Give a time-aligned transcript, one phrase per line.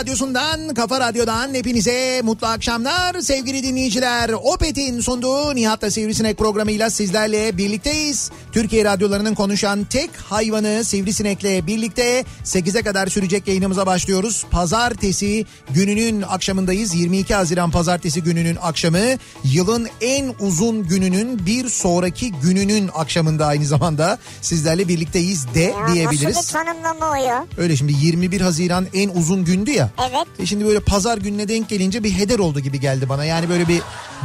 [0.00, 4.30] radyosundan, kafa radyodan hepinize mutlu akşamlar sevgili dinleyiciler.
[4.30, 8.30] Opet'in sunduğu Nihat'la Sivrisinek programıyla sizlerle birlikteyiz.
[8.52, 14.44] Türkiye radyolarının konuşan tek hayvanı Sivrisinek'le birlikte 8'e kadar sürecek yayınımıza başlıyoruz.
[14.50, 16.94] Pazartesi gününün akşamındayız.
[16.94, 18.98] 22 Haziran pazartesi gününün akşamı.
[19.44, 26.36] Yılın en uzun gününün bir sonraki gününün akşamında aynı zamanda sizlerle birlikteyiz de Ya diyebiliriz.
[26.36, 27.46] nasıl bir tanımlama o ya?
[27.58, 29.90] Öyle şimdi 21 Haziran en uzun gündü ya.
[30.00, 30.26] Evet.
[30.38, 33.24] E şimdi böyle pazar gününe denk gelince bir heder oldu gibi geldi bana.
[33.24, 33.80] Yani böyle bir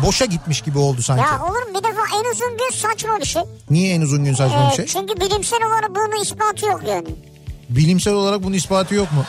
[0.05, 1.23] boşa gitmiş gibi oldu sanki.
[1.23, 1.69] Ya olur mu?
[1.79, 3.41] Bir defa en uzun gün saçma bir şey.
[3.69, 4.85] Niye en uzun gün saçma bir Ee, şey?
[4.85, 7.07] Çünkü bilimsel olarak bunun ispatı yok yani.
[7.69, 9.25] Bilimsel olarak bunun ispatı yok mu?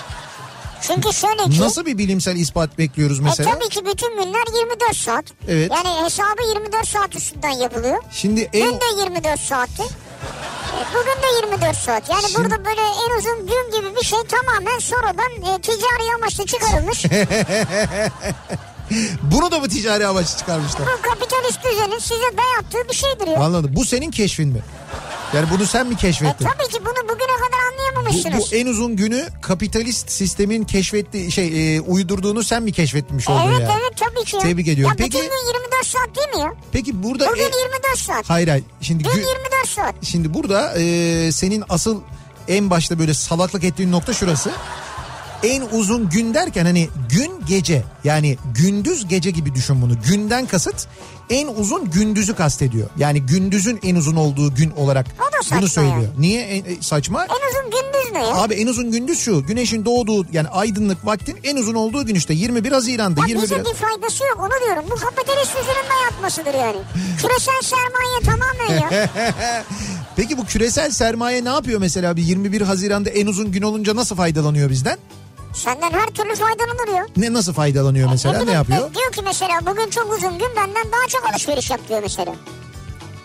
[0.82, 1.60] Çünkü şöyle ki...
[1.60, 3.50] Nasıl bir bilimsel ispat bekliyoruz E mesela?
[3.54, 5.24] tabii ki bütün günler 24 saat.
[5.48, 5.72] Evet.
[5.76, 8.02] Yani hesabı 24 saat üstünden yapılıyor.
[8.10, 9.82] Şimdi en Dün de 24 saatti.
[9.82, 12.10] E, Bugün de 24 saat.
[12.10, 16.46] Yani Şimdi- burada böyle en uzun gün gibi bir şey tamamen sonradan e, ticari amaçlı
[16.46, 17.04] çıkarılmış.
[19.22, 20.82] bunu da mı ticari amaçlı çıkarmışlar?
[20.98, 23.40] Bu kapitalist düzenin size dayattığı bir şeydir ya.
[23.40, 23.70] Anladım.
[23.74, 24.60] Bu senin keşfin mi?
[25.36, 26.44] Yani bunu sen mi E, keşfettin?
[26.46, 28.52] tabii ki bunu bugüne kadar Bu, anlayamamışsınız.
[28.52, 33.60] bu en uzun günü kapitalist sistemin keşfettiği şey e, uydurduğunu sen mi keşfetmiş oldun Evet
[33.60, 33.80] yani?
[33.80, 34.36] evet tabii ki.
[34.36, 34.42] ya.
[34.42, 34.96] Tebrik ediyorum.
[34.98, 36.54] Ya Peki- bütün gün 24 saat değil mi ya?
[36.72, 38.30] Peki burada Bugün e- 24 saat.
[38.30, 38.64] hayır hayır.
[38.80, 39.94] Şimdi Dün gü- 24 saat.
[40.04, 42.00] Şimdi burada e, senin asıl
[42.48, 44.50] en başta böyle salaklık ettiğin nokta şurası.
[45.42, 49.92] En uzun gün derken hani gün gece yani gündüz gece gibi düşün bunu.
[50.08, 50.86] Günden kasıt
[51.30, 52.88] en uzun gündüzü kastediyor.
[52.98, 55.06] Yani gündüzün en uzun olduğu gün olarak
[55.56, 55.96] bunu söylüyor.
[55.96, 56.06] yani.
[56.18, 57.24] Niye en- e, saçma?
[57.24, 58.34] En uzun gündüz ne ya?
[58.42, 59.46] Abi en uzun gündüz şu.
[59.46, 63.20] Güneşin doğduğu yani aydınlık vaktin en uzun olduğu gün işte 21 Haziran'da.
[63.20, 64.84] Ya 21 bize bir faydası yok onu diyorum.
[64.90, 66.78] Bu kapitalist düzenin dayatmasıdır yani.
[67.18, 69.08] Küresel sermaye tamamen ya.
[70.16, 74.16] Peki bu küresel sermaye ne yapıyor mesela bir 21 Haziran'da en uzun gün olunca nasıl
[74.16, 74.98] faydalanıyor bizden?
[75.54, 77.06] Senden her türlü faydalanır ya.
[77.16, 78.34] Ne nasıl faydalanıyor mesela?
[78.34, 78.94] Ne bileyim, yapıyor?
[78.94, 82.34] Diyor ki mesela bugün çok uzun gün benden daha çok alışveriş yap diyor mesela.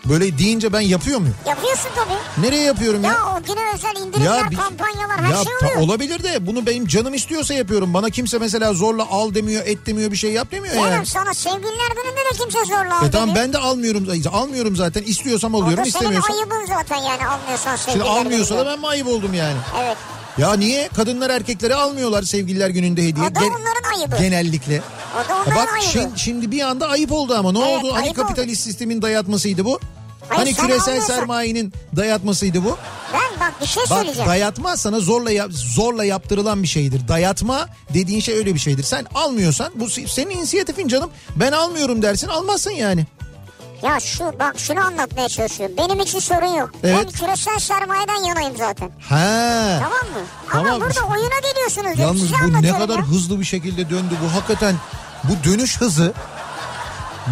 [0.05, 1.35] Böyle deyince ben yapıyor muyum?
[1.47, 2.45] Yapıyorsun tabii.
[2.47, 3.11] Nereye yapıyorum ya?
[3.11, 5.81] Ya o güne özel indirimler, bir- kampanyalar her ya şey oluyor.
[5.81, 7.93] olabilir de bunu benim canım istiyorsa yapıyorum.
[7.93, 11.05] Bana kimse mesela zorla al demiyor, et demiyor, bir şey yap demiyor yani.
[11.05, 14.07] sana sevgililer gününde de kimse zorla al E tamam ben de almıyorum.
[14.31, 15.03] Almıyorum zaten.
[15.03, 16.35] İstiyorsam O alıyorum, da senin istemiyorsam.
[16.35, 19.57] ayıbın zaten yani almıyorsan Şimdi sevgililer almıyorsa da ben mi ayıp oldum yani?
[19.83, 19.97] Evet.
[20.37, 20.87] Ya niye?
[20.95, 23.25] Kadınlar erkeklere almıyorlar sevgililer gününde hediye.
[23.25, 24.17] O da Gen- onların ayıbı.
[24.17, 24.81] Genellikle.
[25.15, 25.91] O da onların Bak ayıbı.
[25.91, 27.93] şimdi, şimdi bir anda ayıp oldu ama ne Evet, oldu?
[27.95, 29.79] Hani kapitalist sistemin dayatmasıydı bu?
[30.29, 32.77] Hayır, hani küresel almıyorsan- sermayenin dayatmasıydı bu?
[33.13, 34.29] Ben bak bir şey Bak söyleyeceğim.
[34.29, 37.07] dayatma sana zorla yap- zorla yaptırılan bir şeydir.
[37.07, 38.83] Dayatma dediğin şey öyle bir şeydir.
[38.83, 41.09] Sen almıyorsan bu se- senin inisiyatifin canım.
[41.35, 43.05] Ben almıyorum dersin almazsın yani.
[43.83, 45.75] Ya şu bak şunu anlatmaya çalışıyorum.
[45.77, 46.69] Benim için sorun yok.
[46.83, 46.97] Evet.
[47.05, 48.89] Ben küresel sermayeden yanayım zaten.
[49.09, 49.79] Ha.
[49.81, 50.27] Tamam mı?
[50.51, 50.65] Tamam.
[50.73, 51.99] Ama burada oyuna geliyorsunuz.
[51.99, 53.05] Yalnız Size bu ne kadar ya.
[53.05, 54.75] hızlı bir şekilde döndü bu hakikaten
[55.23, 56.13] bu dönüş hızı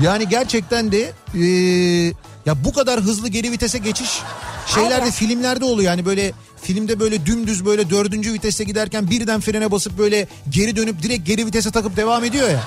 [0.04, 2.14] yani gerçekten de eee,
[2.46, 4.22] ya bu kadar hızlı geri vitese geçiş
[4.68, 5.12] şeylerde Aynen.
[5.12, 6.32] filmlerde oluyor yani böyle
[6.62, 11.46] filmde böyle dümdüz böyle dördüncü viteste giderken birden frene basıp böyle geri dönüp direkt geri
[11.46, 12.60] vitese takıp devam ediyor ya.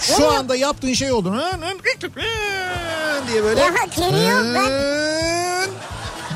[0.00, 0.34] Şu Geliyor.
[0.34, 1.34] anda yaptığın şey oldu.
[3.32, 3.60] diye böyle.
[3.60, 4.44] Ya geliyor,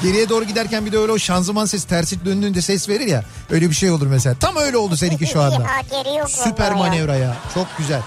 [0.03, 3.25] Geriye doğru giderken bir de öyle o şanzıman sesi tersi döndüğünde ses verir ya.
[3.51, 4.37] Öyle bir şey olur mesela.
[4.41, 5.67] Tam öyle oldu seninki şu anda.
[5.91, 6.77] Geri yok Süper ya.
[6.77, 7.37] manevra ya.
[7.55, 8.01] Çok güzel.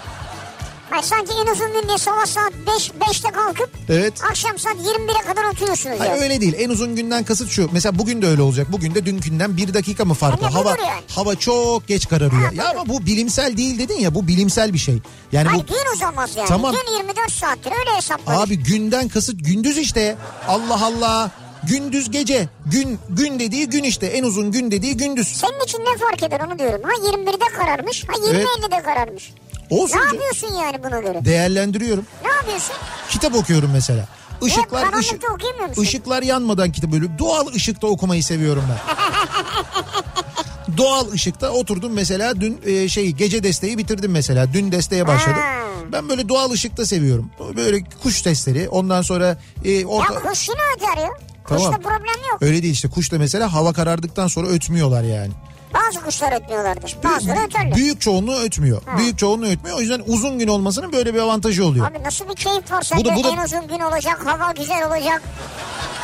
[0.91, 4.13] Ay sanki en uzun gün diye sabah saat 5, 5'te kalkıp Evet.
[4.29, 6.17] akşam saat 21'e kadar oturuyorsunuz Hayır ya.
[6.17, 6.53] öyle değil.
[6.57, 7.69] En uzun günden kasıt şu.
[7.71, 8.67] Mesela bugün de öyle olacak.
[8.71, 10.47] Bugün de dünkünden bir dakika mı farklı?
[10.47, 11.01] Hava yani.
[11.15, 12.51] hava çok geç kararıyor.
[12.51, 14.15] ya ama bu bilimsel değil dedin ya.
[14.15, 14.97] Bu bilimsel bir şey.
[15.31, 16.47] Yani Ay bu gün uzamaz yani.
[16.47, 16.71] Tamam.
[16.75, 18.41] Gün 24 saattir öyle hesapladık.
[18.41, 20.17] abi günden kasıt gündüz işte.
[20.47, 21.31] Allah Allah.
[21.69, 22.49] Gündüz gece.
[22.65, 24.05] Gün gün dediği gün işte.
[24.07, 25.27] En uzun gün dediği gündüz.
[25.27, 26.81] Senin için ne fark eder onu diyorum.
[26.83, 29.31] Ha 21'de kararmış ha 20.50'de kararmış.
[29.69, 29.97] Olsun.
[29.97, 31.25] Ne yapıyorsun yani buna göre?
[31.25, 32.06] Değerlendiriyorum.
[32.25, 32.75] Ne yapıyorsun?
[33.09, 34.07] Kitap okuyorum mesela.
[34.45, 38.77] Işıklar karanlıkta ışık, ışıklar yanmadan kitap böyle doğal ışıkta okumayı seviyorum ben.
[40.77, 44.53] doğal ışıkta oturdum mesela dün e, şey gece desteği bitirdim mesela.
[44.53, 45.41] Dün desteğe başladım.
[45.41, 45.56] Ha.
[45.91, 47.31] Ben böyle doğal ışıkta seviyorum.
[47.56, 50.13] Böyle kuş sesleri ondan sonra e, orta...
[50.13, 51.09] Ya kuş yine öter ya.
[51.47, 51.63] Tamam.
[51.63, 52.41] Kuşta problem yok.
[52.41, 55.31] Öyle değil işte kuş da mesela hava karardıktan sonra ötmüyorlar yani.
[55.75, 56.98] Bazı kuşlar ötmüyorlardır.
[57.04, 57.75] Bazıları öterler.
[57.75, 58.81] Büyük çoğunluğu ötmüyor.
[58.86, 58.98] Ha.
[58.98, 59.77] Büyük çoğunluğu ötmüyor.
[59.77, 61.88] O yüzden uzun gün olmasının böyle bir avantajı oluyor.
[61.92, 64.51] Abi nasıl bir keyif var sende Bu da- bu da- en uzun gün olacak hava
[64.51, 65.22] güzel olacak.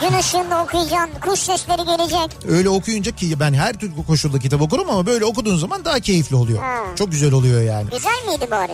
[0.02, 2.38] Gün ışığında okuyacaksın kuş sesleri gelecek.
[2.50, 6.36] Öyle okuyunca ki ben her türlü koşulda kitap okurum ama böyle okuduğun zaman daha keyifli
[6.36, 6.60] oluyor.
[6.60, 6.76] Ha.
[6.96, 7.90] Çok güzel oluyor yani.
[7.92, 8.72] Güzel miydi bari?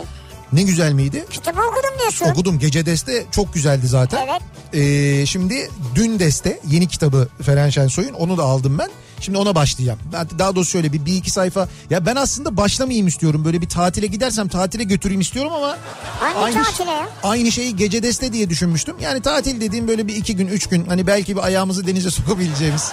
[0.52, 1.24] Ne güzel miydi?
[1.30, 2.26] Kitabı okudum diyorsun.
[2.26, 4.26] Okudum gece deste çok güzeldi zaten.
[4.28, 4.42] Evet.
[4.74, 8.90] Ee, şimdi dün deste yeni kitabı Feren Şensoy'un onu da aldım ben.
[9.20, 9.98] Şimdi ona başlayacağım.
[10.12, 11.68] Ben daha doğrusu şöyle bir, bir iki sayfa.
[11.90, 13.44] Ya ben aslında başlamayayım istiyorum.
[13.44, 15.76] Böyle bir tatile gidersem tatile götüreyim istiyorum ama.
[16.20, 17.08] Hangi tatile ya?
[17.22, 18.96] Aynı şeyi gece deste diye düşünmüştüm.
[19.00, 20.86] Yani tatil dediğim böyle bir iki gün üç gün.
[20.86, 22.92] Hani belki bir ayağımızı denize sokabileceğimiz.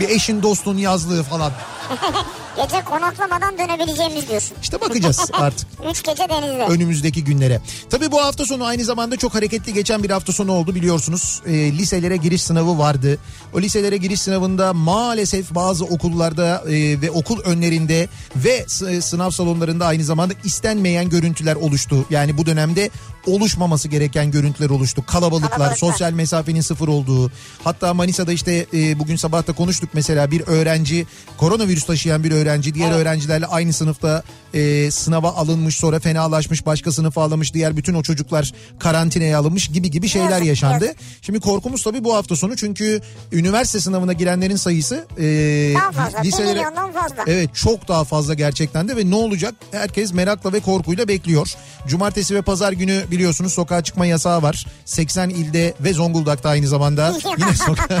[0.00, 1.52] Bir eşin dostun yazlığı falan.
[2.56, 4.56] Gece konaklamadan dönebileceğimiz diyorsun.
[4.62, 5.68] İşte bakacağız artık.
[5.90, 6.64] Üç gece denizde.
[6.68, 7.60] önümüzdeki günlere.
[7.90, 11.42] Tabii bu hafta sonu aynı zamanda çok hareketli geçen bir hafta sonu oldu biliyorsunuz.
[11.46, 13.18] E, liselere giriş sınavı vardı.
[13.54, 19.86] O liselere giriş sınavında maalesef bazı okullarda e, ve okul önlerinde ve e, sınav salonlarında
[19.86, 22.06] aynı zamanda istenmeyen görüntüler oluştu.
[22.10, 22.90] Yani bu dönemde
[23.26, 25.04] oluşmaması gereken görüntüler oluştu.
[25.06, 25.76] Kalabalıklar, Kalabalıklar.
[25.76, 27.30] sosyal mesafenin sıfır olduğu.
[27.64, 31.06] Hatta Manisa'da işte e, bugün sabah da konuştuk mesela bir öğrenci
[31.36, 34.22] koronavirüs taşıyan bir öğrenci diğer öğrencilerle aynı sınıfta
[34.54, 39.90] e, sınava alınmış sonra fenalaşmış başka sınıfa alınmış diğer bütün o çocuklar karantinaya alınmış gibi
[39.90, 40.84] gibi şeyler Yazık, yaşandı.
[40.84, 41.00] yazık.
[41.22, 43.00] Şimdi korkumuz tabii bu hafta sonu çünkü
[43.32, 45.24] üniversite sınavına girenlerin sayısı e,
[45.74, 46.18] Daha fazla.
[46.18, 47.24] Liselere- fazla.
[47.26, 51.48] Evet çok daha fazla gerçekten de ve ne olacak herkes merakla ve korkuyla bekliyor.
[51.88, 54.66] Cumartesi ve pazar günü biliyorsunuz sokağa çıkma yasağı var.
[54.84, 58.00] 80 ilde ve Zonguldak'ta aynı zamanda yine soka-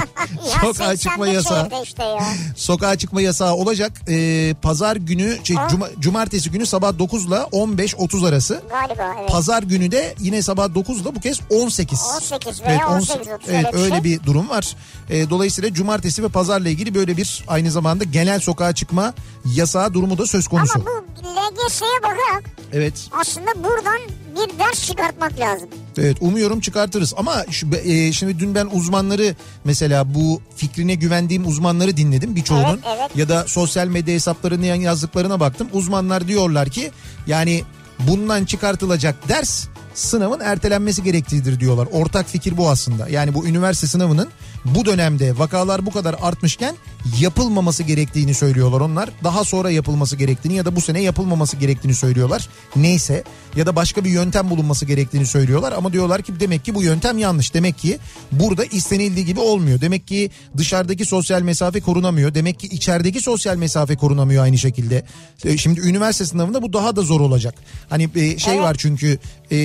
[0.62, 1.68] sokağa çıkma 81 yasağı.
[1.82, 2.24] işte ya.
[2.56, 3.92] Sokağa çıkma yasağı olacak.
[4.08, 4.12] Ee,
[4.62, 5.66] pazar günü şey, Aa.
[5.68, 8.62] cuma- cumartesi günü sabah 9 ile 15.30 arası.
[8.70, 9.30] Galiba evet.
[9.30, 12.00] Pazar günü de yine sabah 9 ile bu kez 18.
[12.16, 14.04] 18 veya 18.30 Evet öyle bir öyle şey.
[14.04, 14.76] bir durum var.
[15.10, 19.14] Ee, dolayısıyla cumartesi ve pazarla ilgili böyle bir aynı zamanda genel sokağa çıkma
[19.54, 20.72] yasağı durumu da söz konusu.
[20.80, 20.84] Ama
[21.22, 22.94] bu LGS'ye bakarak Evet.
[23.20, 24.00] aslında buradan
[24.36, 25.68] bir ders çıkartmak lazım.
[25.98, 29.34] Evet umuyorum çıkartırız ama şu, e, şimdi dün ben uzmanları
[29.64, 33.16] mesela bu fikrine güvendiğim uzmanları dinledim birçoğunun Evet, evet.
[33.16, 35.68] ya da sosyal medya hesaplarını yazdıklarına baktım.
[35.72, 36.90] Uzmanlar diyorlar ki
[37.26, 37.62] yani
[37.98, 41.88] bundan çıkartılacak ders sınavın ertelenmesi gerektiğidir diyorlar.
[41.92, 43.08] Ortak fikir bu aslında.
[43.08, 44.28] Yani bu üniversite sınavının
[44.64, 46.76] bu dönemde vakalar bu kadar artmışken
[47.20, 49.10] yapılmaması gerektiğini söylüyorlar onlar.
[49.24, 52.48] Daha sonra yapılması gerektiğini ya da bu sene yapılmaması gerektiğini söylüyorlar.
[52.76, 53.24] Neyse
[53.56, 57.18] ya da başka bir yöntem bulunması gerektiğini söylüyorlar ama diyorlar ki demek ki bu yöntem
[57.18, 57.54] yanlış.
[57.54, 57.98] Demek ki
[58.32, 59.80] burada istenildiği gibi olmuyor.
[59.80, 62.34] Demek ki dışarıdaki sosyal mesafe korunamıyor.
[62.34, 65.04] Demek ki içerideki sosyal mesafe korunamıyor aynı şekilde.
[65.44, 67.54] E, Şimdi üniversite sınavında bu daha da zor olacak.
[67.90, 68.62] Hani e, şey Evet.
[68.62, 69.18] var çünkü
[69.52, 69.56] e,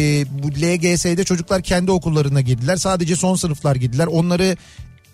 [0.43, 2.75] bu LGS'de çocuklar kendi okullarına girdiler.
[2.75, 4.07] Sadece son sınıflar girdiler.
[4.07, 4.57] Onları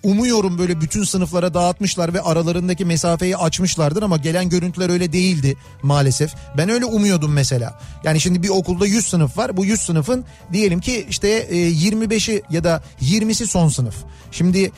[0.03, 6.33] umuyorum böyle bütün sınıflara dağıtmışlar ve aralarındaki mesafeyi açmışlardır ama gelen görüntüler öyle değildi maalesef.
[6.57, 7.79] Ben öyle umuyordum mesela.
[8.03, 9.57] Yani şimdi bir okulda 100 sınıf var.
[9.57, 13.95] Bu 100 sınıfın diyelim ki işte e, 25'i ya da 20'si son sınıf.
[14.31, 14.71] Şimdi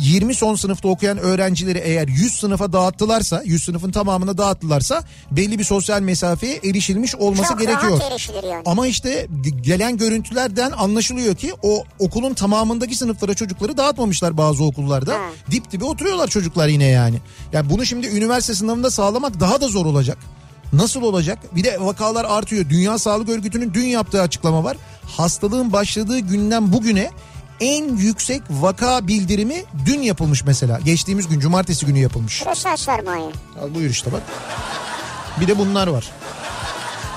[0.00, 5.64] 20 son sınıfta okuyan öğrencileri eğer 100 sınıfa dağıttılarsa, 100 sınıfın tamamına dağıttılarsa belli bir
[5.64, 8.00] sosyal mesafeye erişilmiş olması Çok gerekiyor.
[8.44, 8.62] yani.
[8.66, 9.26] Ama işte
[9.60, 15.14] gelen görüntülerden anlaşılıyor ki o okulun tamamındaki sınıflara çocukları dağıtmamışlar bazı okullarda.
[15.14, 15.20] Ha.
[15.50, 17.16] Dip dibe oturuyorlar çocuklar yine yani.
[17.52, 20.18] Yani bunu şimdi üniversite sınavında sağlamak daha da zor olacak.
[20.72, 21.38] Nasıl olacak?
[21.54, 22.68] Bir de vakalar artıyor.
[22.68, 24.76] Dünya Sağlık Örgütü'nün dün yaptığı açıklama var.
[25.16, 27.10] Hastalığın başladığı günden bugüne
[27.60, 30.80] en yüksek vaka bildirimi dün yapılmış mesela.
[30.84, 32.40] Geçtiğimiz gün cumartesi günü yapılmış.
[32.40, 33.30] Küresel sermaye.
[33.62, 34.22] Al buyur işte bak.
[35.40, 36.10] Bir de bunlar var.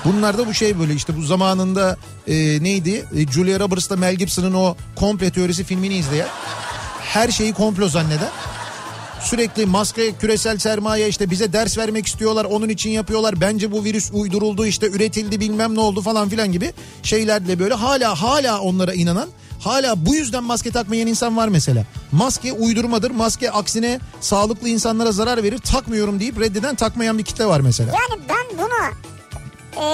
[0.04, 3.04] Bunlar da bu şey böyle işte bu zamanında e, neydi?
[3.16, 6.28] E, Julia Roberts'la Mel Gibson'ın o komple teorisi filmini izleyen
[7.16, 8.28] her şeyi komplo zanneden
[9.20, 14.10] sürekli maske küresel sermaye işte bize ders vermek istiyorlar onun için yapıyorlar bence bu virüs
[14.12, 19.28] uyduruldu işte üretildi bilmem ne oldu falan filan gibi şeylerle böyle hala hala onlara inanan
[19.60, 21.84] hala bu yüzden maske takmayan insan var mesela.
[22.12, 27.60] Maske uydurmadır maske aksine sağlıklı insanlara zarar verir takmıyorum deyip reddeden takmayan bir kitle var
[27.60, 27.92] mesela.
[27.92, 28.90] Yani ben buna
[29.84, 29.86] e,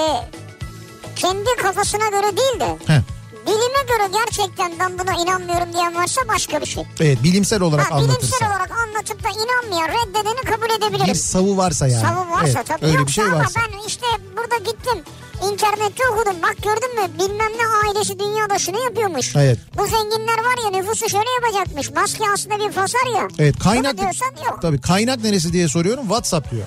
[1.15, 3.01] kendi kafasına göre değil de Heh,
[3.47, 6.83] bilime göre gerçekten ben buna inanmıyorum diyen varsa başka bir şey.
[6.99, 8.19] evet bilimsel olarak Ha, anlatırsa.
[8.19, 11.07] bilimsel olarak anlatıp da inanmayan reddedeni kabul edebilirim.
[11.13, 12.01] Bir savu varsa yani.
[12.01, 12.85] Savun varsa Evet, tabii.
[12.85, 13.59] Öyle Yoksa bir şey ama varsa.
[13.73, 14.05] ben işte
[14.37, 15.03] burada gittim.
[15.51, 16.35] İnternette okudum.
[16.43, 19.35] Bak gördün mü bilmem ne ailesi dünyada şunu yapıyormuş.
[19.35, 19.59] Evet.
[19.77, 21.91] Bu zenginler var ya nüfusu şöyle yapacakmış.
[21.91, 23.27] Maske aslında bir fasar ya.
[23.39, 24.59] Evet kaynak Bunu diyorsan yok.
[24.61, 26.63] tabii kaynak neresi diye soruyorum WhatsApp diyor.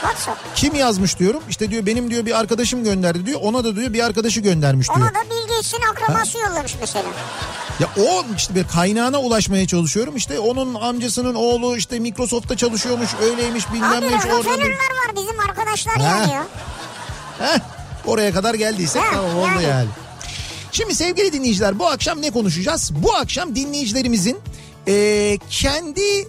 [0.00, 0.38] WhatsApp.
[0.56, 4.04] Kim yazmış diyorum işte diyor benim diyor bir arkadaşım gönderdi diyor ona da diyor bir
[4.04, 4.98] arkadaşı göndermiş diyor.
[4.98, 7.04] Ona da Bill Gates'in akrabası yollamış mesela.
[7.80, 13.72] Ya o işte bir kaynağına ulaşmaya çalışıyorum işte onun amcasının oğlu işte Microsoft'ta çalışıyormuş öyleymiş
[13.72, 14.36] bilmem Abi neymiş orada.
[14.36, 14.68] Rockefeller'lar
[15.08, 16.02] var bizim arkadaşlar Ha.
[16.02, 16.46] yani ya.
[17.38, 17.58] Heh,
[18.06, 19.62] oraya kadar geldiyse Ha, tamam oldu yani.
[19.64, 19.88] yani.
[20.72, 22.90] Şimdi sevgili dinleyiciler bu akşam ne konuşacağız?
[22.94, 24.38] Bu akşam dinleyicilerimizin
[24.86, 26.28] eee, kendi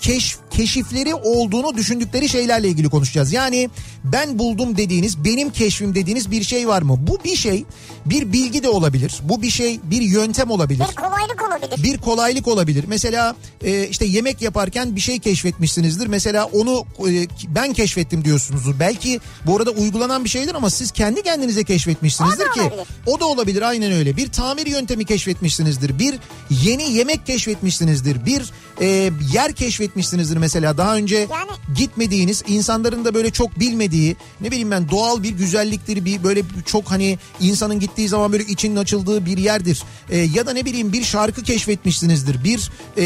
[0.00, 3.32] keşf, keşifleri olduğunu düşündükleri şeylerle ilgili konuşacağız.
[3.32, 3.70] Yani
[4.04, 6.96] ben buldum dediğiniz, benim keşfim dediğiniz bir şey var mı?
[7.06, 7.64] Bu bir şey
[8.06, 9.20] bir bilgi de olabilir.
[9.22, 10.84] Bu bir şey bir yöntem olabilir.
[10.90, 11.82] Bir kolaylık olabilir.
[11.82, 12.84] Bir kolaylık olabilir.
[12.88, 16.06] Mesela e, işte yemek yaparken bir şey keşfetmişsinizdir.
[16.06, 18.74] Mesela onu e, ben keşfettim diyorsunuzdur.
[18.80, 22.60] Belki bu arada uygulanan bir şeydir ama siz kendi kendinize keşfetmişsinizdir O ki.
[22.60, 22.86] olabilir.
[23.06, 24.16] O da olabilir aynen öyle.
[24.16, 25.98] Bir tamir yöntemi keşfetmişsinizdir.
[25.98, 26.14] Bir
[26.50, 28.26] yeni yemek keşfetmişsinizdir.
[28.26, 28.42] Bir
[28.80, 30.78] e, yer keşfetmişsinizdir mesela.
[30.78, 31.30] Daha önce Yani-
[31.76, 36.04] gitmediğiniz, insanların da böyle çok bilmediği, ne bileyim ben doğal bir güzelliktir.
[36.04, 39.82] Bir böyle çok hani insanın gittiği zaman böyle içinin açıldığı bir yerdir.
[40.10, 42.44] E, ya da ne bileyim bir şarkı keşfetmişsinizdir.
[42.44, 43.04] Bir e,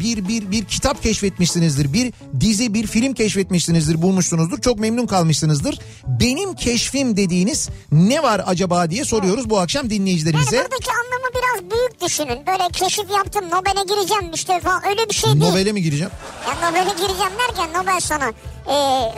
[0.00, 1.92] bir bir bir kitap keşfetmişsinizdir.
[1.92, 4.60] Bir dizi, bir film keşfetmişsinizdir, bulmuşsunuzdur.
[4.60, 5.78] Çok memnun kalmışsınızdır.
[6.06, 10.56] Benim keşfim dediğiniz ne var acaba diye soruyoruz bu akşam Yani dinleyicilerimize.
[10.56, 12.46] buradaki anlamı biraz büyük düşünün.
[12.46, 15.44] Böyle keşif yaptım Nobel'e gireceğim işte falan öyle bir şey değil.
[15.44, 16.12] Nobel'e mi gireceğim?
[16.48, 18.32] Ya Nobel'e gireceğim derken Nobel sana
[18.70, 18.74] e,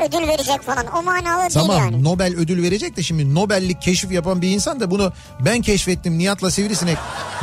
[0.09, 0.87] ödül verecek falan.
[0.97, 2.05] O manalı Tamam değil yani.
[2.05, 6.51] Nobel ödül verecek de şimdi Nobel'lik keşif yapan bir insan da bunu ben keşfettim Nihat'la
[6.51, 6.99] Sivrisinek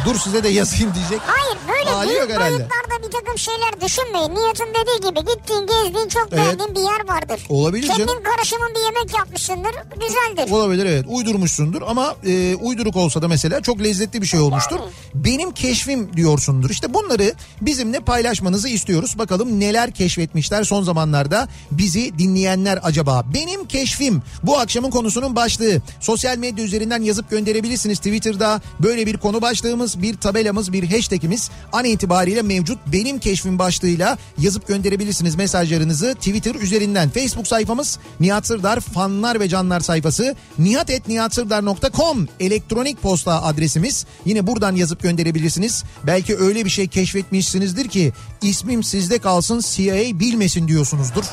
[0.05, 1.19] dur size de yazayım diyecek.
[1.25, 2.49] Hayır böyle Hali büyük herhalde.
[2.49, 4.29] boyutlarda bir takım şeyler düşünmeyin.
[4.35, 6.43] Nihat'ın dediği gibi gittiğin gezdiğin çok Evet.
[6.45, 7.45] beğendiğin bir yer vardır.
[7.49, 8.23] Olabilir Kendin canım.
[8.23, 9.71] karışımın bir yemek yapmışsındır
[10.07, 10.51] güzeldir.
[10.51, 14.79] Olabilir evet uydurmuşsundur ama e, uyduruk olsa da mesela çok lezzetli bir şey olmuştur.
[15.13, 16.69] Benim keşfim diyorsundur.
[16.69, 19.17] İşte bunları bizimle paylaşmanızı istiyoruz.
[19.17, 23.25] Bakalım neler keşfetmişler son zamanlarda bizi dinleyenler acaba.
[23.33, 25.81] Benim keşfim bu akşamın konusunun başlığı.
[25.99, 27.97] Sosyal medya üzerinden yazıp gönderebilirsiniz.
[27.97, 32.79] Twitter'da böyle bir konu başlığımız, bir tabelamız, bir hashtagimiz an itibariyle mevcut.
[32.87, 37.09] Benim keşfim başlığıyla yazıp gönderebilirsiniz mesajlarınızı Twitter üzerinden.
[37.09, 44.05] Facebook sayfamız Nihat Sırdar fanlar ve canlar sayfası nihatetnihatsırdar.com elektronik posta adresimiz.
[44.25, 45.83] Yine buradan yazıp gönderebilirsiniz.
[46.03, 51.23] Belki öyle bir şey keşfetmişsinizdir ki ismim sizde kalsın CIA bilmesin diyorsunuzdur.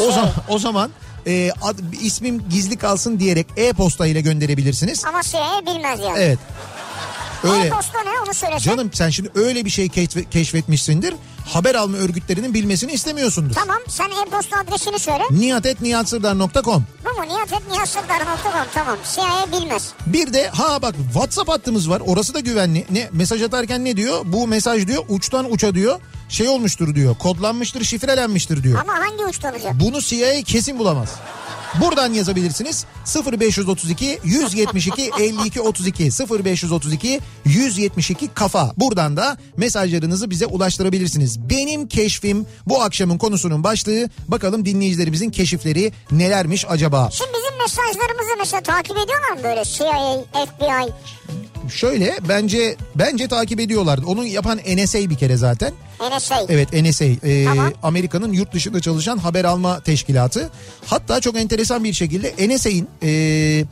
[0.00, 0.90] O zaman o zaman
[1.26, 5.04] e, ad- ismim gizli kalsın diyerek e-posta ile gönderebilirsiniz.
[5.04, 6.18] Ama CIA bilmez yani.
[6.18, 6.38] Evet.
[7.44, 7.66] Öyle.
[7.66, 8.58] E-posta ne onu söylesen.
[8.70, 11.14] Canım sen şimdi öyle bir şey keşfe- keşfetmişsindir.
[11.46, 13.54] Haber alma örgütlerinin bilmesini istemiyorsundur.
[13.54, 15.22] Tamam sen e-posta adresini söyle.
[15.30, 17.28] Nihatetnihatsırdar.com Bu mu?
[17.34, 18.96] Nihatetnihatsırdar.com tamam.
[19.14, 19.88] CIA bilmez.
[20.06, 22.02] Bir de ha bak WhatsApp hattımız var.
[22.06, 22.86] Orası da güvenli.
[22.90, 24.20] Ne mesaj atarken ne diyor?
[24.24, 26.00] Bu mesaj diyor uçtan uça diyor.
[26.28, 27.14] Şey olmuştur diyor.
[27.18, 28.80] Kodlanmıştır, şifrelenmiştir diyor.
[28.80, 29.72] Ama hangi uçtan olacak?
[29.80, 31.08] Bunu CIA kesin bulamaz.
[31.80, 32.84] Buradan yazabilirsiniz
[33.32, 36.04] 0532 172 52 32
[36.44, 38.72] 0532 172 kafa.
[38.76, 41.50] Buradan da mesajlarınızı bize ulaştırabilirsiniz.
[41.50, 44.10] Benim keşfim bu akşamın konusunun başlığı.
[44.28, 47.08] Bakalım dinleyicilerimizin keşifleri nelermiş acaba?
[47.12, 50.92] Şimdi bizim mesajlarımızı mesela takip ediyorlar mı böyle CIA, FBI?
[51.70, 54.06] Şöyle bence bence takip ediyorlardı.
[54.06, 55.72] Onu yapan NSA bir kere zaten.
[56.16, 56.46] NSA.
[56.48, 57.72] Evet NSA e, Tamam.
[57.82, 60.50] Amerika'nın yurt dışında çalışan haber alma teşkilatı.
[60.86, 63.64] Hatta çok enteresan bir şekilde NSA'in e,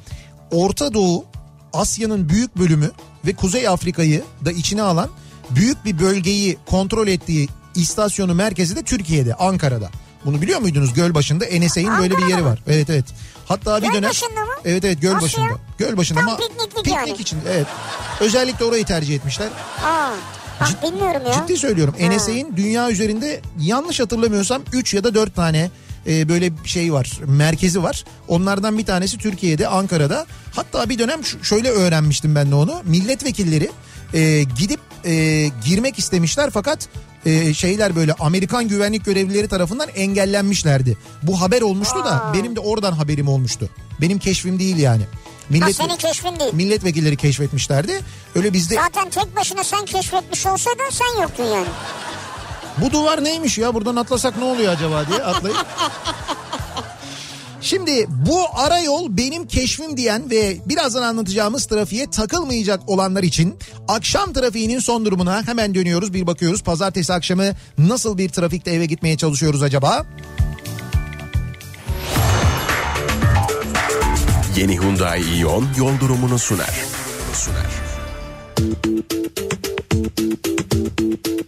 [0.51, 1.25] Orta Doğu,
[1.73, 2.91] Asya'nın büyük bölümü
[3.27, 5.11] ve Kuzey Afrika'yı da içine alan
[5.51, 9.91] büyük bir bölgeyi kontrol ettiği istasyonu merkezi de Türkiye'de, Ankara'da.
[10.27, 10.95] Bunu biliyor muydunuz?
[10.95, 12.59] Gölbaşı'nda NSA'in böyle bir yeri var.
[12.69, 13.05] Evet evet.
[13.47, 14.53] Hatta bir dönem Gölbaşı'nda mı?
[14.65, 15.49] Evet evet göl Nasıl ya?
[15.79, 17.13] Göl başında Tam ama pikniklik piknik yani.
[17.13, 17.67] için evet.
[18.21, 19.49] Özellikle orayı tercih etmişler.
[19.85, 20.11] Aa,
[20.61, 21.33] bak Cid- bilmiyorum ya.
[21.33, 21.95] Ciddi söylüyorum.
[22.11, 25.71] NSA'in dünya üzerinde yanlış hatırlamıyorsam 3 ya da 4 tane
[26.07, 28.05] e, böyle şey var merkezi var.
[28.29, 30.27] Onlardan bir tanesi Türkiye'de Ankara'da.
[30.55, 32.83] Hatta bir dönem şöyle öğrenmiştim ben de onu.
[32.85, 33.71] Milletvekilleri
[34.15, 36.89] e, gidip e, girmek istemişler fakat
[37.27, 40.97] e, şeyler böyle Amerikan güvenlik görevlileri tarafından engellenmişlerdi.
[41.23, 42.35] Bu haber olmuştu da Aa.
[42.35, 43.69] benim de oradan haberim olmuştu.
[44.01, 45.03] Benim keşfim değil yani.
[45.61, 46.55] Ha, senin keşfin değil.
[46.55, 48.01] milletvekilleri keşfetmişlerdi.
[48.35, 51.67] Öyle bizde Zaten tek başına sen keşfetmiş olsaydın sen yoktun yani.
[52.79, 55.57] Bu duvar neymiş ya buradan atlasak ne oluyor acaba diye atlayıp.
[57.67, 63.59] Şimdi bu ara yol benim keşfim diyen ve birazdan anlatacağımız trafiğe takılmayacak olanlar için
[63.89, 66.63] akşam trafiğinin son durumuna hemen dönüyoruz bir bakıyoruz.
[66.63, 70.07] Pazartesi akşamı nasıl bir trafikte eve gitmeye çalışıyoruz acaba?
[74.57, 76.85] Yeni Hyundai Ion yol durumunu sunar.
[77.33, 77.67] Sunar.
[81.37, 81.46] Çok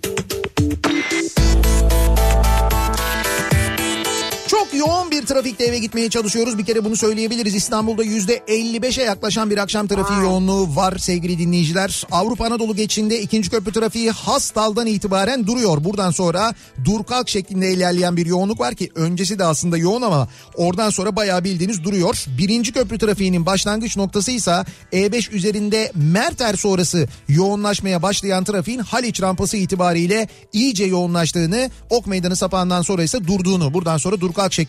[4.78, 6.58] yoğun bir trafikte eve gitmeye çalışıyoruz.
[6.58, 7.54] Bir kere bunu söyleyebiliriz.
[7.54, 12.04] İstanbul'da %55'e yaklaşan bir akşam trafiği yoğunluğu var sevgili dinleyiciler.
[12.10, 15.84] Avrupa Anadolu geçişinde ikinci köprü trafiği Hastal'dan itibaren duruyor.
[15.84, 16.54] Buradan sonra
[16.84, 21.16] dur kalk şeklinde ilerleyen bir yoğunluk var ki öncesi de aslında yoğun ama oradan sonra
[21.16, 22.24] bayağı bildiğiniz duruyor.
[22.38, 29.56] Birinci köprü trafiğinin başlangıç noktası ise E5 üzerinde Merter sonrası yoğunlaşmaya başlayan trafiğin Haliç rampası
[29.56, 34.67] itibariyle iyice yoğunlaştığını Ok Meydanı sapağından sonra ise durduğunu buradan sonra dur kalk şeklinde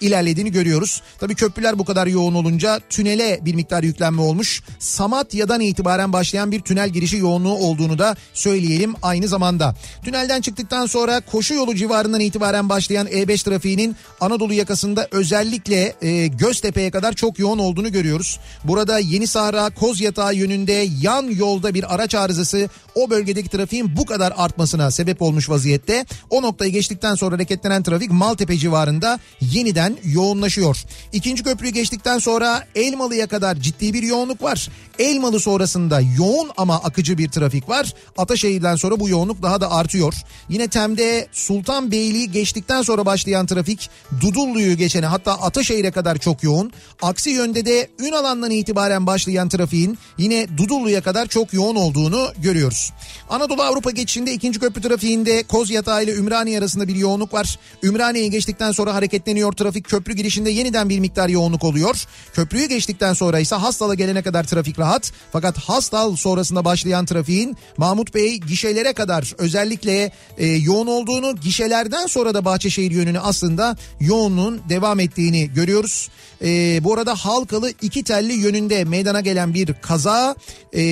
[0.00, 1.02] ilerlediğini görüyoruz.
[1.18, 4.62] Tabii köprüler bu kadar yoğun olunca tünele bir miktar yüklenme olmuş.
[4.78, 9.74] Samatya'dan itibaren başlayan bir tünel girişi yoğunluğu olduğunu da söyleyelim aynı zamanda.
[10.04, 16.90] Tünelden çıktıktan sonra koşu yolu civarından itibaren başlayan E5 trafiğinin Anadolu yakasında özellikle e, Göztepe'ye
[16.90, 18.38] kadar çok yoğun olduğunu görüyoruz.
[18.64, 24.32] Burada Yeni Sahra Kozyatağı yönünde yan yolda bir araç arızası o bölgedeki trafiğin bu kadar
[24.36, 26.06] artmasına sebep olmuş vaziyette.
[26.30, 30.84] O noktayı geçtikten sonra hareketlenen trafik Maltepe civarında yeniden yoğunlaşıyor.
[31.12, 34.68] İkinci köprüyü geçtikten sonra Elmalı'ya kadar ciddi bir yoğunluk var.
[34.98, 37.94] Elmalı sonrasında yoğun ama akıcı bir trafik var.
[38.18, 40.14] Ataşehir'den sonra bu yoğunluk daha da artıyor.
[40.48, 43.90] Yine Tem'de Sultanbeyli'yi geçtikten sonra başlayan trafik
[44.20, 46.72] Dudullu'yu geçene hatta Ataşehir'e kadar çok yoğun.
[47.02, 52.92] Aksi yönde de Ünalan'dan itibaren başlayan trafiğin yine Dudullu'ya kadar çok yoğun olduğunu görüyoruz.
[53.30, 57.58] Anadolu Avrupa geçişinde ikinci köprü trafiğinde Kozyatağı ile Ümraniye arasında bir yoğunluk var.
[57.82, 59.88] Ümraniye'yi geçtikten sonra hareketleniyor trafik.
[59.88, 62.06] Köprü girişinde yeniden bir miktar yoğunluk oluyor.
[62.34, 65.12] Köprüyü geçtikten sonra ise Hastal'a gelene kadar trafik rahat.
[65.32, 72.34] Fakat Hastal sonrasında başlayan trafiğin Mahmut Bey gişelere kadar özellikle e, yoğun olduğunu gişelerden sonra
[72.34, 76.08] da Bahçeşehir yönünü aslında yoğunluğun devam ettiğini görüyoruz.
[76.44, 80.34] E, bu arada Halkalı iki telli yönünde meydana gelen bir kaza
[80.74, 80.82] e,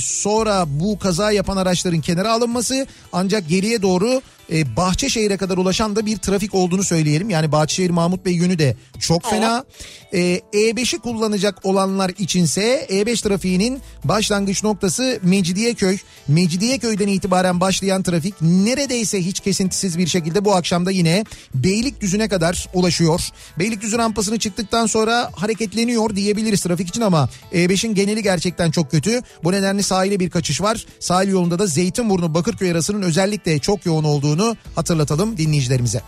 [0.00, 6.06] sonra bu kaza yapan araçların kenara alınması ancak geriye doğru e, Bahçeşehir'e kadar ulaşan da
[6.06, 7.30] bir trafik olduğunu söyleyelim.
[7.30, 9.64] Yani Bahçeşehir Mahmut Bey yönü de çok fena.
[10.12, 15.98] E, E5'i kullanacak olanlar içinse E5 trafiğinin başlangıç noktası Mecidiyeköy.
[16.28, 23.20] Mecidiyeköy'den itibaren başlayan trafik neredeyse hiç kesintisiz bir şekilde bu akşamda yine Beylikdüzü'ne kadar ulaşıyor.
[23.58, 29.22] Beylikdüzü rampasını çıktıktan sonra hareketleniyor diyebiliriz trafik için ama E5'in geneli gerçekten çok kötü.
[29.44, 30.86] Bu nedenle sahile bir kaçış var.
[31.00, 34.37] Sahil yolunda da Zeytinburnu Bakırköy arasının özellikle çok yoğun olduğunu
[34.74, 36.02] hatırlatalım dinleyicilerimize.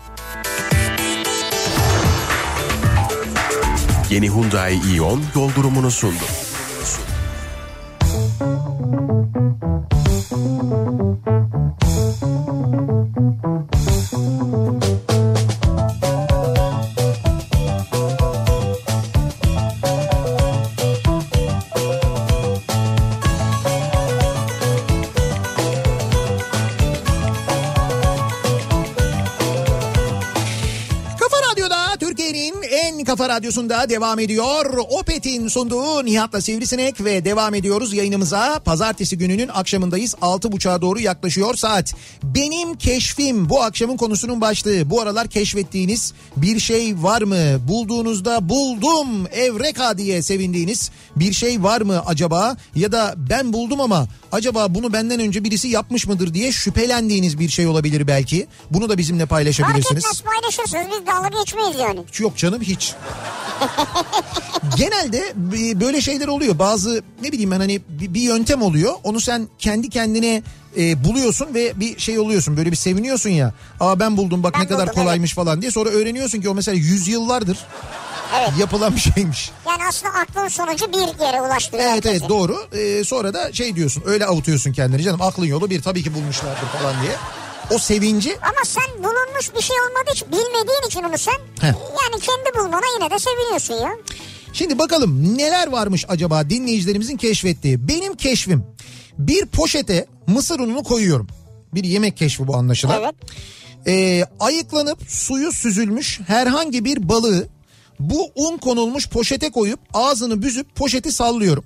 [4.11, 6.25] Yeni Hyundai Ion yol durumunu sundu.
[33.21, 34.77] Kafa radyosunda devam ediyor.
[34.91, 38.61] Opet'in sunduğu Nihat'la Sivrisinek ve devam ediyoruz yayınımıza.
[38.65, 40.15] Pazartesi gününün akşamındayız.
[40.15, 41.95] 6.30'a doğru yaklaşıyor saat.
[42.23, 44.91] Benim keşfim bu akşamın konusunun başlığı.
[44.91, 47.69] Bu aralar keşfettiğiniz bir şey var mı?
[47.69, 52.57] Bulduğunuzda buldum evreka diye sevindiğiniz bir şey var mı acaba?
[52.75, 57.49] Ya da ben buldum ama acaba bunu benden önce birisi yapmış mıdır diye şüphelendiğiniz bir
[57.49, 58.47] şey olabilir belki.
[58.71, 60.05] Bunu da bizimle Fark paylaşabilirsiniz.
[60.05, 62.01] etmez paylaşırsınız biz dalga geçmeyiz yani.
[62.19, 62.95] Yok canım hiç.
[64.77, 65.33] Genelde
[65.81, 66.59] böyle şeyler oluyor.
[66.59, 68.93] Bazı ne bileyim ben hani bir yöntem oluyor.
[69.05, 70.43] Onu sen kendi kendine
[70.79, 72.57] e, buluyorsun ve bir şey oluyorsun.
[72.57, 73.55] Böyle bir seviniyorsun ya.
[73.81, 75.71] Aa ben buldum bak Ben ne kadar buldum, kolaymış falan diye.
[75.71, 77.59] Sonra öğreniyorsun ki o mesela yüzyıllardır
[78.39, 78.51] Evet.
[78.59, 79.51] yapılan bir şeymiş.
[79.69, 81.85] Yani aslında aklın sonucu bir yere ulaştırıyor.
[81.89, 82.17] Evet herkesi.
[82.17, 82.57] evet doğru.
[82.73, 86.67] Ee, sonra da şey diyorsun öyle avutuyorsun kendini canım aklın yolu bir tabii ki bulmuşlardır
[86.67, 87.13] falan diye.
[87.71, 91.67] O sevinci Ama sen bulunmuş bir şey olmadığı için bilmediğin için onu sen Heh.
[91.73, 93.91] yani kendi bulmana yine de seviniyorsun ya.
[94.53, 97.89] Şimdi bakalım neler varmış acaba dinleyicilerimizin keşfettiği.
[97.89, 98.65] Benim keşfim
[99.19, 101.27] bir poşete mısır ununu koyuyorum.
[101.75, 103.03] Bir yemek keşfi bu anlaşılan.
[103.03, 103.15] Evet.
[103.87, 107.49] Ee, ayıklanıp suyu süzülmüş herhangi bir balığı
[108.01, 111.65] bu un konulmuş poşete koyup ağzını büzüp poşeti sallıyorum.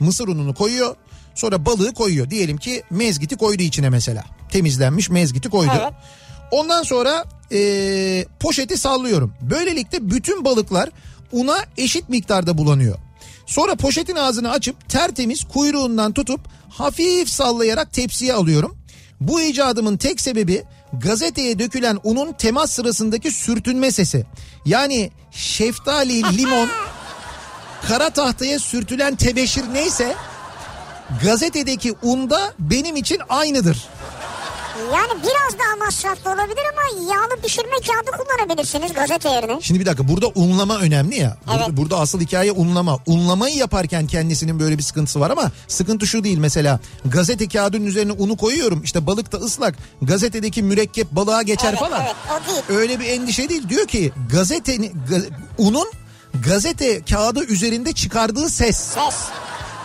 [0.00, 0.96] Mısır ununu koyuyor
[1.34, 2.30] sonra balığı koyuyor.
[2.30, 4.24] Diyelim ki mezgiti koydu içine mesela.
[4.52, 5.72] Temizlenmiş mezgiti koydu.
[5.80, 5.92] Evet.
[6.50, 9.34] Ondan sonra ee, poşeti sallıyorum.
[9.40, 10.90] Böylelikle bütün balıklar
[11.32, 12.98] una eşit miktarda bulanıyor.
[13.46, 18.78] Sonra poşetin ağzını açıp tertemiz kuyruğundan tutup hafif sallayarak tepsiye alıyorum.
[19.20, 24.26] Bu icadımın tek sebebi gazeteye dökülen unun temas sırasındaki sürtünme sesi.
[24.66, 26.68] Yani şeftali, limon,
[27.88, 30.14] kara tahtaya sürtülen tebeşir neyse
[31.22, 33.88] gazetedeki unda benim için aynıdır.
[34.94, 39.58] Yani biraz daha masraflı olabilir ama yağlı pişirme kağıdı kullanabilirsiniz gazete yerine.
[39.62, 41.36] Şimdi bir dakika burada unlama önemli ya.
[41.46, 41.76] Burada, Evet.
[41.76, 42.98] burada asıl hikaye unlama.
[43.06, 46.80] Unlamayı yaparken kendisinin böyle bir sıkıntısı var ama sıkıntı şu değil mesela.
[47.04, 49.74] Gazete kağıdının üzerine unu koyuyorum işte balık da ıslak.
[50.02, 52.02] Gazetedeki mürekkep balığa geçer Evet, falan.
[52.02, 52.80] evet, o değil.
[52.80, 53.68] Öyle bir endişe değil.
[53.68, 55.88] Diyor ki gazetenin ga- unun
[56.46, 58.76] gazete kağıdı üzerinde çıkardığı ses.
[58.76, 59.14] Ses.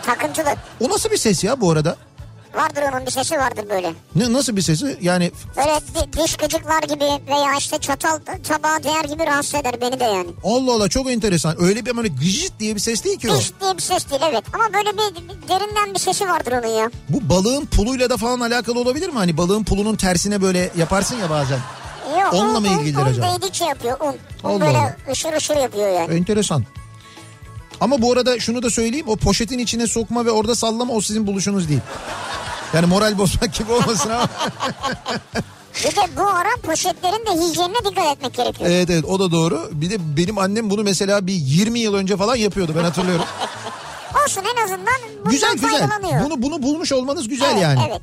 [0.05, 0.55] Takıntılı.
[0.79, 1.95] O nasıl bir ses ya bu arada?
[2.55, 3.93] Vardır onun bir sesi vardır böyle.
[4.15, 4.97] Ne nasıl bir sesi?
[5.01, 9.99] Yani Böyle di- diş gıcıklar gibi veya işte çatal tabağa değer gibi rahatsız eder beni
[9.99, 10.27] de yani.
[10.43, 11.63] Allah Allah çok enteresan.
[11.63, 13.37] Öyle bir böyle gıcıt diye bir ses değil ki o.
[13.37, 14.43] Diş diye bir ses değil evet.
[14.53, 16.91] Ama böyle bir, bir derinden bir sesi vardır onun ya.
[17.09, 19.15] Bu balığın puluyla da falan alakalı olabilir mi?
[19.17, 21.59] Hani balığın pulunun tersine böyle yaparsın ya bazen.
[22.21, 23.31] Yok, Onunla mı un- ilgilidir un, acaba?
[23.35, 24.05] Un değdikçe yapıyor un.
[24.07, 24.95] Un Allah böyle Allah.
[25.11, 26.13] ışır ışır yapıyor yani.
[26.15, 26.63] Enteresan.
[27.81, 29.05] Ama bu arada şunu da söyleyeyim.
[29.09, 31.79] O poşetin içine sokma ve orada sallama o sizin buluşunuz değil.
[32.73, 34.27] Yani moral bozmak gibi olmasın ama.
[35.75, 38.69] Bir de bu ara poşetlerin de hijyenine dikkat etmek gerekiyor.
[38.69, 39.69] evet evet o da doğru.
[39.71, 43.25] Bir de benim annem bunu mesela bir 20 yıl önce falan yapıyordu ben hatırlıyorum.
[44.25, 45.89] Olsun en azından bundan güzel güzel.
[46.25, 47.79] Bunu bunu bulmuş olmanız güzel evet, yani.
[47.89, 48.01] Evet.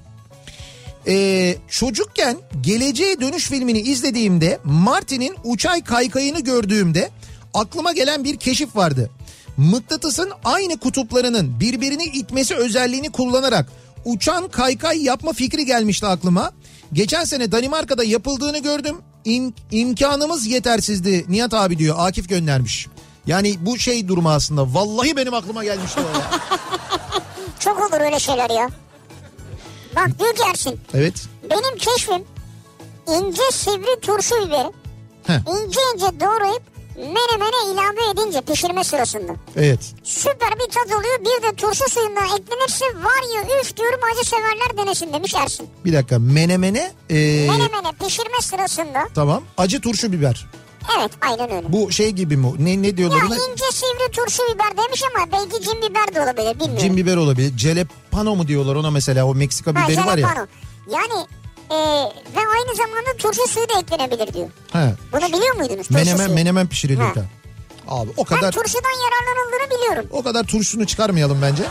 [1.07, 7.11] Ee, çocukken Geleceğe Dönüş filmini izlediğimde Marty'nin uçay kaykayını gördüğümde
[7.55, 9.11] aklıma gelen bir keşif vardı.
[9.57, 13.67] Mıknatısın aynı kutuplarının birbirini itmesi özelliğini kullanarak
[14.05, 16.53] uçan kaykay yapma fikri gelmişti aklıma.
[16.93, 18.97] Geçen sene Danimarka'da yapıldığını gördüm.
[19.25, 22.87] İm- imkanımız yetersizdi Nihat abi diyor Akif göndermiş.
[23.27, 24.75] Yani bu şey durumu aslında.
[24.75, 26.21] Vallahi benim aklıma gelmişti o.
[27.61, 28.69] Çok olur öyle şeyler ya.
[29.97, 30.81] Bak diyor ki Ersin.
[30.95, 31.15] Evet.
[31.51, 32.25] Benim keşfim
[33.09, 34.73] ince sivri turşu biberi
[35.27, 36.63] Heh, ince ince doğrayıp
[36.97, 39.33] menemene ilave edince pişirme sırasında.
[39.57, 39.81] evet.
[40.05, 41.21] Süper bir tat oluyor.
[41.21, 45.69] Bir de turşu suyundan eklenirse var ya üf diyorum acı severler denesin demiş Ersin.
[45.85, 47.15] Bir dakika menemene e,
[47.51, 50.47] Menemene pişirme sırasında tamam acı turşu biber.
[50.99, 51.73] evet aynen öyle.
[51.73, 52.47] Bu şey gibi mi?
[52.59, 53.35] Ne ne diyorlar Ya ona?
[53.35, 56.79] ince sivri turşu biber demiş ama belki cin biber de olabilir bilmiyorum.
[56.79, 57.57] Cin biber olabilir.
[57.57, 60.47] Celepano mu diyorlar ona mesela o Meksika Ha, biberi var ya.
[60.91, 61.27] Yani
[61.71, 61.75] e,
[62.37, 64.49] ve aynı zamanda turşu suyu da eklenebilir diyor.
[64.73, 64.95] He.
[65.13, 65.87] Bunu biliyor muydunuz?
[65.89, 66.35] Turşu Menemen suyu.
[66.35, 67.17] menemen pişiriliyor.
[67.89, 70.07] Abi o Ben kadar turşudan yararlanıldığını biliyorum.
[70.13, 71.63] o kadar turşusunu çıkarmayalım bence.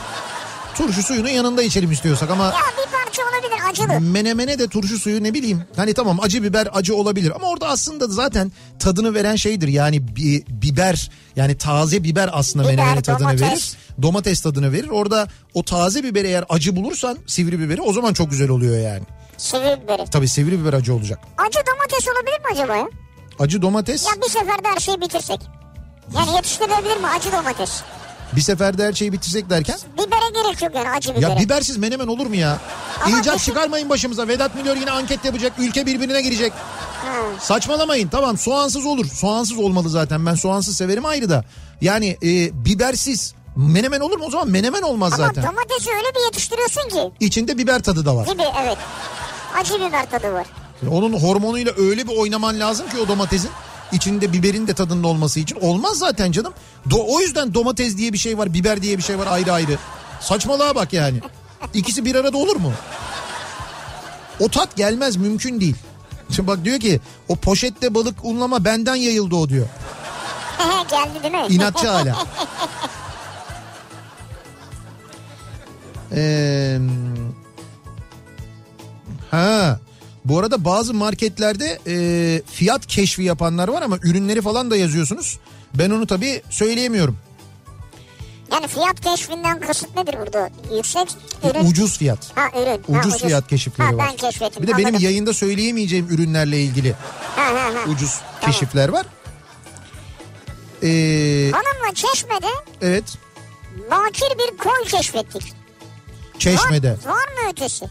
[0.77, 4.01] Turşu suyunu yanında içelim istiyorsak ama Ya bir parça olabilir acılı.
[4.11, 5.63] menemene de turşu suyu ne bileyim.
[5.75, 9.67] Hani tamam acı biber acı olabilir ama orada aslında zaten tadını veren şeydir.
[9.67, 13.41] Yani bi- biber yani taze biber aslında Biber, menemene tadını domates.
[13.41, 13.77] verir.
[14.01, 14.89] Domates tadını verir.
[14.89, 19.03] Orada o taze biberi eğer acı bulursan sivri biberi o zaman çok güzel oluyor yani.
[19.39, 20.05] Sivri biberi.
[20.11, 21.19] Tabii sivri biber acı olacak.
[21.37, 22.87] Acı domates olabilir mi acaba ya?
[23.39, 25.39] Acı domates Ya bir seferde her şeyi bitirsek.
[26.15, 27.81] Yani yetiştirilebilir mi acı domates?
[28.35, 29.75] bir seferde her şeyi bitirsek derken.
[29.93, 31.31] Bibere gerek yok yani acı bibere.
[31.31, 32.57] Ya bibersiz menemen olur mu ya?
[33.05, 34.27] Ama İcat düşün- çıkarmayın başımıza.
[34.27, 35.53] Vedat Milor yine anket yapacak.
[35.59, 36.53] Ülke birbirine girecek.
[37.05, 37.13] Ha.
[37.39, 38.07] Saçmalamayın.
[38.07, 39.05] Tamam soğansız olur.
[39.05, 40.25] Soğansız olmalı zaten.
[40.25, 41.43] Ben soğansız severim ayrı da.
[41.81, 44.25] Yani e, bibersiz menemen olur mu?
[44.27, 45.43] O zaman menemen olmaz Ama zaten.
[45.43, 47.11] domatesi öyle bir yetiştiriyorsun ki.
[47.19, 48.27] İçinde biber tadı da var.
[48.27, 48.77] Gibi evet.
[49.57, 50.47] Acı biber tadı var.
[50.91, 53.49] Onun hormonuyla öyle bir oynaman lazım ki o domatesin.
[53.91, 55.57] içinde biberin de tadında olması için.
[55.61, 56.53] Olmaz zaten canım.
[56.89, 58.53] Do- o yüzden domates diye bir şey var.
[58.53, 59.77] Biber diye bir şey var ayrı ayrı.
[60.21, 61.19] Saçmalığa bak yani.
[61.73, 62.71] İkisi bir arada olur mu?
[64.39, 65.75] O tat gelmez mümkün değil.
[66.31, 69.65] Şimdi bak diyor ki o poşette balık unlama benden yayıldı o diyor.
[70.89, 71.45] Geldi değil mi?
[71.49, 72.15] İnatçı hala.
[76.15, 76.79] Ee,
[79.31, 79.79] ha
[80.25, 85.39] Bu arada bazı marketlerde e, fiyat keşfi yapanlar var ama ürünleri falan da yazıyorsunuz.
[85.73, 87.17] Ben onu tabii söyleyemiyorum.
[88.51, 90.49] Yani fiyat keşfinden kasıt nedir burada?
[90.75, 91.07] Yüksek
[91.43, 91.65] ürün.
[91.65, 92.31] Ucuz fiyat.
[92.37, 92.93] Ha ürün.
[92.93, 94.07] Ha, Ucuz fiyat keşifleri ha, var.
[94.09, 94.63] Ben keşfettim.
[94.63, 95.03] Bir de benim anladım.
[95.03, 96.93] yayında söyleyemeyeceğim ürünlerle ilgili
[97.35, 97.89] Ha, ha, ha.
[97.91, 99.05] ucuz keşifler var.
[100.83, 102.47] Ee, Hanımla Çeşme'de
[102.81, 103.03] evet
[103.91, 105.53] bakir bir koy keşfettik.
[106.39, 106.91] Çeşme'de.
[106.91, 107.85] Var, var mı ötesi?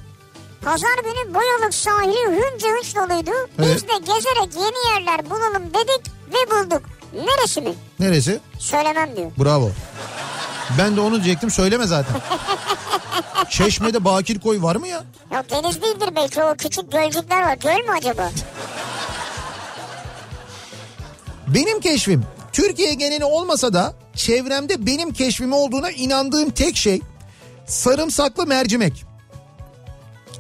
[0.63, 3.31] Pazar günü Boyalık sahili hınca hınç doluydu.
[3.59, 3.83] Biz Evet.
[3.83, 6.83] de gezerek yeni yerler bulalım dedik ve bulduk.
[7.15, 7.75] Neresi mi?
[8.01, 8.41] Neresi?
[8.59, 9.31] Söylemem diyor.
[9.39, 9.71] Bravo.
[10.79, 12.17] Ben de onu diyecektim söyleme zaten.
[13.51, 15.05] Çeşme'de bakir koy var mı ya?
[15.35, 17.57] Yok deniz değildir belki o küçük gölcükler var.
[17.57, 18.31] Göl mü acaba?
[21.47, 27.01] Benim keşfim Türkiye geneli olmasa da çevremde benim keşfim olduğuna inandığım tek şey
[27.67, 29.05] sarımsaklı mercimek.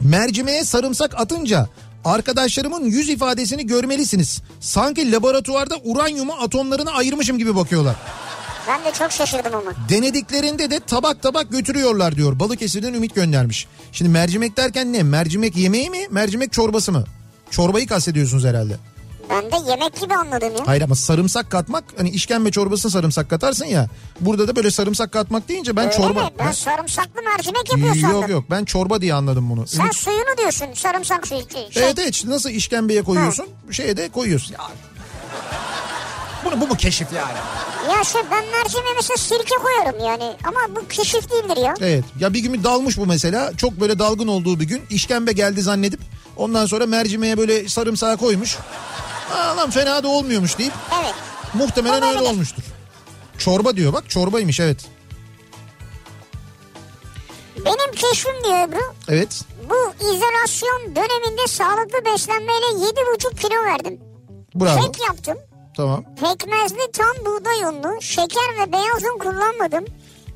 [0.01, 1.69] Mercimeğe sarımsak atınca
[2.05, 4.43] arkadaşlarımın yüz ifadesini görmelisiniz.
[4.61, 7.97] Sanki laboratuvarda uranyumu atomlarına ayırmışım gibi bakıyorlar.
[8.69, 9.73] Ben de çok şaşırdım ama.
[9.89, 12.39] Denediklerinde de tabak tabak götürüyorlar diyor.
[12.39, 13.67] Balıkesir'den Ümit göndermiş.
[13.93, 15.03] Şimdi mercimek derken ne?
[15.03, 16.07] Mercimek yemeği mi?
[16.11, 17.05] Mercimek çorbası mı?
[17.51, 18.77] Çorbayı kastediyorsunuz herhalde.
[19.31, 20.67] Ben de yemek gibi anladım ya.
[20.67, 23.88] Hayır ama sarımsak katmak hani işkembe çorbasına sarımsak katarsın ya.
[24.21, 26.25] Burada da böyle sarımsak katmak deyince ben Öyle çorba...
[26.25, 26.31] mi?
[26.38, 28.21] Ben sarımsaklı mercimek yapıyor sandım.
[28.21, 29.67] Yok yok ben çorba diye anladım bunu.
[29.67, 31.41] Sen Ümit- suyunu diyorsun sarımsak suyu.
[31.51, 34.53] Şey, Evet evet işte nasıl işkembeye koyuyorsun şeye de koyuyorsun.
[34.53, 34.61] Ya.
[36.45, 37.38] Bunu bu mu keşif yani?
[37.88, 40.37] Ya şey ben mercimeğe mesela sirke koyarım yani.
[40.45, 41.75] Ama bu keşif değildir ya.
[41.81, 45.62] Evet ya bir gün dalmış bu mesela çok böyle dalgın olduğu bir gün işkembe geldi
[45.62, 46.01] zannedip
[46.37, 48.57] ondan sonra mercimeğe böyle sarımsağı koymuş.
[49.35, 51.14] Aa lan fena da olmuyormuş deyip Evet.
[51.55, 52.62] muhtemelen öyle olmuştur.
[53.38, 54.87] Çorba diyor bak çorbaymış evet.
[57.64, 58.95] Benim keşfim diyor Ebru.
[59.09, 64.01] Evet Bu izolasyon döneminde sağlıklı beslenmeyle 7,5 kilo verdim.
[64.55, 65.38] bravo Kek yaptım.
[65.77, 66.05] tamam.
[66.21, 69.85] Pekmezli tam buğday unlu, şeker ve beyaz un kullanmadım.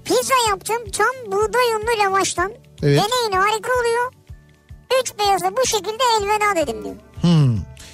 [0.05, 2.53] Pizza yaptım tam buğday unlu lavaştan.
[2.83, 3.03] Evet.
[3.03, 4.13] Deneyin harika oluyor.
[5.03, 6.95] Üç beyaza bu şekilde elveda dedim diyor.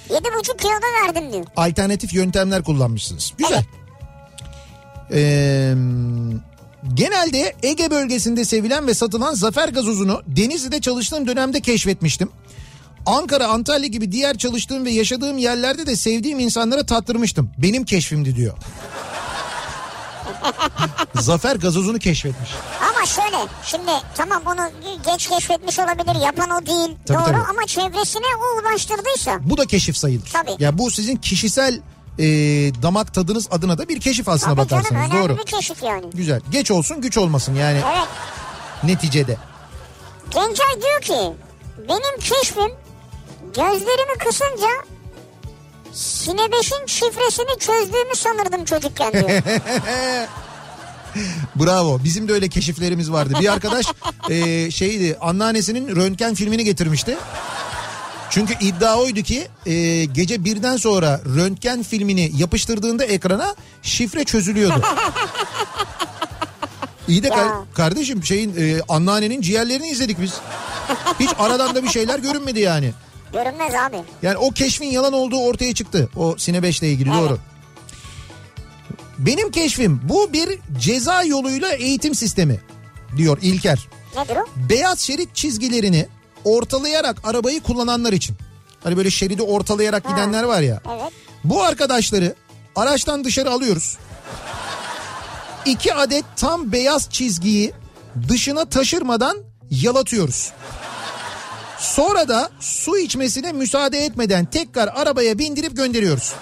[0.09, 0.15] Hmm.
[0.15, 1.45] Yedi buçuk kilo da verdim diyor.
[1.55, 3.33] alternatif yöntemler kullanmışsınız.
[3.37, 3.63] Güzel.
[5.13, 5.73] Ee,
[6.93, 12.29] genelde Ege bölgesinde sevilen ve satılan Zafer gazozunu Denizli'de çalıştığım dönemde keşfetmiştim.
[13.05, 17.51] Ankara, Antalya gibi diğer çalıştığım ve yaşadığım yerlerde de sevdiğim insanlara tattırmıştım.
[17.57, 18.57] Benim keşfimdi diyor.
[21.15, 22.49] Zafer gazozunu keşfetmiş.
[22.89, 24.69] Ama şöyle şimdi tamam onu
[25.11, 27.37] geç keşfetmiş olabilir yapan o değil Tabii, doğru tabii.
[27.49, 30.29] ama çevresine o ulaştırdıysa Bu da keşif sayılır.
[30.33, 30.55] Tabii.
[30.59, 31.81] Ya bu sizin kişisel
[32.19, 32.23] e,
[32.83, 35.11] damak tadınız adına da bir keşif aslına tabii canım bakarsanız.
[35.13, 35.37] önemli Doğru.
[35.37, 36.09] bir keşif yani.
[36.13, 36.41] Güzel.
[36.51, 38.07] Geç olsun güç olmasın yani Evet
[38.83, 39.37] neticede.
[40.31, 41.33] Gencay diyor ki
[41.89, 42.71] benim keşfim
[43.45, 44.67] gözlerimi kısınca
[45.93, 49.29] Sinebeş'in şifresini çözdüğümü sanırdım çocukken diyor.
[51.55, 51.99] Bravo.
[52.03, 53.33] Bizim de öyle keşiflerimiz vardı.
[53.41, 53.85] Bir arkadaş
[54.29, 57.17] e, şeydi anneannesinin röntgen filmini getirmişti.
[58.29, 64.81] Çünkü iddia oydu ki e, gece birden sonra röntgen filmini yapıştırdığında ekrana şifre çözülüyordu.
[67.07, 67.33] İyi de Ya.
[67.35, 70.33] kar- kardeşim şeyin e, anneannenin ciğerlerini izledik biz.
[71.19, 72.91] Hiç aradan da bir şeyler görünmedi yani.
[73.33, 73.97] Görünmez abi.
[74.21, 76.09] Yani o keşfin yalan olduğu ortaya çıktı.
[76.15, 77.19] O Sine 5 ile ilgili Evet.
[77.19, 77.37] doğru.
[79.17, 82.59] Benim keşfim bu bir ceza yoluyla eğitim sistemi
[83.17, 83.87] diyor İlker.
[84.17, 84.45] Nedir o?
[84.69, 86.07] Beyaz şerit çizgilerini
[86.43, 88.35] ortalayarak arabayı kullananlar için.
[88.83, 90.09] Hani böyle şeridi ortalayarak Ha.
[90.11, 90.81] gidenler var ya.
[90.91, 91.11] Evet.
[91.43, 92.35] Bu arkadaşları
[92.75, 93.97] araçtan dışarı alıyoruz.
[95.65, 97.73] İki adet tam beyaz çizgiyi
[98.29, 99.37] dışına taşırmadan
[99.71, 100.51] yalatıyoruz.
[101.79, 106.33] Sonra da su içmesine müsaade etmeden tekrar arabaya bindirip gönderiyoruz.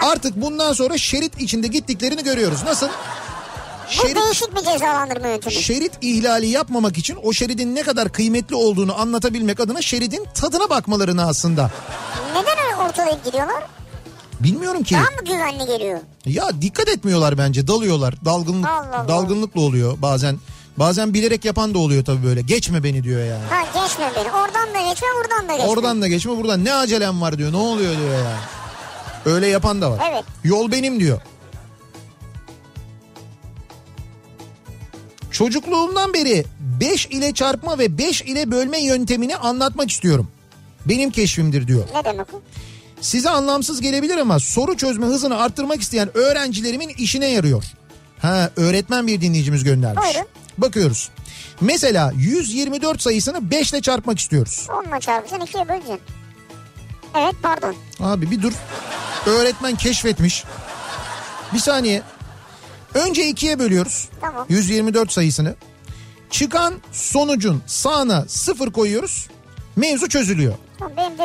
[0.00, 2.58] Artık bundan sonra şerit içinde gittiklerini görüyoruz.
[2.64, 2.88] Nasıl?
[2.88, 5.54] Bu Şerit, değişik bir cezalandırma yöntemi.
[5.54, 11.26] şerit ihlali yapmamak için o şeridin ne kadar kıymetli olduğunu anlatabilmek adına şeridin tadına bakmalarını
[11.26, 11.70] aslında.
[12.34, 13.64] Neden ortalayıp gidiyorlar?
[14.40, 14.94] Bilmiyorum ki.
[14.94, 15.98] Daha mı güvenli geliyor?
[16.26, 19.08] Ya dikkat etmiyorlar bence dalıyorlar dalgınlık Allah Allah.
[19.08, 20.38] dalgınlıkla oluyor bazen
[20.80, 23.44] bazen bilerek yapan da oluyor tabii böyle geçme beni diyor yani.
[23.50, 24.32] Ha geçme beni.
[24.32, 25.68] Oradan da geçme buradan da geçme.
[25.70, 28.38] Oradan da geçme buradan ne acelem var diyor ne oluyor diyor yani.
[29.24, 30.00] Öyle yapan da var.
[30.12, 30.24] Evet.
[30.44, 31.20] Yol benim diyor.
[35.30, 36.44] Çocukluğumdan beri
[36.80, 40.28] 5 ile çarpma ve 5 ile bölme yöntemini anlatmak istiyorum.
[40.86, 41.84] Benim keşfimdir diyor.
[41.94, 42.42] Ne demek o?
[43.00, 47.64] Size anlamsız gelebilir ama soru çözme hızını arttırmak isteyen öğrencilerimin işine yarıyor.
[48.18, 50.04] Ha öğretmen bir dinleyicimiz göndermiş.
[50.04, 50.39] Buyurun.
[50.60, 51.10] Bakıyoruz.
[51.60, 54.66] Mesela 124 sayısını 5 ile çarpmak istiyoruz.
[54.68, 56.00] 10'la çarpacaksın 2'ye böleceksin.
[57.18, 57.74] Evet pardon.
[58.00, 58.52] Abi bir dur.
[59.26, 60.44] Öğretmen keşfetmiş.
[61.54, 62.02] Bir saniye.
[62.94, 64.08] Önce ikiye bölüyoruz.
[64.20, 64.46] Tamam.
[64.48, 65.54] 124 sayısını.
[66.30, 69.28] Çıkan sonucun sağına sıfır koyuyoruz.
[69.76, 70.54] Mevzu çözülüyor.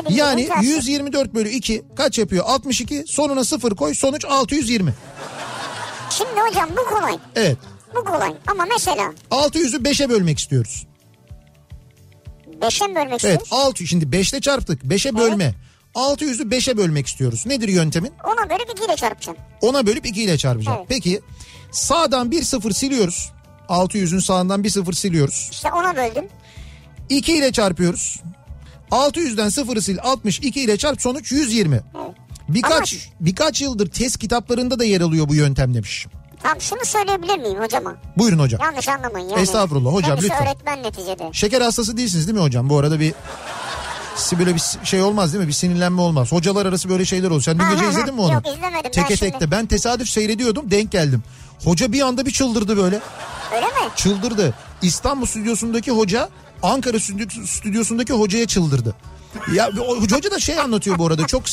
[0.09, 0.65] Yani tersi.
[0.67, 2.45] 124 bölü 2 kaç yapıyor?
[2.47, 3.03] 62.
[3.07, 3.93] Sonuna sıfır koy.
[3.93, 4.93] Sonuç 620.
[6.09, 7.17] Şimdi hocam bu kolay.
[7.35, 7.57] Evet.
[7.95, 8.33] Bu kolay.
[8.47, 10.87] Ama mesela 600'ü 5'e bölmek istiyoruz.
[12.61, 13.47] 5'e mi bölmek Evet istiyoruz?
[13.51, 14.83] 6 şimdi 5'te çarptık.
[14.83, 15.55] 5'e bölme.
[15.95, 17.45] 600'ü 5'e bölmek istiyoruz.
[17.45, 18.11] Nedir yöntemin?
[18.23, 19.37] Ona bölüp 2 ile çarpacaksın.
[19.61, 20.77] Ona bölüp 2 ile çarpacağım.
[20.77, 20.87] Evet.
[20.89, 21.21] Peki
[21.71, 23.31] sağdan bir sıfır siliyoruz.
[23.69, 25.49] 600'ün sağından bir sıfır siliyoruz.
[25.51, 26.25] İşte ona böldüm.
[27.09, 28.19] 2 ile çarpıyoruz.
[28.91, 31.81] 600'den sıfırı sil 62 ile çarp sonuç 120.
[32.49, 36.07] Birkaç Ama- birkaç yıldır test kitaplarında da yer alıyor bu yöntem demiş.
[36.43, 37.95] Tamam şunu söyleyebilir miyim hocama?
[38.17, 38.61] Buyurun hocam.
[38.61, 39.41] Yanlış anlamayın yani.
[39.41, 40.47] Estağfurullah hocam, Kendisi lütfen.
[40.47, 41.29] öğretmen neticede.
[41.33, 42.69] Şeker hastası değilsiniz değil mi hocam?
[42.69, 43.13] Bu arada bir
[44.39, 45.47] böyle bir şey olmaz değil mi?
[45.47, 46.31] Bir sinirlenme olmaz.
[46.31, 47.41] Hocalar arası böyle şeyler olur.
[47.41, 48.33] Sen dün gece izledin mi onu?
[48.33, 48.83] Yok, izlemedim.
[48.85, 49.51] Ben Teke şimdi- tekte.
[49.51, 51.23] Ben tesadüf seyrediyordum denk geldim.
[51.63, 52.99] Hoca bir anda bir çıldırdı böyle.
[53.55, 53.91] Öyle mi?
[53.95, 54.53] Çıldırdı.
[54.81, 56.29] İstanbul stüdyosundaki hoca
[56.63, 58.95] Ankara stüdyo- stüdyosundaki hocaya çıldırdı.
[59.53, 61.43] Ya o hoca da şey anlatıyor bu arada çok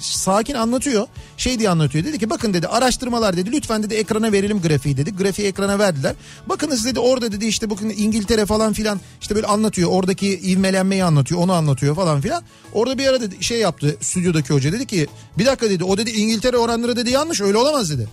[0.00, 1.06] sakin anlatıyor.
[1.36, 2.04] Şey diye anlatıyor.
[2.04, 5.16] Dedi ki bakın dedi araştırmalar dedi lütfen dedi ekrana verelim grafiği dedi.
[5.16, 6.14] Grafiği ekrana verdiler.
[6.46, 9.90] Bakınız dedi orada dedi işte bakın İngiltere falan filan işte böyle anlatıyor.
[9.92, 11.40] Oradaki ivmelenmeyi anlatıyor.
[11.40, 12.42] Onu anlatıyor falan filan.
[12.72, 15.06] Orada bir ara dedi şey yaptı stüdyodaki hoca dedi ki
[15.38, 18.08] bir dakika dedi o dedi İngiltere oranları dedi yanlış öyle olamaz dedi.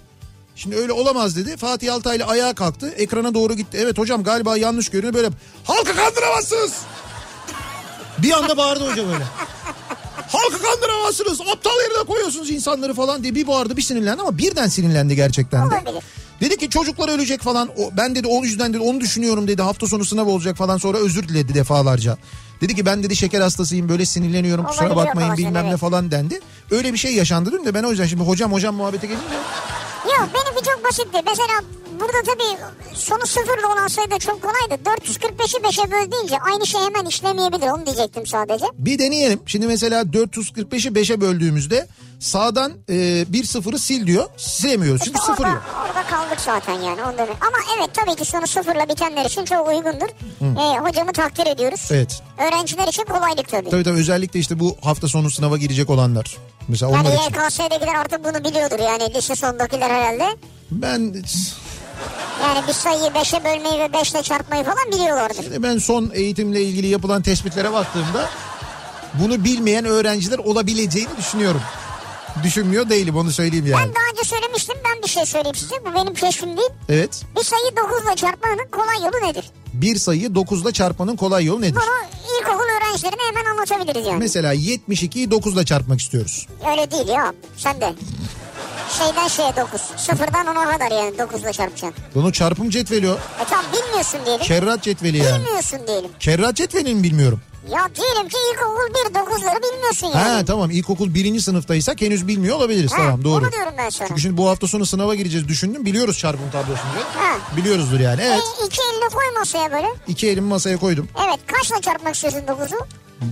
[0.56, 1.58] Şimdi öyle olamaz dedi.
[1.58, 2.89] Fatih Altaylı ayağa kalktı.
[2.89, 3.78] Ekrana doğru gitti.
[3.82, 5.13] Evet hocam galiba yanlış görünüyor.
[5.13, 5.30] Böyle
[5.63, 6.73] halkı kandıramazsınız.
[8.17, 9.23] Bir anda bağırdı hoca böyle.
[10.28, 11.41] Halkı kandıramazsınız.
[11.41, 15.76] Aptal yerine koyuyorsunuz insanları falan diye bir bağırdı bir sinirlendi ama birden sinirlendi gerçekten de.
[15.76, 16.04] Olabilir.
[16.41, 17.69] Dedi ki çocuklar ölecek falan.
[17.78, 19.62] O, ben dedi o yüzden dedi onu düşünüyorum dedi.
[19.62, 22.17] Hafta sonu sınav olacak falan sonra özür diledi defalarca.
[22.62, 25.80] Dedi ki ben dedi şeker hastasıyım böyle sinirleniyorum kusura Olabiliyor bakmayın bilmem ne evet.
[25.80, 26.39] falan dendi.
[26.71, 29.36] Öyle bir şey yaşandı dün de ben o yüzden şimdi hocam hocam muhabbete gelince
[30.06, 31.21] Yok benimki çok basitti.
[31.26, 31.62] Mesela
[32.03, 32.57] burada tabii
[32.95, 34.83] sonu sıfırla olan sayıda çok kolaydı.
[34.83, 37.67] 445'i 5'e böl deyince aynı şey hemen işlemeyebilir.
[37.67, 38.65] Onu diyecektim sadece.
[38.73, 39.39] Bir deneyelim.
[39.45, 41.87] Şimdi mesela 445'i 5'e böldüğümüzde
[42.19, 44.25] sağdan e, bir sıfırı sil diyor.
[44.37, 45.63] Silemiyoruz çünkü İşte sıfır orada, yok.
[45.87, 46.99] orada kaldık zaten yani.
[47.17, 47.35] Demek.
[47.47, 50.07] Ama evet tabii ki sonu sıfırla bitenler için çok uygundur.
[50.41, 51.87] Ee, hocamı takdir ediyoruz.
[51.91, 52.21] Evet.
[52.47, 53.69] Öğrenciler için kolaylık tabii.
[53.69, 56.37] Tabii tabii özellikle işte bu hafta sonu sınava girecek olanlar.
[56.67, 57.33] Mesela Yani onlar için.
[57.33, 60.25] YKS'dekiler artık bunu biliyordur yani lise sondakiler herhalde.
[60.71, 61.13] Ben
[62.43, 65.63] Yani bir sayıyı 5'e bölmeyi ve 5 ile çarpmayı falan biliyorlardır.
[65.63, 68.29] ben son eğitimle ilgili yapılan tespitlere baktığımda
[69.13, 71.61] bunu bilmeyen öğrenciler olabileceğini düşünüyorum.
[72.43, 73.83] Düşünmüyor değilim onu söyleyeyim yani.
[73.85, 75.75] Ben daha önce söylemiştim ben bir şey söyleyeyim size.
[75.85, 76.69] Bu benim keşfim değil.
[76.89, 77.21] Evet.
[77.37, 79.45] Bir sayıyı 9 ile çarpmanın kolay yolu nedir?
[79.73, 81.75] Bir sayıyı 9 ile çarpmanın kolay yolu nedir?
[81.75, 84.19] Bunu ilkokul öğrencilerine hemen anlatabiliriz yani.
[84.19, 86.47] Mesela 72'yi 9 ile çarpmak istiyoruz.
[86.71, 87.93] Öyle değil ya sen de.
[88.97, 89.82] Şeyden şeye 9.
[89.97, 92.03] Sıfırdan ona kadar yani 9 ile çarpacaksın.
[92.15, 93.13] Bunu çarpım cetveli o.
[93.13, 94.45] E tamam bilmiyorsun diyelim.
[94.45, 95.39] Kerrat cetveli yani.
[95.45, 96.10] Bilmiyorsun diyelim.
[96.19, 97.41] Kerrat cetvelini mi bilmiyorum.
[97.71, 100.15] Ya diyelim ki ilkokul 1 9'ları bilmiyorsun yani.
[100.29, 103.43] Ha tamam ilkokul birinci sınıftaysak henüz bilmiyor olabiliriz Ha, tamam doğru.
[103.43, 104.08] Onu diyorum ben sana.
[104.08, 106.91] Çünkü şimdi bu hafta sonu sınava gireceğiz düşündüm biliyoruz çarpım tablosunu.
[107.15, 107.38] Ha.
[107.58, 108.39] Biliyoruzdur yani evet.
[108.62, 109.88] E, iki elini koy masaya böyle.
[110.08, 111.10] İki elimi masaya koydum.
[111.27, 112.77] Evet kaçla çarpmak istiyorsun 9'u?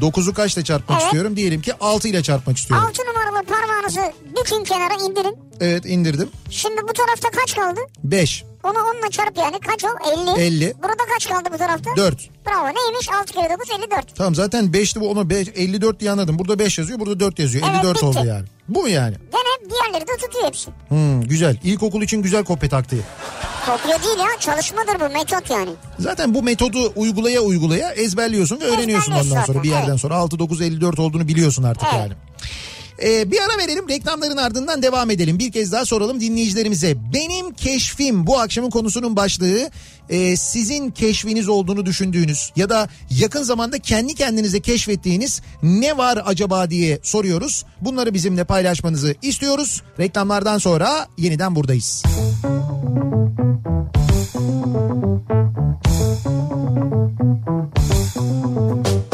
[0.01, 1.05] 9'u kaçla çarpmak Evet.
[1.05, 1.35] istiyorum?
[1.35, 2.87] Diyelim ki 6 ile çarpmak istiyorum.
[2.89, 4.01] 6 numaralı parmağınızı
[4.39, 5.37] bükün kenara indirin.
[5.59, 6.29] Evet indirdim.
[6.49, 7.79] Şimdi bu tarafta kaç kaldı?
[8.03, 9.87] 5, Onu onunla çarp yani kaç o?
[10.37, 10.41] 50.
[10.41, 10.73] 50.
[10.83, 11.95] Burada kaç kaldı bu tarafta?
[11.97, 12.29] 4.
[12.47, 13.09] Bravo neymiş?
[13.21, 14.15] 6 kere 9 54.
[14.15, 16.39] Tamam zaten 5'ti bu onu 5, 54 diye anladım.
[16.39, 17.65] Burada 5 yazıyor burada 4 yazıyor.
[17.71, 18.05] Evet, 54 bitti.
[18.05, 18.45] oldu yani.
[18.69, 19.15] Bu mu yani?
[19.31, 20.71] Gene diğerleri de tutuyor hepsi.
[20.87, 21.57] Hmm, güzel.
[21.63, 23.01] İlkokul için güzel kopya taktiği.
[23.65, 25.69] Kopya değil ya çalışmadır bu metot yani.
[25.99, 30.61] Zaten bu metodu uygulaya uygulaya ezberliyorsun ve öğreniyorsun ondan sonra bir yerden sonra 6 9
[30.61, 32.01] 54 olduğunu biliyorsun artık Evet.
[32.01, 32.13] yani.
[33.03, 35.39] Ee, bir ara verelim reklamların ardından devam edelim.
[35.39, 36.95] Bir kez daha soralım dinleyicilerimize.
[37.13, 39.69] Benim keşfim bu akşamın konusunun başlığı
[40.09, 46.69] e, sizin keşfiniz olduğunu düşündüğünüz ya da yakın zamanda kendi kendinize keşfettiğiniz ne var acaba
[46.69, 47.65] diye soruyoruz.
[47.81, 49.81] Bunları bizimle paylaşmanızı istiyoruz.
[49.99, 52.03] Reklamlardan sonra yeniden buradayız.
[58.13, 59.10] Kafa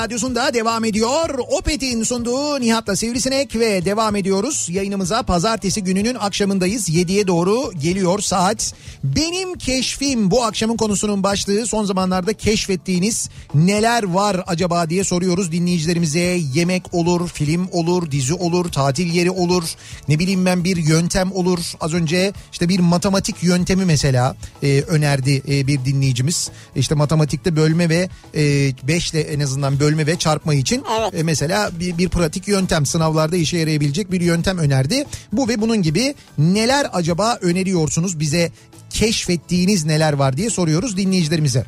[0.00, 1.38] Radyosu'nda devam ediyor.
[1.38, 4.68] Opet'in sunduğu Nihat'la Sivrisinek ve devam ediyoruz.
[4.70, 6.88] Yayınımıza pazartesi gününün akşamındayız.
[6.88, 8.74] 7'ye doğru geliyor saat.
[9.04, 16.40] Benim keşfim bu akşamın konusunun başlığı son zamanlarda keşfettiğiniz neler var acaba diye soruyoruz dinleyicilerimize.
[16.54, 19.64] Yemek olur, film olur, dizi olur, tatil yeri olur.
[20.08, 21.58] Ne bileyim ben bir yöntem olur.
[21.80, 26.50] Az önce işte bir matematik yöntemi mesela e, önerdi e, bir dinleyicimiz.
[26.76, 31.14] İşte matematikte bölme ve 5 ile en azından bölme ve çarpma için Evet.
[31.14, 35.04] e, mesela bir, bir pratik yöntem sınavlarda işe yarayabilecek bir yöntem önerdi.
[35.32, 38.50] Bu ve bunun gibi neler acaba öneriyorsunuz bize
[38.90, 41.64] keşfettiğiniz neler var diye soruyoruz dinleyicilerimize.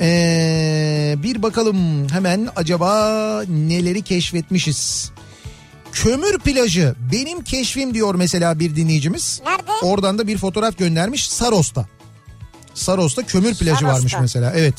[0.00, 5.10] Ee, bir bakalım hemen acaba neleri keşfetmişiz.
[5.92, 9.40] Kömür plajı benim keşfim diyor mesela bir dinleyicimiz.
[9.46, 9.70] Nerede?
[9.82, 11.86] Oradan da bir fotoğraf göndermiş Saros'ta.
[12.74, 13.86] Saros'ta kömür plajı Saros'ta.
[13.86, 14.74] varmış mesela evet.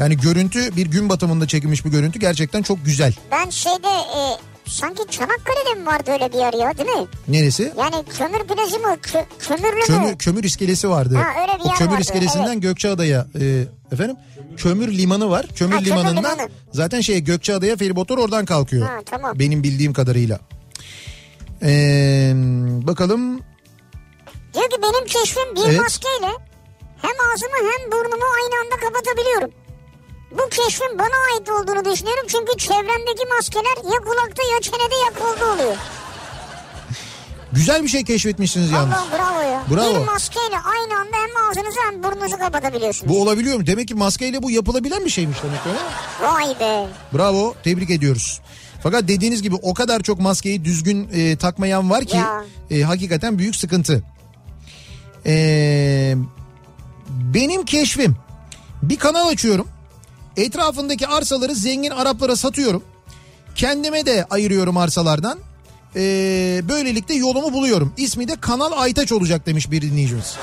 [0.00, 3.14] Yani görüntü bir gün batımında çekilmiş bir görüntü gerçekten çok güzel.
[3.30, 4.20] Ben şeyde e,
[4.66, 7.06] sanki Çanakkale'de mi vardı öyle bir yer ya değil mi?
[7.28, 7.72] Neresi?
[7.78, 8.96] Yani kömür plajı mı?
[9.02, 10.18] Kö- kömürlü Kömür, mü?
[10.18, 11.14] kömür iskelesi vardı.
[11.16, 12.62] Ha, öyle bir o yer kömür vardı, iskelesinden evet.
[12.62, 14.16] Gökçeada'ya e, efendim
[14.56, 15.46] kömür limanı var.
[15.56, 16.48] Kömür Ha, kömür limanından limanı.
[16.72, 18.86] zaten şey Gökçeada'ya feribotlar oradan kalkıyor.
[18.88, 19.38] Ha, tamam.
[19.38, 20.38] Benim bildiğim kadarıyla.
[21.62, 22.32] Ee,
[22.86, 23.40] bakalım
[24.54, 25.80] Diyor ki benim keşfim bir Evet.
[25.80, 26.26] maskeyle
[27.02, 29.50] hem ağzımı hem burnumu aynı anda kapatabiliyorum.
[30.30, 35.52] Bu keşfin bana ait olduğunu düşünüyorum çünkü çevremdeki maskeler ya kulakta ya çenede ya kolda
[35.52, 35.76] oluyor.
[37.52, 38.94] güzel bir şey keşfetmişsiniz yalnız.
[38.94, 39.64] Allah bravo ya.
[39.70, 40.00] Bravo.
[40.00, 43.12] Bir maskeyle aynı anda hem ağzınızı hem burnunuzu kapatabiliyorsunuz.
[43.12, 43.66] Bu olabiliyor mu?
[43.66, 45.78] Demek ki maskeyle bu yapılabilen bir şeymiş demek öyle?
[46.32, 46.86] Vay be.
[47.18, 48.40] Bravo tebrik ediyoruz.
[48.82, 52.44] Fakat dediğiniz gibi o kadar çok maskeyi düzgün e, takmayan var ki Ya.
[52.70, 54.02] e, hakikaten büyük sıkıntı.
[55.26, 56.14] E,
[57.08, 58.16] benim keşfim
[58.82, 59.68] bir kanal açıyorum.
[60.40, 62.82] Etrafındaki arsaları zengin Araplara satıyorum.
[63.54, 65.38] Kendime de ayırıyorum arsalardan.
[65.96, 66.00] E,
[66.68, 67.92] böylelikle yolumu buluyorum.
[67.96, 70.36] İsmi de Kanal Aytaç olacak demiş bir dinleyicimiz.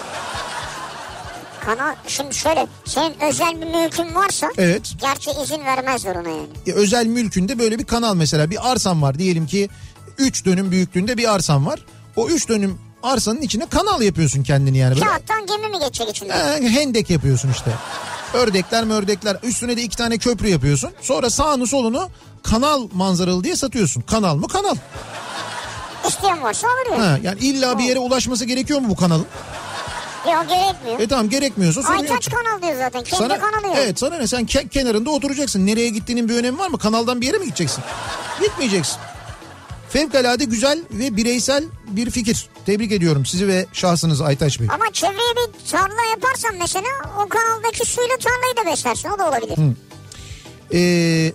[1.65, 4.93] Kanal şimdi şöyle senin özel bir mülkün varsa Evet.
[5.01, 6.47] gerçi izin vermezler ona yani.
[6.67, 9.69] E, özel mülkünde böyle bir kanal mesela bir arsan var diyelim ki
[10.17, 11.79] 3 dönüm büyüklüğünde bir arsan var.
[12.15, 15.05] O 3 dönüm arsanın içine kanal yapıyorsun kendini yani böyle.
[15.05, 16.33] Kağıttan gemi mi geçecek içinde?
[16.33, 17.71] E, hendek yapıyorsun işte.
[18.33, 20.91] Ördekler mördekler üstüne de iki tane köprü yapıyorsun.
[21.01, 22.09] Sonra sağını solunu
[22.43, 24.01] kanal manzaralı diye satıyorsun.
[24.01, 24.75] Kanal mı kanal.
[26.07, 27.07] İsteyen varsa alır ya.
[27.11, 29.25] Ha, yani illa bir yere ulaşması gerekiyor mu bu kanalın?
[30.33, 30.99] Yok gerekmiyor.
[30.99, 32.11] E tamam gerekmiyorsa sorun yok.
[32.11, 33.03] Aytaç kanal diyor zaten.
[33.03, 33.75] Kendi Sana, kanalı yok.
[33.79, 35.65] evet sana ne sen ke- kenarında oturacaksın.
[35.65, 36.77] Nereye gittiğinin bir önemi var mı?
[36.79, 37.83] Kanaldan bir yere mi gideceksin?
[38.41, 38.97] Gitmeyeceksin.
[39.89, 42.49] Fevkalade güzel ve bireysel bir fikir.
[42.65, 44.67] Tebrik ediyorum sizi ve şahsınızı Aytaç Bey.
[44.73, 46.87] Ama çevreye bir tarla yaparsan mesela
[47.25, 49.09] o kanaldaki suyla tarlayı da beslersin.
[49.09, 49.57] O da olabilir.
[50.73, 51.33] Ee,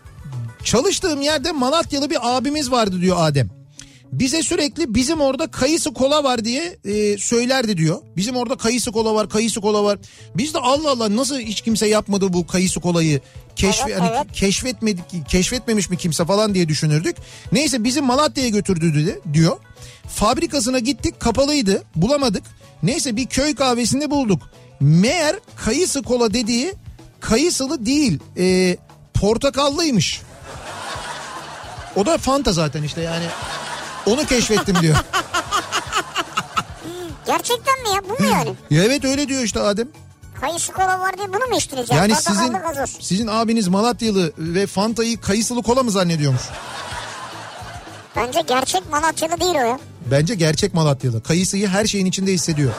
[0.64, 3.61] çalıştığım yerde Malatyalı bir abimiz vardı diyor Adem.
[4.12, 8.02] Bize sürekli bizim orada kayısı kola var diye e, söylerdi diyor.
[8.16, 9.98] Bizim orada kayısı kola var, kayısı kola var.
[10.34, 13.20] Biz de Allah Allah nasıl hiç kimse yapmadı bu kayısı kolayı?
[13.56, 14.32] Keşf Evet, hani evet.
[14.32, 17.16] keşfetmedik keşfetmemiş mi kimse falan diye düşünürdük.
[17.52, 19.56] Neyse bizi Malatya'ya götürdü dedi, diyor.
[20.08, 22.44] Fabrikasına gittik kapalıydı bulamadık.
[22.82, 24.42] Neyse bir köy kahvesinde bulduk.
[24.80, 26.74] Meğer kayısı kola dediği
[27.20, 28.76] kayısılı değil e,
[29.14, 30.20] portakallıymış.
[31.96, 33.24] O da Fanta zaten işte yani.
[34.06, 34.96] Onu keşfettim diyor.
[37.26, 38.00] Gerçekten mi ya?
[38.08, 38.54] Bu mu yani?
[38.70, 39.88] Ya evet öyle diyor işte Adem.
[40.40, 42.00] Kayısı kola var diye bunu mu içtireceğiz?
[42.02, 42.96] Yani Portakallı sizin gazoz.
[43.00, 46.42] sizin abiniz Malatyalı ve Fanta'yı kayısılı kola mı zannediyormuş?
[48.16, 49.78] Bence gerçek Malatyalı değil o ya.
[50.10, 51.22] Bence gerçek Malatyalı.
[51.22, 52.72] Kayısıyı her şeyin içinde hissediyor.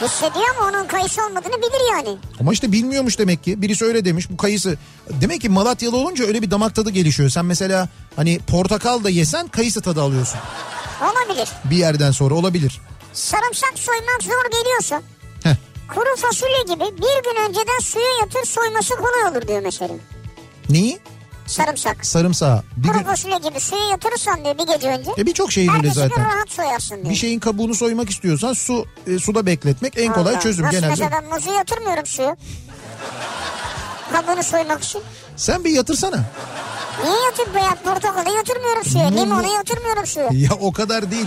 [0.00, 2.18] Hissediyor ama onun kayısı olmadığını bilir yani.
[2.40, 3.62] Ama işte bilmiyormuş demek ki.
[3.62, 4.76] Birisi öyle demiş bu kayısı.
[5.10, 7.28] Demek ki Malatyalı olunca öyle bir damak tadı gelişiyor.
[7.28, 10.38] Sen mesela hani portakal da yesen kayısı tadı alıyorsun.
[11.02, 11.48] Olabilir.
[11.64, 12.80] Bir yerden sonra olabilir.
[13.12, 15.02] Sarımsak soymak zor geliyorsa
[15.42, 15.54] Heh.
[15.94, 19.94] kuru fasulye gibi bir gün önceden suya yatır soyması kolay olur diyor mesela.
[20.70, 20.98] Neyi?
[21.46, 22.06] Sarımsak.
[22.06, 22.62] Sarımsağı.
[22.76, 23.04] Bir Kuru gün...
[23.04, 25.10] fasulye gibi suya yatırırsan diyor bir gece önce.
[25.18, 26.24] E birçok şeyin öyle zaten.
[26.24, 27.04] rahat soyarsın diyor.
[27.04, 30.40] Bir şey- şeyin kabuğunu soymak istiyorsan su e, suda bekletmek en kolay Allah.
[30.40, 30.90] çözüm Nasıl genelde.
[30.90, 32.36] mesela ben muzu yatırmıyorum suya.
[34.12, 35.00] Kabuğunu soymak için.
[35.36, 36.24] Sen bir yatırsana.
[37.04, 37.74] Niye yatır be ya?
[37.84, 39.06] Portakalı yatırmıyorum suya.
[39.08, 40.28] Limonu yatırmıyorum suya.
[40.32, 41.26] Ya o kadar değil.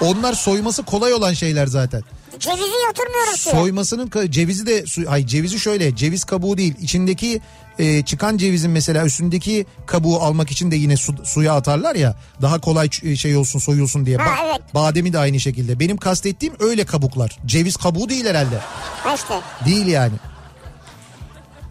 [0.00, 2.02] Onlar soyması kolay olan şeyler zaten.
[2.40, 3.54] Cevizi yatırmıyorum suya.
[3.54, 7.40] Soymasının ka- cevizi de su ay cevizi şöyle ceviz kabuğu değil içindeki
[7.78, 12.60] e, çıkan cevizin mesela üstündeki kabuğu almak için de yine su- suya atarlar ya daha
[12.60, 14.16] kolay ç- şey olsun soyulsun diye.
[14.16, 14.74] Ha, Ba- evet.
[14.74, 15.80] Bademi de aynı şekilde.
[15.80, 17.38] Benim kastettiğim öyle kabuklar.
[17.46, 18.58] Ceviz kabuğu değil herhalde.
[19.02, 19.34] Ha işte.
[19.66, 20.14] Değil yani.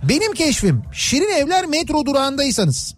[0.04, 2.96] Benim keşfim Şirin Evler metro durağındaysanız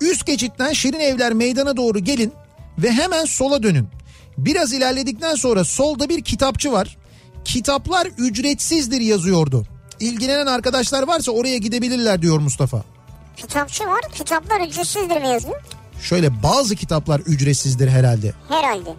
[0.00, 2.32] üst geçitten Şirin Evler meydana doğru gelin
[2.78, 3.88] ve hemen sola dönün.
[4.38, 6.96] Biraz ilerledikten sonra solda bir kitapçı var.
[7.44, 9.66] Kitaplar ücretsizdir yazıyordu.
[10.00, 12.82] İlgilenen arkadaşlar varsa oraya gidebilirler diyor Mustafa.
[13.36, 14.00] Kitapçı var.
[14.14, 15.62] Kitaplar ücretsizdir mi yazıyor?
[16.02, 18.32] Şöyle bazı kitaplar ücretsizdir herhalde.
[18.48, 18.94] Herhalde.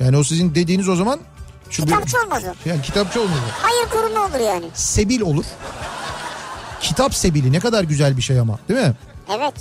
[0.00, 1.20] Yani o sizin dediğiniz o zaman
[1.70, 2.68] şu bir- Kitapçı olmaz o.
[2.68, 3.40] yani kitapçı olmalı.
[3.62, 4.66] Hayır kurumu olur yani.
[4.74, 5.44] Sebil olur.
[6.80, 8.94] Kitap sebili ne kadar güzel bir şey ama değil mi?
[9.36, 9.54] Evet.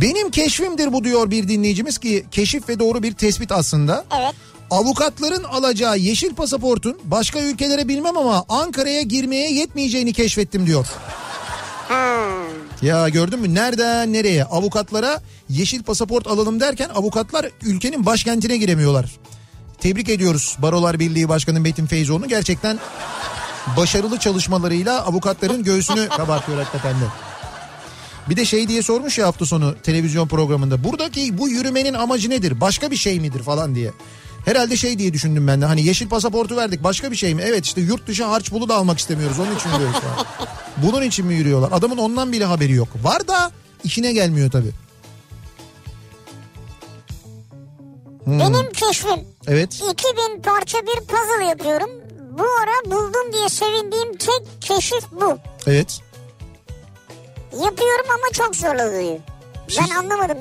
[0.00, 4.04] Benim keşfimdir bu diyor bir dinleyicimiz ki keşif ve doğru bir tespit aslında.
[4.18, 4.34] Evet.
[4.70, 10.86] Avukatların alacağı yeşil pasaportun başka ülkelere bilmem ama Ankara'ya girmeye yetmeyeceğini keşfettim diyor.
[12.82, 19.16] Ya gördün mü nereden nereye avukatlara yeşil pasaport alalım derken avukatlar ülkenin başkentine giremiyorlar.
[19.80, 22.78] Tebrik ediyoruz Barolar Birliği Başkanı Metin Feyzoğlu'nu gerçekten
[23.76, 27.27] başarılı çalışmalarıyla avukatların göğsünü kabartıyor hakikaten de.
[28.30, 30.84] Bir de şey diye sormuş ya hafta sonu televizyon programında.
[30.84, 32.60] Buradaki bu yürümenin amacı nedir?
[32.60, 33.92] Başka bir şey midir falan diye.
[34.44, 35.64] Herhalde şey diye düşündüm ben de.
[35.66, 37.42] Hani yeşil pasaportu verdik başka bir şey mi?
[37.46, 39.38] Evet işte yurt dışı harç pulu da almak istemiyoruz.
[39.38, 40.26] Onun için yürüyoruz falan.
[40.76, 41.72] Bunun için mi yürüyorlar?
[41.72, 42.88] Adamın ondan bile haberi yok.
[43.02, 43.50] Var da
[43.84, 44.70] işine gelmiyor tabii.
[48.24, 49.74] Hmm, Benim keşfim Evet.
[49.74, 51.90] 2000 parça bir puzzle yapıyorum.
[52.38, 55.38] Bu ara buldum diye sevindiğim tek keşif bu.
[55.66, 56.00] Evet.
[57.64, 59.18] Yapıyorum ama çok zorlanıyor.
[59.78, 60.38] Ben anlamadım.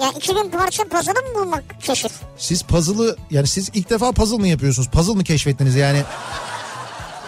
[0.00, 2.12] Yani 2000 parça puzzle'ı mı bulmak keşif?
[2.36, 4.88] Siz puzzle'ı yani siz ilk defa puzzle mı yapıyorsunuz?
[4.88, 6.02] Puzzle mı keşfettiniz yani?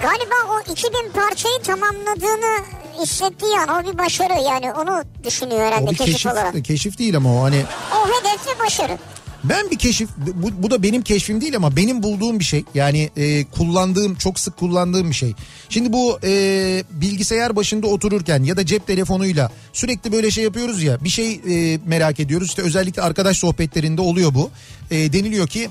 [0.03, 2.64] Galiba o 2000 parçayı tamamladığını
[3.03, 6.64] hissettiği an o bir başarı yani onu düşünüyor O herhalde bir keşif, keşif, olarak.
[6.64, 7.64] keşif değil ama o hani
[7.97, 8.99] O hedef ve başarı.
[9.45, 12.64] Ben bir keşif bu, bu da benim keşfim değil ama benim bulduğum bir şey.
[12.74, 15.34] Yani e, kullandığım çok sık kullandığım bir şey.
[15.68, 21.05] Şimdi bu e, bilgisayar başında otururken ya da cep telefonuyla sürekli böyle şey yapıyoruz ya
[21.05, 22.49] bir şey e, merak ediyoruz.
[22.49, 24.51] İşte özellikle arkadaş sohbetlerinde oluyor bu.
[24.90, 25.68] E, deniliyor ki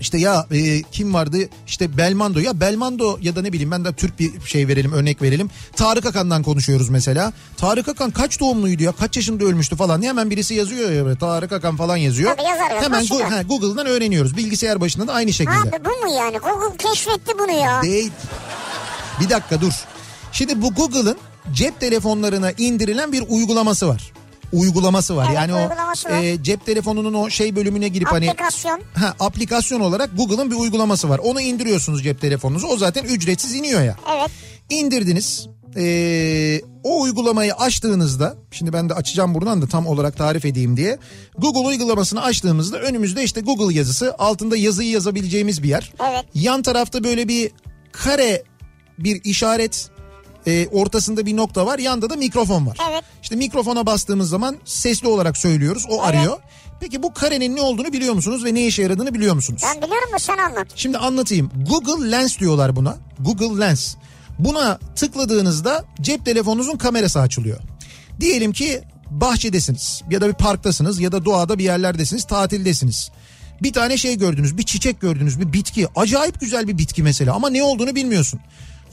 [0.00, 3.92] işte ya e, kim vardı işte Belmando ya Belmando ya da ne bileyim ben de
[3.92, 5.50] Türk bir şey verelim örnek verelim.
[5.76, 7.32] Tarık Akan'dan konuşuyoruz mesela.
[7.56, 11.18] Tarık Akan kaç doğumluydu ya kaç yaşında ölmüştü falan diye hemen birisi yazıyor ya böyle
[11.18, 12.36] Tarık Akan falan yazıyor.
[12.36, 13.30] Tabii yazar hemen çıkar.
[13.30, 15.56] ha, Google'dan öğreniyoruz bilgisayar başında da aynı şekilde.
[15.76, 16.38] Abi bu mu yani?
[16.38, 17.82] Google keşfetti bunu ya.
[17.82, 18.12] Değil.
[19.20, 19.72] Bir dakika dur.
[20.32, 21.16] Şimdi bu Google'ın
[21.52, 24.12] cep telefonlarına indirilen bir uygulaması var.
[24.52, 25.26] Uygulaması var.
[25.26, 26.22] Evet, yani o uygulaması var.
[26.22, 28.80] e, cep telefonunun o şey bölümüne girip hani Aplikasyon.
[28.94, 31.18] Ha, aplikasyon olarak Google'ın bir uygulaması var.
[31.18, 32.66] Onu indiriyorsunuz cep telefonunuza.
[32.66, 33.96] O zaten ücretsiz iniyor ya.
[34.16, 34.30] Evet.
[34.70, 35.48] İndirdiniz.
[35.78, 40.98] Ee, o uygulamayı açtığınızda şimdi ben de açacağım buradan da tam olarak tarif edeyim diye.
[41.38, 45.92] Google uygulamasını açtığımızda önümüzde işte Google yazısı altında yazıyı yazabileceğimiz bir yer.
[46.10, 46.24] Evet.
[46.34, 47.50] Yan tarafta böyle bir
[47.92, 48.42] kare
[48.98, 49.90] bir işaret
[50.46, 52.78] e, ortasında bir nokta var yanda da mikrofon var.
[52.90, 53.04] Evet.
[53.22, 56.38] İşte mikrofona bastığımız zaman sesli olarak söylüyoruz o arıyor.
[56.80, 59.62] Peki bu karenin ne olduğunu biliyor musunuz ve ne işe yaradığını biliyor musunuz?
[59.64, 60.66] Ben biliyorum da sen anlat.
[60.74, 61.50] Şimdi anlatayım.
[61.70, 62.96] Google Lens diyorlar buna.
[63.20, 63.94] Google Lens.
[64.38, 67.58] Buna tıkladığınızda cep telefonunuzun kamerası açılıyor.
[68.20, 73.10] Diyelim ki bahçedesiniz ya da bir parktasınız ya da doğada bir yerlerdesiniz, tatildesiniz.
[73.62, 75.88] Bir tane şey gördünüz, bir çiçek gördünüz, bir bitki.
[75.96, 78.40] Acayip güzel bir bitki mesela ama ne olduğunu bilmiyorsun.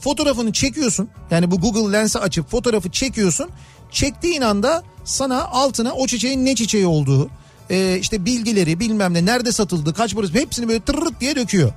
[0.04, 1.10] Fotoğrafını çekiyorsun.
[1.32, 3.50] Yani bu Google Lens'i açıp fotoğrafı çekiyorsun.
[3.92, 7.30] Çektiğin anda sana altına o çiçeğin ne çiçeği olduğu,
[7.70, 11.72] e, işte bilgileri bilmem ne nerede satıldı kaç parası hepsini böyle tırırt diye döküyor.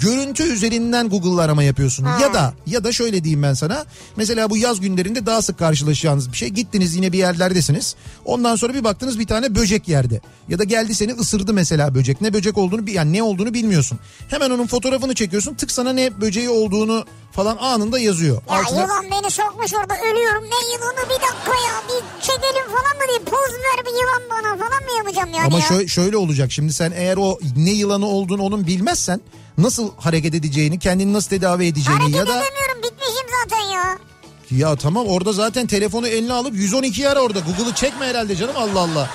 [0.00, 2.06] Görüntü üzerinden Google arama yapıyorsun.
[2.20, 3.84] Ya da ya da şöyle diyeyim ben sana.
[4.16, 6.48] Mesela bu yaz günlerinde daha sık karşılaşacağınız bir şey.
[6.48, 7.96] Gittiniz yine bir yerlerdesiniz.
[8.24, 10.20] Ondan sonra bir baktınız bir tane böcek yerde.
[10.48, 12.20] Ya da geldi seni ısırdı mesela böcek.
[12.20, 13.98] Ne böcek olduğunu yani ne olduğunu bilmiyorsun.
[14.28, 15.54] Hemen onun fotoğrafını çekiyorsun.
[15.54, 18.42] Tık sana ne böceği olduğunu falan anında yazıyor.
[18.50, 20.44] Ya Altına- yılan beni sokmuş orada ölüyorum.
[20.44, 21.74] Ne yılanı bir dakika ya.
[21.88, 25.58] Bir çekelim falan mı diye poz ver bir yılan bana falan mı yapacağım yani Ama
[25.58, 25.64] ya?
[25.66, 29.20] şöyle, şöyle olacak şimdi sen eğer o ne yılanı olduğunu onun bilmezsen
[29.58, 33.98] nasıl hareket edeceğini kendini nasıl tedavi edeceğini Hareket ya da edemiyorum bitmişim zaten ya.
[34.50, 38.80] ya tamam orada zaten telefonu eline alıp 112 ara orada Google'ı çekme herhalde canım Allah
[38.80, 39.10] Allah.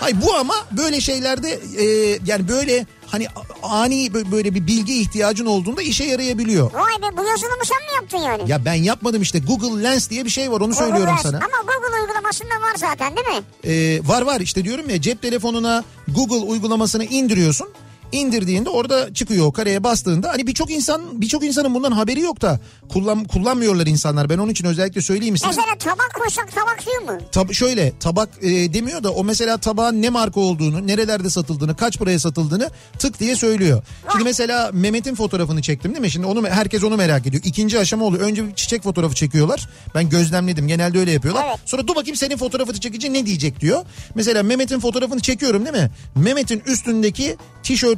[0.00, 3.26] Hayır bu ama böyle şeylerde e, yani böyle hani
[3.62, 6.72] ani bö- böyle bir bilgi ihtiyacın olduğunda işe yarayabiliyor.
[6.74, 8.50] Vay be bu yazılımı sen mi yaptın yani?
[8.50, 11.22] Ya ben yapmadım işte Google Lens diye bir şey var onu Google söylüyorum Lens.
[11.22, 11.36] sana.
[11.36, 13.42] Ama Google uygulamasında var zaten değil mi?
[13.64, 17.68] Ee, var var işte diyorum ya cep telefonuna Google uygulamasını indiriyorsun.
[18.12, 22.60] İndirdiğinde orada çıkıyor o kareye bastığında hani birçok insan birçok insanın bundan haberi yok da
[22.88, 24.30] kullan kullanmıyorlar insanlar.
[24.30, 25.54] Ben onun için özellikle söyleyeyim istedim.
[25.56, 27.24] Mesela tabak koysak tabak diyor mu?
[27.32, 31.98] Tab- şöyle tabak e, demiyor da o mesela tabağın ne marka olduğunu, nerelerde satıldığını, kaç
[31.98, 33.82] paraya satıldığını tık diye söylüyor.
[34.12, 36.10] Şimdi mesela Mehmet'in fotoğrafını çektim değil mi?
[36.10, 37.42] Şimdi onu herkes onu merak ediyor.
[37.46, 38.22] İkinci aşama oluyor.
[38.22, 39.68] Önce bir çiçek fotoğrafı çekiyorlar.
[39.94, 40.68] Ben gözlemledim.
[40.68, 41.44] Genelde öyle yapıyorlar.
[41.48, 41.58] Evet.
[41.64, 43.84] Sonra dur bakayım senin fotoğrafını çekince ne diyecek diyor.
[44.14, 45.90] Mesela Mehmet'in fotoğrafını çekiyorum değil mi?
[46.16, 47.36] Mehmet'in üstündeki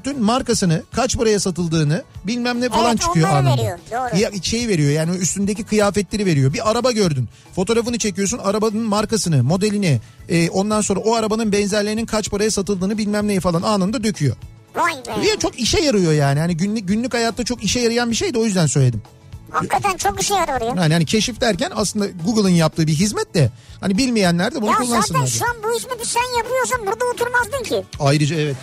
[0.02, 3.56] tişörtün markasını, kaç paraya satıldığını bilmem ne falan Evet, çıkıyor anında.
[3.56, 4.20] veriyor, doğru.
[4.20, 6.52] Ya şeyi veriyor yani üstündeki kıyafetleri veriyor.
[6.52, 7.28] Bir araba gördün.
[7.54, 8.38] Fotoğrafını çekiyorsun.
[8.38, 13.62] Arabanın markasını, modelini, e, ondan sonra o arabanın benzerlerinin kaç paraya satıldığını bilmem neyi falan
[13.62, 14.36] anında döküyor.
[14.76, 15.38] Vay be.
[15.38, 16.40] Çok işe yarıyor yani.
[16.40, 19.02] Hani günlük günlük hayatta çok işe yarayan bir şey de o yüzden söyledim.
[19.50, 20.82] Hakikaten çok işe yarıyor ya.
[20.82, 23.50] Yani hani keşif derken aslında Google'ın yaptığı bir hizmet de
[23.80, 25.02] hani bilmeyenler de bunu Ya kullansınlar.
[25.02, 25.38] zaten diye.
[25.38, 27.84] şu an bu hizmeti sen yapıyorsan burada oturmazdın ki.
[28.00, 28.56] Ayrıca evet.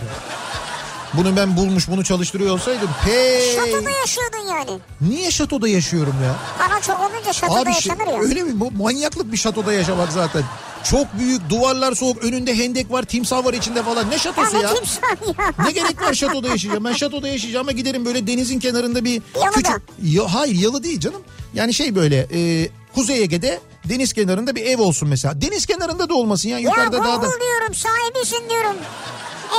[1.14, 1.20] Ya.
[1.24, 4.80] Bunu ben bulmuş bunu çalıştırıyor olsaydım hey Şatoda yaşıyordun yani.
[5.02, 6.36] niye şatoda yaşıyorum ya?
[6.68, 8.20] Para çok olunca şatoda Abi şey, yaşanır ya.
[8.22, 8.60] öyle mi?
[8.60, 10.44] Bu manyaklık bir şatoda yaşamak zaten.
[10.84, 14.10] Çok büyük duvarlar soğuk önünde hendek var timsah var içinde falan.
[14.10, 14.74] Ne Ya şatosu ne ya?
[14.74, 15.02] timsah
[15.40, 15.66] ya.
[15.66, 16.86] Ne gerek var şatoda yaşayacağım?
[16.86, 19.52] Ben şatoda yaşayacağım ama giderim böyle denizin kenarında bir Yalıda.
[19.52, 19.74] küçük...
[20.04, 21.22] Ya, hayır yalı değil canım.
[21.54, 25.42] Yani şey böyle e, Kuzey Ege'de deniz kenarında bir ev olsun mesela.
[25.42, 27.22] Deniz kenarında da olmasın ya Ya yukarıda Google dağda.
[27.40, 28.76] diyorum sahibisin diyorum.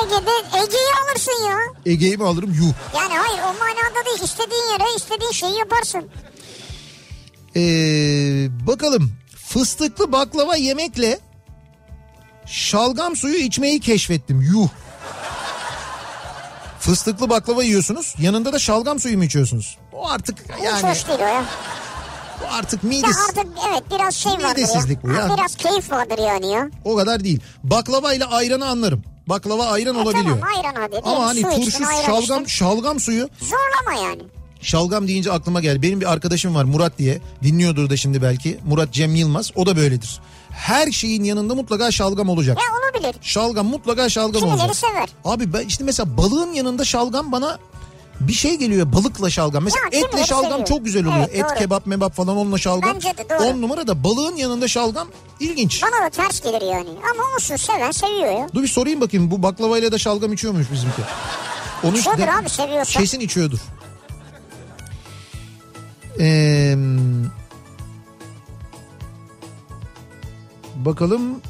[0.02, 0.30] Ege'de
[0.64, 1.56] Ege'yi alırsın ya.
[1.86, 2.52] Ege'yi mi alırım?
[2.54, 2.72] Yuh.
[2.98, 6.08] Yani hayır o manada değil istediğin yere istediğin şeyi yaparsın.
[7.56, 9.12] Ee, bakalım
[9.46, 11.18] fıstıklı baklava yemekle
[12.46, 14.40] şalgam suyu içmeyi keşfettim.
[14.40, 14.68] Yuh.
[16.80, 18.14] Fıstıklı baklava yiyorsunuz.
[18.18, 19.78] Yanında da şalgam suyu mu içiyorsunuz?
[19.92, 21.44] O artık Hiç yani hoş değil o ya.
[22.44, 23.16] o artık Ya mides.
[23.28, 24.50] artık evet biraz şey vardır ya.
[24.52, 25.30] Midesizlik bu ya.
[25.36, 26.68] Biraz keyif vardır yani ya.
[26.84, 27.40] O kadar değil.
[27.62, 29.04] Baklava ile ayranı anlarım.
[29.30, 30.38] Baklava ayran E olabiliyor.
[30.40, 31.00] Tamam ayran hadi.
[31.04, 31.70] Ama hani turşu,
[32.06, 32.44] şalgam, içtin.
[32.46, 34.22] şalgam suyu Zorlama yani.
[34.62, 35.82] Şalgam deyince aklıma geldi.
[35.82, 37.20] Benim bir arkadaşım var Murat diye.
[37.42, 38.58] Dinliyordur da şimdi belki.
[38.66, 39.50] Murat Cem Yılmaz.
[39.54, 40.20] O da böyledir.
[40.50, 42.58] Her şeyin yanında mutlaka şalgam olacak.
[42.58, 43.16] Ya olabilir.
[43.22, 44.76] Şalgam mutlaka şalgam Kimileri olacak.
[44.76, 45.08] sever.
[45.24, 47.58] Abi ben işte mesela balığın yanında şalgam bana
[48.20, 49.64] bir şey geliyor balıkla şalgam.
[49.64, 50.66] Mesela Ya, etle şalgam seviyor.
[50.68, 51.26] çok güzel oluyor.
[51.30, 51.58] Evet, Et doğru.
[51.58, 52.94] kebap mebap falan onunla şalgam.
[52.94, 53.38] Bence de doğru.
[53.48, 55.08] On numara da balığın yanında şalgam
[55.40, 55.82] ilginç.
[55.82, 56.88] Bana da ters gelir yani.
[56.88, 58.48] Ama olsun seven seviyor ya.
[58.54, 61.02] Dur bir sorayım bakayım bu baklavayla da şalgam içiyor muymuş bizimki?
[61.84, 63.00] Onu İçiyordur de- abi, seviyorsa.
[63.00, 63.58] Kesin içiyordur.
[66.20, 66.74] Ee,
[70.76, 71.40] bakalım.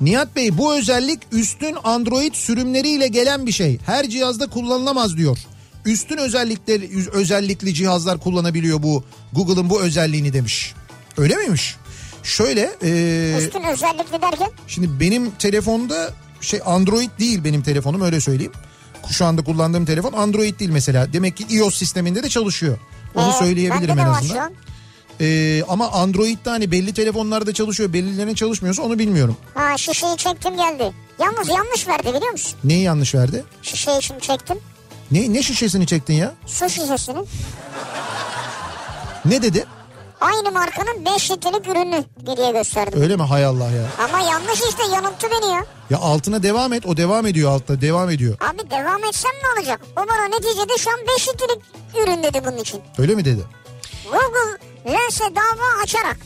[0.00, 3.78] Nihat Bey bu özellik üstün Android sürümleriyle gelen bir şey.
[3.86, 5.38] Her cihazda kullanılamaz diyor.
[5.84, 10.74] Üstün özellikleri özellikli cihazlar kullanabiliyor bu Google'ın bu özelliğini demiş.
[11.16, 11.76] Öyle miymiş?
[12.22, 16.10] Şöyle ee, Üstün özellikli derken Şimdi benim telefonda
[16.40, 18.52] şey Android değil benim telefonum öyle söyleyeyim.
[19.10, 21.12] Şu anda kullandığım telefon Android değil mesela.
[21.12, 22.78] Demek ki iOS sisteminde de çalışıyor.
[23.14, 24.52] Onu Ee, söyleyebilirim en azından.
[25.20, 29.36] Ee, ama Android'de hani belli telefonlarda çalışıyor, bellilerine çalışmıyorsa onu bilmiyorum.
[29.54, 30.92] Ha şişeyi çektim geldi.
[31.20, 32.58] Yalnız yanlış verdi biliyor musun?
[32.64, 33.44] Neyi yanlış verdi?
[33.62, 34.56] Şişeyi şimdi çektim.
[35.10, 36.32] Ne ne şişesini çektin ya?
[36.46, 37.24] Su şişesini.
[39.24, 39.64] Ne dedi?
[40.20, 43.02] Aynı markanın 5 litrelik ürünü geriye gösterdim.
[43.02, 43.22] Öyle mi?
[43.22, 43.86] Hay Allah ya.
[44.08, 45.64] Ama yanlış işte yanılttı beni ya.
[45.90, 46.86] Ya altına devam et.
[46.86, 47.80] O devam ediyor altta.
[47.80, 48.36] Devam ediyor.
[48.40, 49.80] Abi devam etsem ne olacak?
[49.96, 51.62] O bana neticede şu an 5 litrelik
[52.02, 52.80] ürün dedi bunun için.
[52.98, 53.42] Öyle mi dedi?
[54.04, 54.58] Google
[54.92, 56.16] Lens'e dava açarak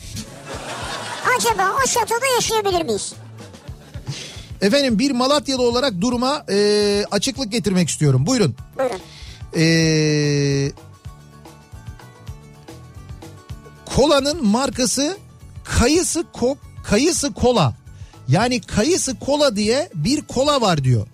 [1.37, 3.13] acaba o şatoda yaşayabilir miyiz?
[4.61, 8.25] Efendim bir Malatyalı olarak duruma e, açıklık getirmek istiyorum.
[8.25, 8.55] Buyurun.
[8.77, 8.99] Buyurun.
[9.55, 10.71] Ee,
[13.95, 15.17] kolanın markası
[15.63, 17.73] Kayısı Ko Kayısı Kola.
[18.27, 21.07] Yani Kayısı Kola diye bir kola var diyor.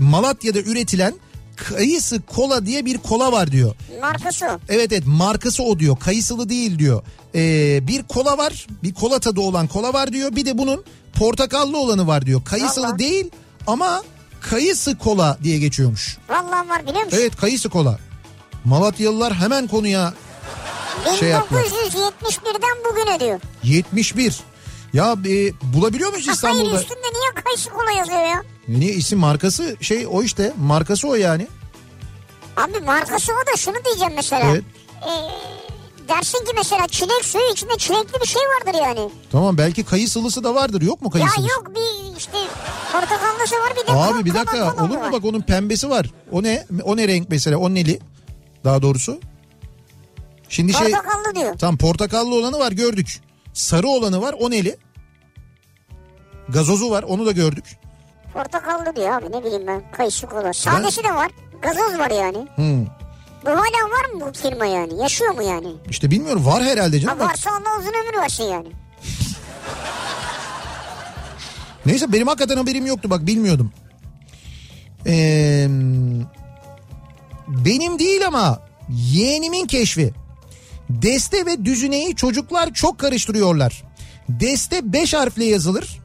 [0.00, 1.14] Malatya'da üretilen
[1.56, 3.74] Kayısı Kola diye bir kola var diyor.
[4.00, 4.58] Markası o.
[4.68, 5.96] Evet evet markası o diyor.
[5.96, 7.02] Kayısılı değil diyor.
[7.34, 8.66] Ee, bir kola var.
[8.82, 10.36] Bir kola tadı olan kola var diyor.
[10.36, 10.84] Bir de bunun
[11.18, 12.44] portakallı olanı var diyor.
[12.44, 12.98] Kayısılı Vallahi.
[12.98, 13.30] değil
[13.66, 14.02] ama
[14.40, 16.18] kayısı kola diye geçiyormuş.
[16.28, 17.18] Vallahi var biliyor musun?
[17.20, 17.98] Evet kayısı kola.
[18.64, 20.14] Malatyalılar hemen konuya
[21.20, 21.62] şey yaptılar.
[21.62, 23.40] 1971'den bugüne diyor.
[23.62, 24.40] 71.
[24.92, 26.80] Ya e, bulabiliyor muyuz Hayır İstanbul'da?
[26.80, 28.42] üstünde niye kayısı kola yazıyor ya?
[28.68, 31.48] Niye isim markası şey o işte markası o yani.
[32.56, 34.50] Abi markası o da şunu diyeceğim mesela.
[34.50, 34.64] Evet.
[35.02, 35.10] Ee,
[36.10, 39.10] dersin ki mesela çilek suyu içinde çilekli bir şey vardır yani.
[39.32, 41.48] Tamam belki kayısılısı da vardır yok mu Ya kayısılısı?
[41.50, 42.38] yok bir işte
[42.92, 45.12] portakallısı var bir de Abi bir dakika kola olur mu var.
[45.12, 46.06] bak onun pembesi var.
[46.32, 46.66] O ne?
[46.84, 47.56] O ne renk mesela?
[47.58, 48.00] O neli?
[48.64, 49.20] Daha doğrusu.
[50.48, 51.58] Şimdi şey Portakallı diyor.
[51.58, 53.20] tam portakallı olanı var gördük.
[53.54, 54.76] Sarı olanı var o neli?
[56.48, 57.64] Gazozu var onu da gördük.
[58.34, 59.92] Portakallı diyor abi ne bileyim ben.
[59.92, 60.52] Kayısı kola.
[60.52, 61.30] Sadesi de var.
[61.62, 62.46] Gazoz var yani.
[62.54, 62.86] Hmm.
[63.44, 65.00] Bu hala var mı bu firma yani?
[65.00, 65.68] Yaşıyor mu yani?
[65.90, 67.18] İşte bilmiyorum var herhalde Ha canım.
[67.18, 68.66] Bak, varsa Allah uzun ömür versin yani.
[71.86, 73.72] Neyse benim hakikaten haberim yoktu bak bilmiyordum.
[75.06, 75.66] Ee,
[77.48, 80.12] benim değil ama yeğenimin keşfi.
[80.90, 83.82] Deste ve düzineyi çocuklar çok karıştırıyorlar.
[84.28, 85.98] Deste 5 harfle yazılır.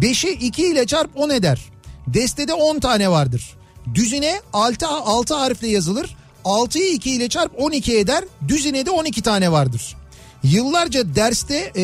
[0.00, 1.60] 5'i 2 ile çarp 10 eder.
[2.06, 3.56] Destede 10 tane vardır.
[3.94, 6.16] Düzine 6, 6 harfle yazılır.
[6.44, 8.24] 6'yı 2 ile çarp 12 eder.
[8.48, 9.96] Düzinede 12 tane vardır.
[10.42, 11.82] Yıllarca derste e,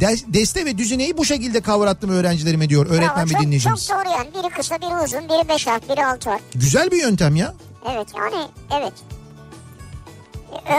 [0.00, 3.86] des- deste ve düzineyi bu şekilde kavrattım öğrencilerime diyor öğretmen Bravo, bir çok, dinleyicimiz.
[3.86, 4.28] Çok doğru yani.
[4.34, 6.42] Biri kısa biri uzun biri beş harf biri altı harf.
[6.54, 7.54] Güzel bir yöntem ya.
[7.94, 8.46] Evet yani
[8.80, 8.92] evet.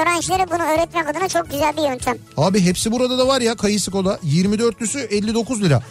[0.01, 2.17] Öğrencilere bunu öğretmek adına çok güzel bir yöntem.
[2.37, 5.81] Abi hepsi burada da var ya kayısı kola 24'lüsü 59 lira.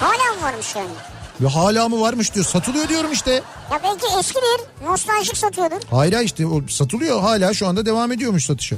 [0.00, 0.88] Hala mı varmış yani?
[1.40, 3.30] Ve hala mı varmış diyor satılıyor diyorum işte.
[3.70, 4.60] Ya belki eskidir.
[4.86, 5.76] Nostaljik satıyordur.
[5.90, 8.76] Hayır işte o satılıyor hala şu anda devam ediyormuş satışı.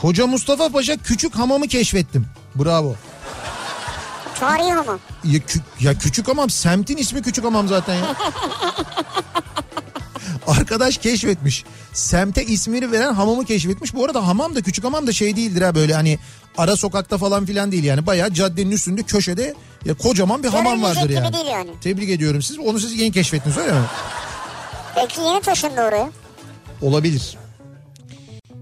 [0.00, 2.26] Koca Mustafa Paşa küçük hamamı keşfettim.
[2.54, 2.94] Bravo.
[4.40, 4.98] Tarihi ama.
[5.24, 8.14] Ya, kü- ya küçük hamam semtin ismi küçük hamam zaten ya.
[10.46, 11.64] Arkadaş keşfetmiş.
[11.92, 13.94] Semte ismini veren hamamı keşfetmiş.
[13.94, 16.18] Bu arada hamam da küçük hamam da şey değildir ha böyle hani
[16.58, 18.06] ara sokakta falan filan değil yani.
[18.06, 21.36] Bayağı caddenin üstünde köşede ya kocaman bir hamam vardır yani.
[21.50, 21.70] yani.
[21.80, 22.58] Tebrik ediyorum siz.
[22.58, 23.84] Onu siz yeni keşfettiniz öyle mi?
[24.96, 26.10] Belki yeni taşındı oraya.
[26.82, 27.36] Olabilir.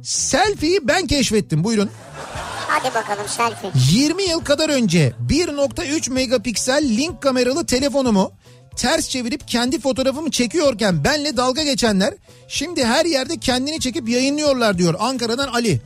[0.03, 1.91] Selfie'yi ben keşfettim buyurun.
[2.69, 3.71] Hadi bakalım selfie.
[3.91, 8.33] 20 yıl kadar önce 1.3 megapiksel link kameralı telefonumu
[8.81, 12.15] ters çevirip kendi fotoğrafımı çekiyorken benle dalga geçenler
[12.49, 15.81] şimdi her yerde kendini çekip yayınlıyorlar diyor Ankara'dan Ali.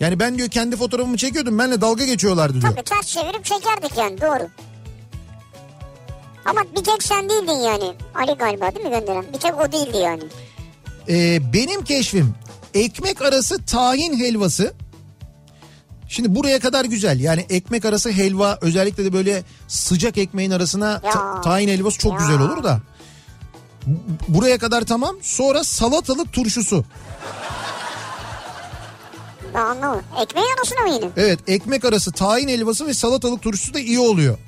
[0.00, 2.72] Yani ben diyor kendi fotoğrafımı çekiyordum benle dalga geçiyorlardı diyor.
[2.72, 4.48] Tabii ters çevirip çekerdik yani doğru.
[6.44, 7.94] Ama bir tek sen değildin yani.
[8.14, 9.24] Ali galiba değil mi gönderen?
[9.32, 10.22] Bir tek o değildi yani.
[11.08, 12.34] Ee, benim keşfim
[12.74, 14.74] ekmek arası tahin helvası.
[16.10, 17.20] Şimdi buraya kadar güzel.
[17.20, 22.40] Yani ekmek arası helva özellikle de böyle sıcak ekmeğin arasına ta- tahin helvası çok güzel
[22.40, 22.80] olur da.
[23.86, 25.16] Bu- Buraya kadar tamam.
[25.22, 26.84] Sonra salatalık turşusu.
[29.54, 30.02] Anlamadım.
[30.22, 31.10] Ekmeğin arasına mı yine?
[31.16, 34.38] Evet ekmek arası tahin helvası ve salatalık turşusu da iyi oluyor.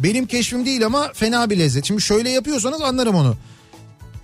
[0.00, 1.84] Benim keşfim değil ama fena bir lezzet.
[1.84, 3.36] Şimdi şöyle yapıyorsanız anlarım onu.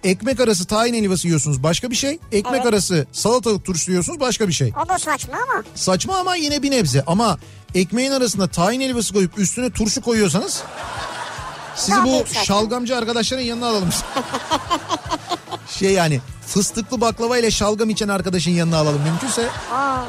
[0.04, 2.18] Ekmek arası tahin helvası yiyorsunuz başka bir şey.
[2.32, 2.66] Ekmek Evet.
[2.66, 4.72] arası salatalık turşusu yiyorsunuz başka bir şey.
[4.84, 5.62] O da saçma ama.
[5.74, 7.02] Saçma ama yine bir nebze.
[7.06, 7.38] Ama
[7.74, 10.62] ekmeğin arasında tahin helvası koyup üstüne turşu koyuyorsanız
[11.76, 13.88] sizi Daha bu şalgamcı arkadaşların yanına alalım.
[15.78, 19.48] şey yani fıstıklı baklava ile şalgam içen arkadaşın yanına alalım mümkünse.
[19.72, 20.04] Aa,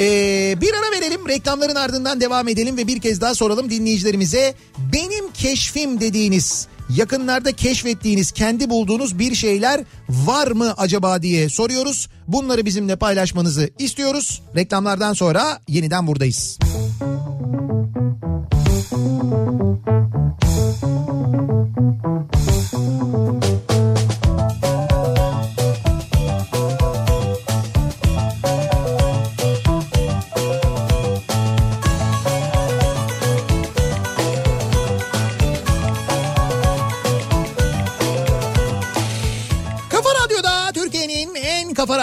[0.00, 4.54] Ee, bir ara verelim reklamların ardından devam edelim ve bir kez daha soralım dinleyicilerimize.
[4.78, 12.08] Benim keşfim dediğiniz yakınlarda keşfettiğiniz kendi bulduğunuz bir şeyler var mı acaba diye soruyoruz.
[12.28, 14.42] Bunları bizimle paylaşmanızı istiyoruz.
[14.56, 16.58] Reklamlardan sonra yeniden buradayız.
[21.78, 22.37] Kafa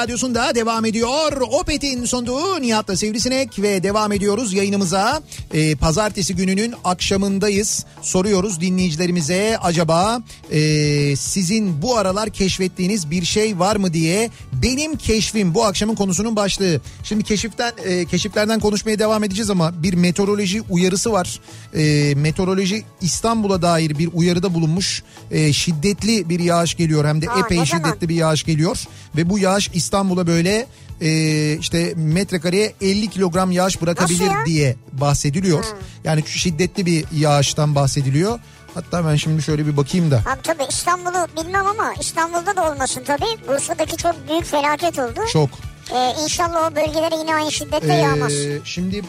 [0.05, 1.41] radyosunda devam ediyor.
[1.41, 5.21] Opet'in sunduğu Nihat'la Sivrisinek ve devam ediyoruz yayınımıza.
[5.53, 7.85] Ee, pazartesi gününün akşamındayız.
[8.01, 14.29] Soruyoruz dinleyicilerimize acaba e, sizin bu aralar keşfettiğiniz bir şey var mı diye.
[14.53, 16.81] Benim keşfim bu akşamın konusunun başlığı.
[17.03, 21.39] Şimdi keşiften e, keşiflerden konuşmaya devam edeceğiz ama bir meteoroloji uyarısı var.
[21.75, 25.03] E, meteoroloji İstanbul'a dair bir uyarıda bulunmuş.
[25.31, 28.83] E, şiddetli bir yağış geliyor hem de Aa, epey şiddetli bir yağış geliyor
[29.17, 30.67] ve bu yağış İstanbul'a böyle
[31.01, 34.45] e, işte metrekareye 50 kilogram yağış bırakabilir ya?
[34.45, 35.65] diye bahsediliyor.
[36.03, 38.39] Yani şiddetli bir yağıştan bahsediliyor.
[38.73, 40.15] Hatta ben şimdi şöyle bir bakayım da.
[40.17, 43.47] abi tabii İstanbul'u bilmem ama İstanbul'da da olmasın tabii.
[43.47, 45.19] Bursa'daki çok büyük felaket oldu.
[45.33, 45.49] Çok.
[45.95, 48.33] Ee, inşallah o bölgelere yine aynı şiddetle Ee, yağmaz.
[48.63, 49.01] şimdi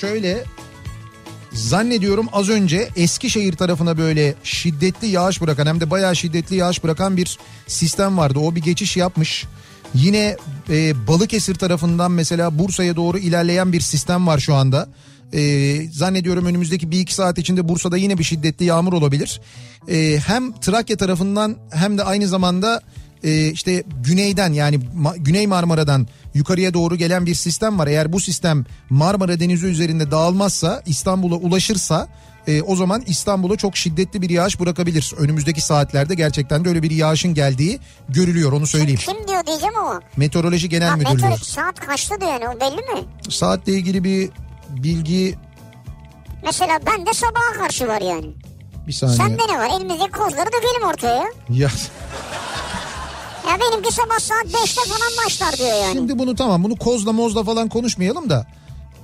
[0.00, 0.44] şöyle
[1.52, 7.16] zannediyorum az önce Eskişehir tarafına böyle şiddetli yağış bırakan hem de bayağı şiddetli yağış bırakan
[7.16, 8.38] bir sistem vardı.
[8.38, 9.44] O bir geçiş yapmış.
[9.96, 10.36] Yine
[10.70, 14.88] e, Balıkesir tarafından mesela Bursa'ya doğru ilerleyen bir sistem var şu anda.
[15.32, 19.40] E, zannediyorum önümüzdeki bir iki saat içinde Bursa'da yine bir şiddetli yağmur olabilir.
[19.88, 22.80] E, hem Trakya tarafından hem de aynı zamanda
[23.24, 27.86] e, işte güneyden yani Ma- Güney Marmara'dan yukarıya doğru gelen bir sistem var.
[27.86, 32.08] Eğer bu sistem Marmara Denizi üzerinde dağılmazsa İstanbul'a ulaşırsa
[32.46, 35.12] e, o zaman İstanbul'a çok şiddetli bir yağış bırakabilir.
[35.18, 39.00] Önümüzdeki saatlerde gerçekten de öyle bir yağışın geldiği görülüyor onu söyleyeyim.
[39.06, 40.00] Kim diyor diyeceğim ama.
[40.16, 41.14] Meteoroloji Genel Ha, Müdürlüğü.
[41.14, 43.04] meteorik saat kaçta diyor yani o belli mi?
[43.30, 44.30] Saatle ilgili bir
[44.70, 45.34] bilgi
[46.44, 48.26] Mesela bende sabaha karşı var yani.
[48.86, 49.16] bir saniye.
[49.16, 49.70] Sende ne var?
[49.80, 51.24] Elimizdeki kozları dökelim ortaya.
[51.50, 51.68] Ya
[53.50, 55.92] Ya benimki sabah saat 5'te falan başlar diyor yani.
[55.92, 58.46] Şimdi bunu tamam bunu kozla mozla falan konuşmayalım da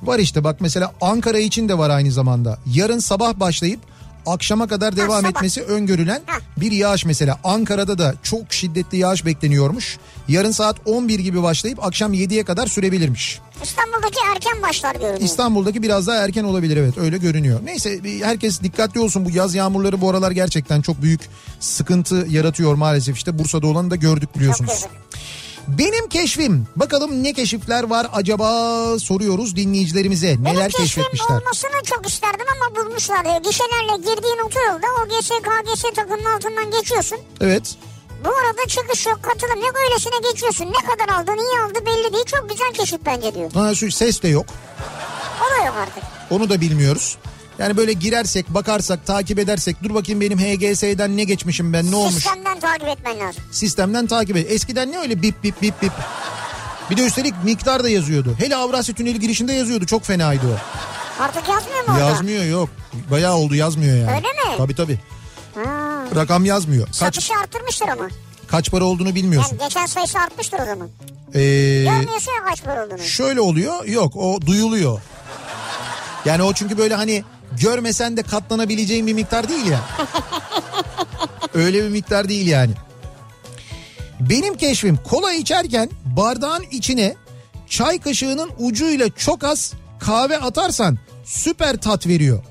[0.03, 2.59] var işte bak mesela Ankara için de var aynı zamanda.
[2.75, 3.81] Yarın sabah başlayıp
[4.27, 5.31] akşama kadar devam sabah.
[5.31, 6.39] etmesi öngörülen Ha.
[6.57, 7.39] bir yağış mesela.
[7.45, 9.99] Ankara'da da çok şiddetli yağış bekleniyormuş.
[10.29, 13.41] Yarın saat 11 gibi başlayıp akşam 7'ye kadar sürebilirmiş.
[13.63, 15.21] İstanbul'daki erken başlar görünüyor.
[15.21, 17.61] İstanbul'daki biraz daha erken olabilir evet öyle görünüyor.
[17.65, 21.21] Neyse herkes dikkatli olsun bu yaz yağmurları bu aralar gerçekten çok büyük
[21.61, 24.85] sıkıntı yaratıyor maalesef işte Bursa'da olanı da gördük Çok biliyorsunuz.
[25.69, 26.67] Benim keşfim.
[26.77, 28.49] Bakalım ne keşifler var acaba
[28.99, 30.29] soruyoruz dinleyicilerimize.
[30.29, 31.37] Benim Neler keşfim keşfetmişler.
[31.37, 33.37] olmasını çok isterdim ama bulmuşlar diyor.
[33.37, 37.19] Gişelerle girdiğin otoyolda OGS, KGS takımının altından geçiyorsun.
[37.41, 37.75] Evet.
[38.25, 40.67] Bu arada çıkış yok katılım yok öylesine geçiyorsun.
[40.67, 42.25] Ne kadar aldı niye aldı belli değil.
[42.25, 43.53] Çok güzel keşif bence diyor.
[43.53, 44.47] Ha, şu ses de yok.
[45.41, 46.03] O da yok artık.
[46.31, 47.19] Onu da bilmiyoruz.
[47.63, 52.15] Yani böyle girersek, bakarsak, takip edersek dur bakayım benim HGS'den ne geçmişim ben ne olmuş
[52.15, 53.43] Sistemden takip etmen lazım.
[53.53, 54.47] sistemden takip et.
[54.51, 55.93] Eskiden ne öyle bip bip bip bip.
[56.91, 58.35] Bir de üstelik miktar da yazıyordu.
[58.39, 59.87] Hele Avrasya Tüneli girişinde yazıyordu.
[59.87, 60.57] Çok fenaydı o.
[61.23, 61.99] Artık yazmıyor mu?
[61.99, 62.69] Yazmıyor yok.
[63.11, 64.11] Bayağı oldu yazmıyor yani.
[64.17, 64.57] Öyle mi?
[64.59, 64.99] Tabii tabii.
[65.55, 66.05] Ha.
[66.15, 66.87] Rakam yazmıyor.
[66.87, 68.09] Kaç Satışı arttırmıştır ama.
[68.47, 69.57] kaç para olduğunu bilmiyorsun.
[69.61, 70.89] Yani geçen sayısı artmıştır o zaman.
[71.35, 71.41] Ee,
[71.85, 72.99] Görmüyorsun ya kaç para olduğunu.
[72.99, 75.01] Şöyle oluyor yok o duyuluyor.
[76.25, 77.25] Yani o çünkü böyle hani
[77.61, 79.81] görmesen de katlanabileceğin bir miktar değil ya.
[81.55, 82.73] Öyle bir miktar değil yani.
[84.21, 87.15] Benim keşfim kola içerken bardağın içine
[87.69, 92.43] çay kaşığının ucuyla çok az kahve atarsan süper tat veriyor.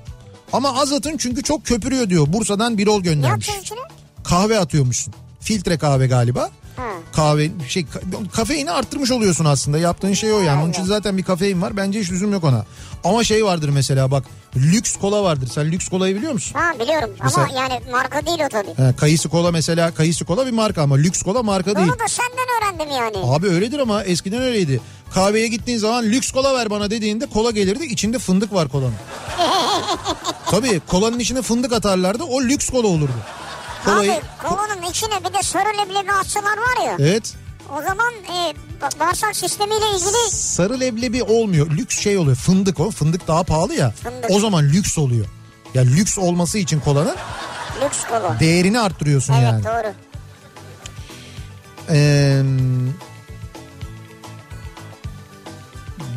[0.52, 2.32] Ama az atın çünkü çok köpürüyor diyor.
[2.32, 3.50] Bursa'dan bir ol Ne göndermiş.
[4.24, 5.14] Kahve atıyormuşsun.
[5.40, 6.50] Filtre kahve galiba.
[6.76, 6.82] Ha.
[7.12, 9.78] Kahve şey ka- kafeini arttırmış oluyorsun aslında.
[9.78, 10.62] Yaptığın şey o yani.
[10.62, 11.76] Onun için zaten bir kafein var.
[11.76, 12.64] Bence hiç lüzum yok ona.
[13.04, 14.24] Ama şey vardır mesela bak
[14.56, 15.48] lüks kola vardır.
[15.54, 16.58] Sen lüks kolayı biliyor musun?
[16.58, 18.88] Ha biliyorum Mesela- ama yani marka değil o tabii.
[18.88, 21.88] He, kayısı kola mesela kayısı kola bir marka ama lüks kola marka değil.
[21.88, 23.34] Onu da senden öğrendim yani.
[23.36, 24.80] Abi öyledir ama eskiden öyleydi.
[25.14, 27.84] Kahveye gittiğin zaman lüks kola ver bana dediğinde kola gelirdi.
[27.84, 28.94] içinde fındık var kolanın.
[30.50, 32.24] Tabii kolanın içine fındık atarlardı.
[32.24, 33.12] O lüks kola olurdu.
[33.84, 34.12] Kolayı...
[34.12, 36.96] Abi kolonun içine bir de sarı leblebi atsalar var ya.
[36.98, 37.34] Evet.
[37.78, 41.70] O zaman e, ba- bağırsak sistemiyle ilgili Sarı leblebi olmuyor.
[41.70, 42.36] Lüks şey oluyor.
[42.36, 42.90] Fındık o.
[42.90, 43.90] Fındık daha pahalı ya.
[43.90, 44.30] Fındık.
[44.30, 45.26] O zaman lüks oluyor.
[45.74, 47.16] Ya lüks olması için kolanın
[47.84, 48.40] lüks kolo.
[48.40, 49.64] değerini arttırıyorsun Evet yani.
[49.64, 49.92] doğru.
[51.90, 52.42] Ee,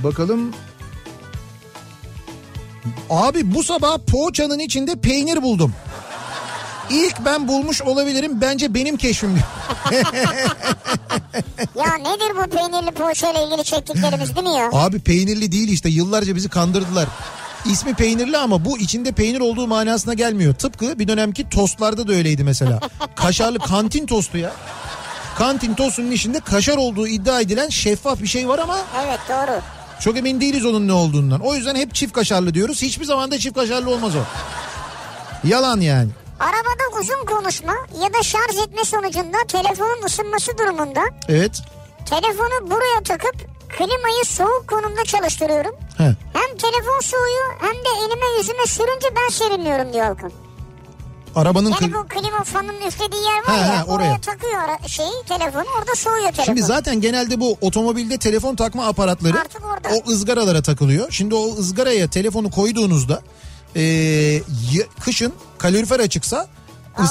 [0.03, 0.53] bakalım.
[3.09, 5.73] Abi bu sabah poğaçanın içinde peynir buldum.
[6.89, 8.41] İlk ben bulmuş olabilirim.
[8.41, 9.39] Bence benim keşfim.
[11.75, 14.69] Ya nedir bu peynirli poğaçayla ilgili çektiklerimiz değil mi ya?
[14.73, 15.89] Abi peynirli değil işte.
[15.89, 17.05] Yıllarca bizi kandırdılar.
[17.65, 20.53] İsmi peynirli ama bu içinde peynir olduğu manasına gelmiyor.
[20.53, 22.79] Tıpkı bir dönemki tostlarda da öyleydi mesela.
[23.15, 24.51] Kaşarlı kantin tostu ya.
[25.37, 29.61] Kantin tostunun içinde kaşar olduğu iddia edilen şeffaf bir şey var ama Evet doğru.
[29.99, 31.39] çok emin değiliz onun ne olduğundan.
[31.39, 32.81] O yüzden hep çift kaşarlı diyoruz.
[32.81, 34.19] Hiçbir zaman da çift kaşarlı olmaz o.
[35.47, 36.09] Yalan yani.
[36.39, 37.73] Arabada uzun konuşma
[38.03, 41.61] ya da şarj etme sonucunda telefonun ısınması durumunda Evet.
[42.09, 43.35] telefonu buraya takıp
[43.69, 45.75] klimayı soğuk konumda çalıştırıyorum.
[45.97, 46.03] He.
[46.33, 50.31] Hem telefon soğuyor hem de elime yüzüme sürünce ben serinliyorum diyor Halkın.
[51.35, 53.93] Arabanın Yani bu klima fanının üflediği yer var He, ya he, oraya.
[54.07, 54.21] oraya.
[54.21, 56.43] takıyor şeyi telefonu orada soğuyor telefon.
[56.43, 59.37] Şimdi zaten genelde bu otomobilde telefon takma aparatları
[59.91, 61.11] o ızgaralara takılıyor.
[61.11, 63.21] Şimdi o ızgaraya telefonu koyduğunuzda
[63.75, 64.41] e,
[64.99, 66.47] kışın kalorifer açıksa
[66.97, 67.03] Aa,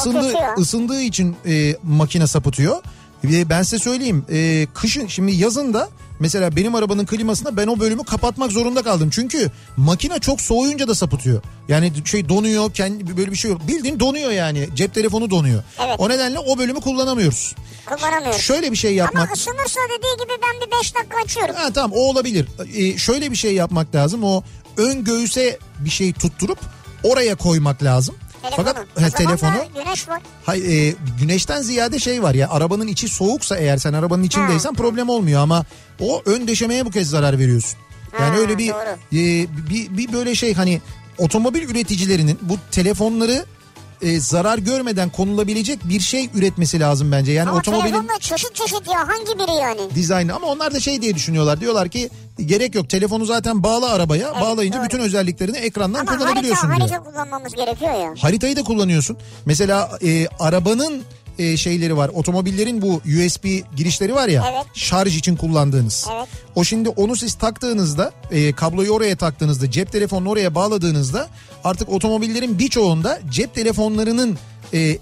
[0.59, 2.83] ısındığı, için e, makine sapıtıyor.
[3.25, 5.89] Ben size söyleyeyim e, kışın şimdi yazın da
[6.21, 9.11] mesela benim arabanın klimasında ben o bölümü kapatmak zorunda kaldım.
[9.13, 11.43] Çünkü makine çok soğuyunca da sapıtıyor.
[11.69, 13.69] Yani şey donuyor kendi böyle bir şey yok.
[13.69, 15.63] Bildiğin donuyor yani cep telefonu donuyor.
[15.87, 15.97] Evet.
[15.99, 17.55] O nedenle o bölümü kullanamıyoruz.
[17.87, 18.39] Kullanamıyorum.
[18.41, 19.25] Şöyle bir şey yapmak.
[19.25, 21.55] Ama ısınırsa dediği gibi ben bir 5 dakika açıyorum.
[21.55, 22.47] Ha, tamam o olabilir.
[22.77, 24.25] Ee, şöyle bir şey yapmak lazım.
[24.25, 24.43] O
[24.77, 26.59] ön göğüse bir şey tutturup
[27.03, 28.15] oraya koymak lazım.
[28.51, 28.67] Telefonu.
[28.67, 30.23] Fakat he, telefonu güneş var.
[30.47, 35.09] hay, e, güneşten ziyade şey var ya arabanın içi soğuksa eğer sen arabanın içindeysen problem
[35.09, 35.65] olmuyor ama
[36.01, 37.79] o ön deşemeye bu kez zarar veriyorsun.
[38.21, 38.79] Yani Ha, öyle bir, doğru.
[39.13, 40.81] e, bir bir böyle şey hani
[41.19, 43.45] otomobil üreticilerinin bu telefonları
[44.03, 47.33] e, zarar görmeden konulabilecek bir şey üretmesi lazım bence.
[47.33, 49.81] Yani Ama otomobilin çeşit çeşit ya hangi biri yani?
[49.95, 51.61] dizaynı ama onlar da şey diye düşünüyorlar.
[51.61, 52.11] Diyorlar ki
[52.47, 54.85] gerek yok telefonu zaten bağla arabaya bağlayınca doğru.
[54.85, 56.81] bütün özelliklerini ekrandan Ama harita, kullanabiliyorsun diyor.
[56.81, 58.15] harita kullanmamız gerekiyor ya.
[58.21, 59.17] Haritayı da kullanıyorsun.
[59.47, 61.03] Mesela e, arabanın
[61.39, 62.11] e, şeyleri var.
[62.15, 63.45] Otomobillerin bu USB
[63.77, 64.45] girişleri var ya.
[64.53, 64.67] Evet.
[64.75, 66.07] Şarj için kullandığınız.
[66.15, 66.29] Evet.
[66.55, 71.29] O şimdi onu siz taktığınızda e, kabloyu oraya taktığınızda cep telefonunu oraya bağladığınızda
[71.65, 74.39] artık otomobillerin birçoğunda cep telefonlarının
[74.75, 74.99] e,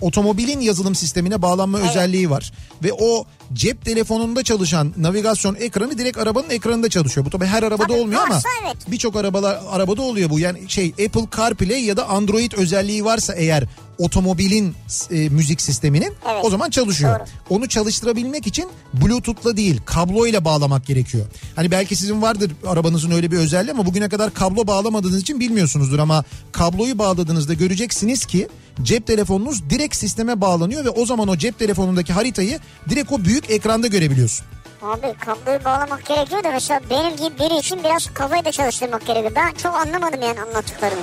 [0.00, 2.52] otomobilin yazılım sistemine bağlanma özelliği var.
[2.82, 3.24] Ve o
[3.54, 7.26] cep telefonunda çalışan navigasyon ekranı direkt arabanın ekranında çalışıyor.
[7.26, 8.76] Bu tabii her arabada Tabii, olmuyor ama varsa evet.
[8.88, 10.38] birçok arabalar arabada oluyor bu.
[10.38, 13.64] Yani şey Apple CarPlay ya da Android özelliği varsa eğer
[13.98, 14.74] otomobilin
[15.10, 16.44] e, müzik sisteminin Evet.
[16.44, 17.18] o zaman çalışıyor.
[17.18, 17.28] Doğru.
[17.50, 21.26] Onu çalıştırabilmek için Bluetooth'la değil kabloyla bağlamak gerekiyor.
[21.56, 25.98] Hani belki sizin vardır arabanızın öyle bir özelliği ama bugüne kadar kablo bağlamadığınız için bilmiyorsunuzdur
[25.98, 28.48] ama kabloyu bağladığınızda göreceksiniz ki
[28.82, 33.43] cep telefonunuz direkt sisteme bağlanıyor ve o zaman o cep telefonundaki haritayı direkt o büyük
[33.50, 34.46] ekranda görebiliyorsun.
[34.82, 39.32] Abi kabloyu bağlamak gerekiyor da mesela benim gibi biri için biraz kafayı da çalıştırmak gerekiyor.
[39.36, 41.00] Ben çok anlamadım yani anlattıklarını.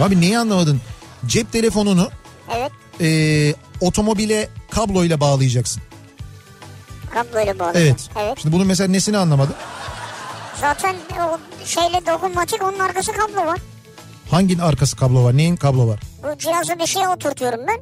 [0.00, 0.80] Abi neyi anlamadın?
[1.26, 2.08] Cep telefonunu
[2.56, 3.08] Evet e,
[3.80, 5.82] otomobile kabloyla bağlayacaksın.
[7.14, 7.80] kabloyla bağladım.
[7.80, 8.08] Evet.
[8.20, 8.38] Evet.
[8.42, 9.54] Şimdi bunun mesela nesini anlamadın?
[10.60, 13.58] Zaten o şeyle dokunmatik onun arkası kablo var.
[14.30, 15.36] Hanginin arkası kablo var?
[15.36, 16.00] Neyin kablo var?
[16.22, 17.80] Bu cihazı bir şeye oturtuyorum ben.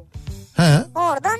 [0.63, 0.83] He.
[0.95, 1.39] Oradan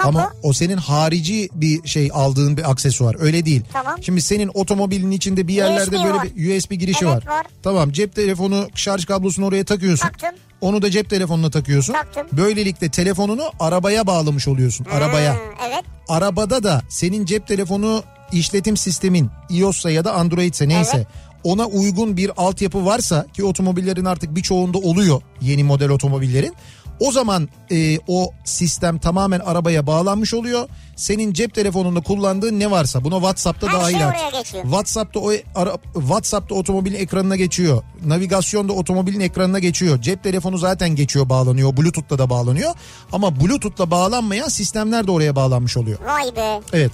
[0.00, 0.18] kablo.
[0.18, 3.16] Ama o senin harici bir şey aldığın bir aksesuar.
[3.20, 3.62] Öyle değil.
[3.72, 4.02] Tamam.
[4.02, 6.26] Şimdi senin otomobilin içinde bir yerlerde USB böyle var.
[6.36, 7.26] bir USB girişi Evet, var.
[7.26, 7.46] var.
[7.62, 10.08] Tamam cep telefonu şarj kablosunu oraya takıyorsun.
[10.08, 10.30] Taktım.
[10.60, 11.92] Onu da cep telefonuna takıyorsun.
[11.92, 12.26] Taktım.
[12.32, 14.86] Böylelikle telefonunu arabaya bağlamış oluyorsun.
[14.92, 15.32] Arabaya.
[15.34, 15.38] Ha,
[15.68, 15.84] evet.
[16.08, 21.06] Arabada da senin cep telefonu işletim sistemin iOS'sa ya da Android'se neyse Evet.
[21.44, 26.54] ona uygun bir altyapı varsa ki otomobillerin artık birçoğunda oluyor yeni model otomobillerin.
[27.00, 30.68] O zaman e, o sistem tamamen arabaya bağlanmış oluyor.
[30.96, 34.46] Senin cep telefonunda kullandığın ne varsa buna WhatsApp'ta Her dahil şey artık.
[34.62, 37.82] WhatsApp'ta o ara, WhatsApp'ta otomobilin ekranına geçiyor.
[38.06, 40.02] Navigasyonda otomobilin ekranına geçiyor.
[40.02, 41.76] Cep telefonu zaten geçiyor bağlanıyor.
[41.76, 42.74] Bluetooth'la da bağlanıyor.
[43.12, 45.98] Ama Bluetooth'la bağlanmayan sistemler de oraya bağlanmış oluyor.
[46.04, 46.92] Vay be Evet.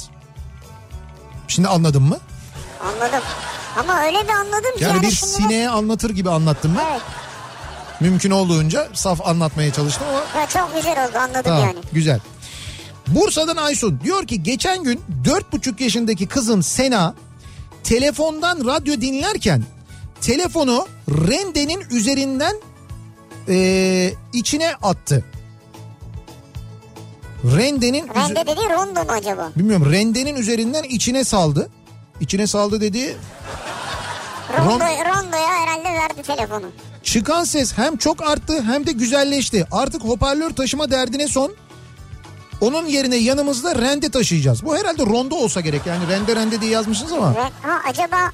[1.48, 2.18] Şimdi anladın mı?
[2.84, 3.20] anladım.
[3.76, 6.90] Ama öyle bir anladım ki Yani bir sineğe anlatır gibi anlattım ben.
[6.90, 7.02] Evet.
[8.00, 11.78] Mümkün olduğunca saf anlatmaya çalıştım ama Ya çok güzel oldu anladım tamam yani.
[11.92, 12.20] güzel.
[13.08, 17.14] Bursa'dan Aysun diyor ki geçen gün 4,5 yaşındaki kızım Sena
[17.84, 19.62] telefondan radyo dinlerken
[20.20, 22.56] telefonu rendenin üzerinden
[23.48, 25.24] eee, içine attı.
[27.56, 29.52] Rendenin üze- Rende dedi rondo mu acaba?
[29.56, 31.68] bilmiyorum rendenin üzerinden içine saldı.
[32.20, 33.16] İçine saldı dedi.
[34.58, 36.66] Rondo, Ron- rondoya herhalde verdi telefonu.
[37.02, 39.66] Çıkan ses hem çok arttı hem de güzelleşti.
[39.72, 41.52] Artık hoparlör taşıma derdine son.
[42.60, 44.64] Onun yerine yanımızda rende taşıyacağız.
[44.64, 45.86] Bu herhalde rondo olsa gerek.
[45.86, 47.30] Yani rende rende diye yazmışsınız ama.
[47.34, 48.32] Ve, ha acaba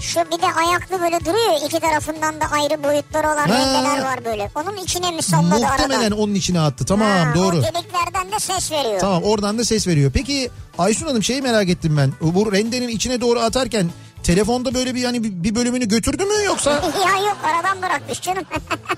[0.00, 3.58] şu bir de ayaklı böyle duruyor iki tarafından da ayrı boyutları olan Ha.
[3.58, 4.50] rendeler var böyle.
[4.54, 6.84] Onun içine mi salladı Muhtemelen onun içine attı.
[6.84, 7.56] Tamam Ha, doğru.
[7.56, 9.00] O deliklerden de ses veriyor.
[9.00, 10.10] Tamam oradan da ses veriyor.
[10.14, 12.12] Peki Aysun Hanım şeyi merak ettim ben.
[12.20, 13.90] Bu rendenin içine doğru atarken
[14.24, 16.70] telefonda böyle bir hani bir- bölümünü götürdü mü yoksa
[17.04, 18.44] ya yok aradan bırakmış canım.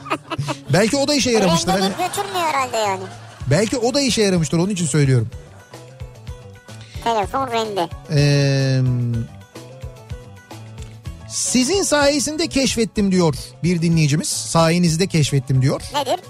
[0.73, 1.73] belki o da işe yaramıştır.
[1.73, 3.03] Hani, Rendelik götürmüyor herhalde yani.
[3.51, 5.31] belki o da işe yaramıştır onun için söylüyorum.
[7.05, 7.89] Telefon rende.
[8.11, 8.81] Ee,
[11.29, 14.29] sizin sayesinde keşfettim diyor bir dinleyicimiz.
[14.29, 15.81] Sayenizde keşfettim diyor.
[15.95, 16.21] Nedir?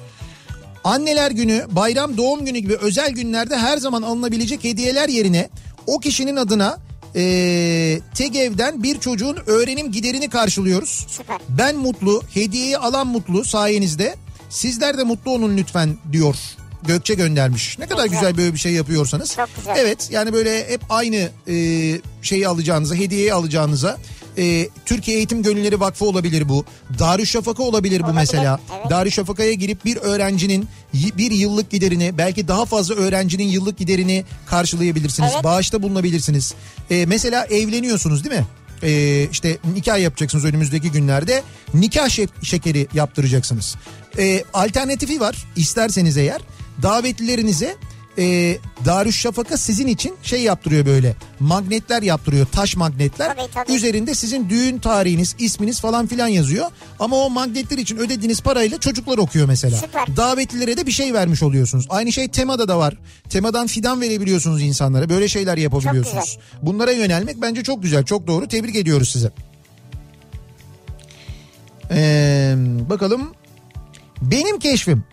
[0.85, 5.49] Anneler günü, bayram, doğum günü gibi özel günlerde her zaman alınabilecek hediyeler yerine
[5.87, 6.79] o kişinin adına
[7.17, 11.07] ee, TEGEV'den bir çocuğun öğrenim giderini karşılıyoruz.
[11.09, 11.39] Süper.
[11.49, 14.17] Ben mutlu, hediyeyi alan mutlu sayenizde.
[14.51, 16.37] Sizler de mutlu olun lütfen diyor.
[16.83, 17.79] Gökçe göndermiş.
[17.79, 18.21] Ne kadar güzel.
[18.21, 19.37] güzel böyle bir şey yapıyorsanız.
[19.37, 19.77] Çok güzel.
[19.79, 21.55] Evet yani böyle hep aynı e,
[22.23, 23.99] şeyi alacağınıza, hediyeyi alacağınıza
[24.39, 26.65] e, Türkiye Eğitim Gönülleri Vakfı olabilir bu.
[26.99, 28.61] Darüşşafaka olabilir bu Olabilir, mesela.
[28.81, 28.91] evet.
[28.91, 35.31] Darüşşafaka'ya girip bir öğrencinin bir yıllık giderini belki daha fazla öğrencinin yıllık giderini karşılayabilirsiniz.
[35.35, 35.45] Evet.
[35.45, 36.55] Bağışta bulunabilirsiniz.
[36.91, 38.47] E, mesela evleniyorsunuz değil mi?
[38.83, 41.43] E, işte nikah yapacaksınız önümüzdeki günlerde.
[41.75, 43.77] Nikah şek- şekeri yaptıracaksınız.
[44.19, 46.41] E, alternatifi var isterseniz eğer.
[46.83, 47.77] Davetlilerinize
[48.19, 51.15] e, Darüşşafaka sizin için şey yaptırıyor böyle.
[51.41, 52.47] Magnetler yaptırıyor.
[52.47, 53.37] Taş magnetler.
[53.37, 53.73] Tabii, tabii.
[53.73, 56.67] Üzerinde sizin düğün tarihiniz, isminiz falan filan yazıyor.
[56.99, 59.77] Ama o magnetler için ödediğiniz parayla çocuklar okuyor mesela.
[59.77, 60.17] Süper.
[60.17, 61.87] Davetlilere de bir şey vermiş oluyorsunuz.
[61.89, 62.95] Aynı şey temada da var.
[63.29, 65.09] Temadan fidan verebiliyorsunuz insanlara.
[65.09, 66.39] Böyle şeyler yapabiliyorsunuz.
[66.63, 68.49] Bunlara yönelmek bence çok güzel, çok doğru.
[68.49, 69.31] Tebrik ediyoruz size.
[71.91, 72.55] Ee,
[72.91, 73.35] bakalım.
[74.23, 75.05] Benim keşfim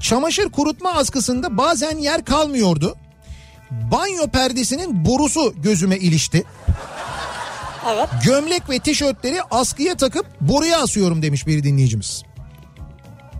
[0.00, 2.96] çamaşır kurutma askısında bazen yer kalmıyordu.
[3.70, 6.44] Banyo perdesinin borusu gözüme ilişti.
[7.92, 8.08] Evet.
[8.24, 12.22] Gömlek ve tişörtleri askıya takıp boruya asıyorum demiş bir dinleyicimiz.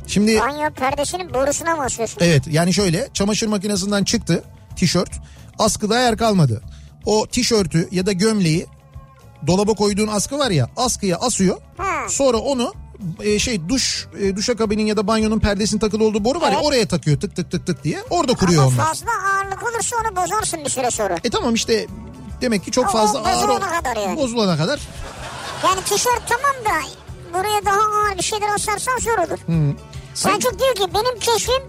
[0.06, 2.20] Şimdi Banyo perdesinin borusuna mı asıyorsun?
[2.20, 4.44] evet yani şöyle çamaşır makinesinden çıktı
[4.76, 5.10] tişört
[5.58, 6.62] askıda yer kalmadı.
[7.06, 8.66] O tişörtü ya da gömleği
[9.46, 11.56] dolaba koyduğun askı var ya askıya asıyor.
[11.76, 12.08] Ha.
[12.08, 12.72] Sonra onu
[13.20, 16.66] e, şey duş e, duşakabinin ya da banyonun perdesinin takılı olduğu boru var ya Evet.
[16.66, 17.98] oraya takıyor tık tık tık tık diye.
[18.10, 18.86] Orada kuruyor Ama onlar.
[18.86, 21.16] fazla ağırlık olursa onu bozarsın bir süre sonra.
[21.24, 21.86] E tamam işte
[22.40, 24.16] demek ki çok O fazla ağır o- bozulana kadar yani.
[24.16, 24.80] bozulana kadar.
[25.64, 26.88] Yani tişört tamam da
[27.34, 29.38] buraya daha ağır bir şeyler asarsan zor olur.
[30.14, 31.62] Selçuk diyor ki benim keşfim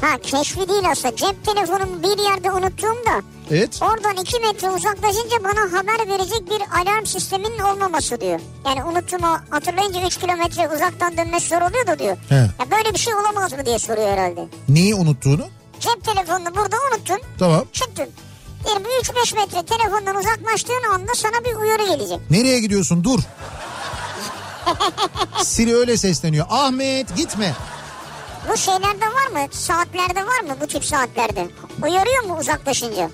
[0.00, 3.80] Ha keşfi değil aslında cep telefonumu bir yerde unuttuğumda Evet.
[3.82, 8.40] oradan 2 metre uzaklaşınca bana haber verecek bir alarm sisteminin olmaması diyor.
[8.66, 12.16] Yani unuttuğumu hatırlayınca 3 kilometre uzaktan dönmesi zor oluyor da diyor.
[12.28, 12.34] He.
[12.34, 14.48] Ya böyle bir şey olamaz mı diye soruyor herhalde.
[14.68, 15.46] Neyi unuttuğunu?
[15.80, 17.64] Cep telefonunu burada unuttun Tamam.
[17.72, 18.08] çıktın.
[18.64, 22.30] Diyelim 3-5 metre telefondan uzaklaştığın anda sana bir uyarı gelecek.
[22.30, 23.04] Nereye gidiyorsun?
[23.04, 23.20] Dur.
[25.42, 26.46] Siri öyle sesleniyor.
[26.50, 27.54] Ahmet gitme.
[28.48, 29.48] Bu şeylerde var mı?
[29.50, 31.48] Saatlerde var mı bu tip saatlerde?
[31.82, 33.10] Uyarıyor mu uzaklaşınca?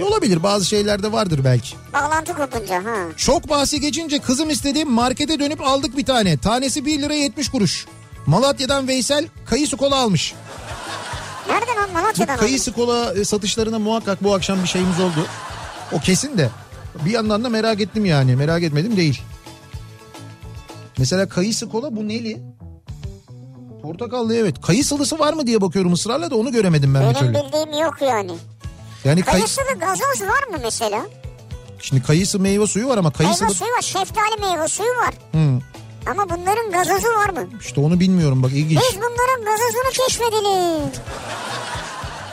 [0.00, 1.76] E, olabilir bazı şeylerde vardır belki.
[1.92, 2.96] Bağlantı kopunca ha.
[3.16, 6.36] Çok bahsi geçince kızım istedi markete dönüp aldık bir tane.
[6.38, 7.86] Tanesi 1 lira 70 kuruş.
[8.26, 10.34] Malatya'dan Veysel kayısı kola almış.
[11.48, 12.40] Nereden o Bu Malatya'dan aldın?
[12.46, 15.26] kayısı kola e, satışlarına muhakkak bu akşam bir şeyimiz oldu.
[15.92, 16.50] O kesin de.
[17.04, 18.36] Bir yandan da merak ettim yani.
[18.36, 19.20] Merak etmedim değil.
[20.98, 22.42] Mesela kayısı kola bu neli?
[23.88, 24.60] Portakallı evet.
[24.62, 27.34] Kayısılısı var mı diye bakıyorum ısrarla da onu göremedim ben bir Benim türlü.
[27.46, 28.32] bildiğim yok yani.
[29.04, 29.32] Yani kay...
[29.34, 31.00] Kayısılı gazoz var mı mesela?
[31.80, 33.44] Şimdi kayısı meyve suyu var ama kayısılı...
[33.46, 35.14] Meyve suyu var, şeftali meyve suyu var.
[35.32, 35.60] Hı,
[36.10, 37.48] Ama bunların gazozu var mı?
[37.60, 38.80] işte onu bilmiyorum bak ilginç.
[38.80, 40.90] Biz bunların gazozunu keşfedelim.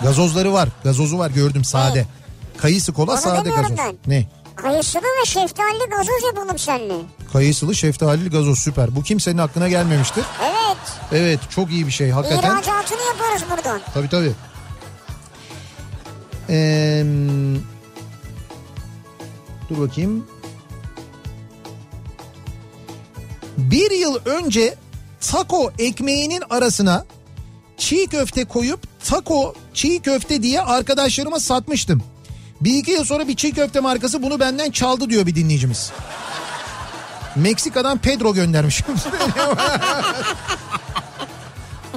[0.03, 0.69] Gazozları var.
[0.83, 2.05] Gazozu var gördüm sade.
[2.57, 3.77] Kayısı kola Onu sade gazoz.
[3.77, 3.95] ben.
[4.07, 4.25] Ne?
[4.55, 6.95] Kayısılı ve şeftali gazoz yapalım seninle.
[7.33, 8.95] Kayısılı şeftalili gazoz süper.
[8.95, 10.23] Bu kimsenin aklına gelmemiştir.
[10.43, 10.60] Evet.
[11.11, 12.49] Evet çok iyi bir şey hakikaten.
[12.51, 13.81] İhracatını yaparız buradan.
[13.93, 14.31] Tabii tabii.
[16.49, 17.03] Ee,
[19.69, 20.27] dur bakayım.
[23.57, 24.75] Bir yıl önce
[25.31, 27.05] taco ekmeğinin arasına
[27.77, 28.79] çiğ köfte koyup
[29.09, 32.03] taco çiğ köfte diye arkadaşlarıma satmıştım.
[32.61, 35.91] Bir iki yıl sonra bir çiğ köfte markası bunu benden çaldı diyor bir dinleyicimiz.
[37.35, 38.83] Meksika'dan Pedro göndermiş.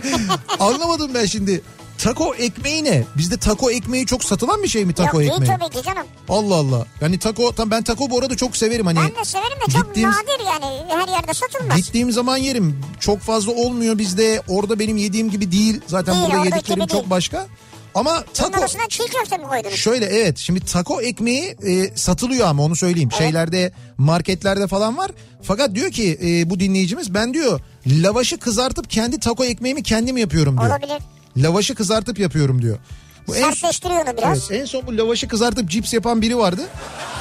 [0.61, 1.63] Anlamadım ben şimdi.
[1.99, 3.05] Taco ekmeği ne?
[3.17, 5.51] Bizde taco ekmeği çok satılan bir şey mi taco Yok ekmeği?
[5.51, 6.07] değil tabii ki canım.
[6.29, 6.87] Allah Allah.
[7.01, 8.99] Yani taco tam ben taco bu arada çok severim hani.
[8.99, 11.77] Ben de severim de çok gittiğim- nadir yani her yerde satılmaz.
[11.77, 12.81] Gittiğim zaman yerim.
[13.01, 14.43] Çok fazla olmuyor bizde.
[14.49, 15.81] Orada benim yediğim gibi değil.
[15.87, 17.11] Zaten Değil, burada yediklerim çok değil.
[17.11, 17.47] başka.
[17.95, 19.75] Ama taco arasına çiğ köfte mi koydunuz?
[19.75, 23.13] şöyle evet şimdi taco ekmeği e, satılıyor ama onu söyleyeyim.
[23.13, 25.11] Şeylerde marketlerde falan var.
[25.43, 30.59] Fakat diyor ki e, bu dinleyicimiz ben diyor lavaşı kızartıp kendi taco ekmeğimi kendim yapıyorum
[30.59, 30.71] diyor.
[30.71, 30.99] Olabilir.
[31.37, 32.79] Lavaşı kızartıp yapıyorum diyor.
[33.27, 34.51] Bu en, Sertleştiriyor onu biraz.
[34.51, 36.63] evet, en son bu lavaşı kızartıp cips yapan biri vardı.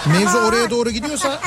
[0.08, 1.40] Mevzu oraya doğru gidiyorsa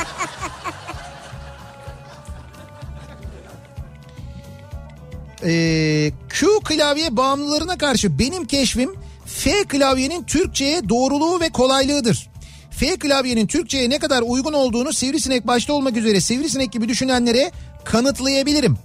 [5.43, 8.95] Ee, Q klavye bağımlılarına karşı benim keşfim
[9.27, 12.29] F klavyenin Türkçe'ye doğruluğu ve kolaylığıdır.
[12.71, 17.51] F klavyenin Türkçe'ye ne kadar uygun olduğunu sivrisinek başta olmak üzere sivrisinek gibi düşünenlere
[17.85, 18.77] kanıtlayabilirim.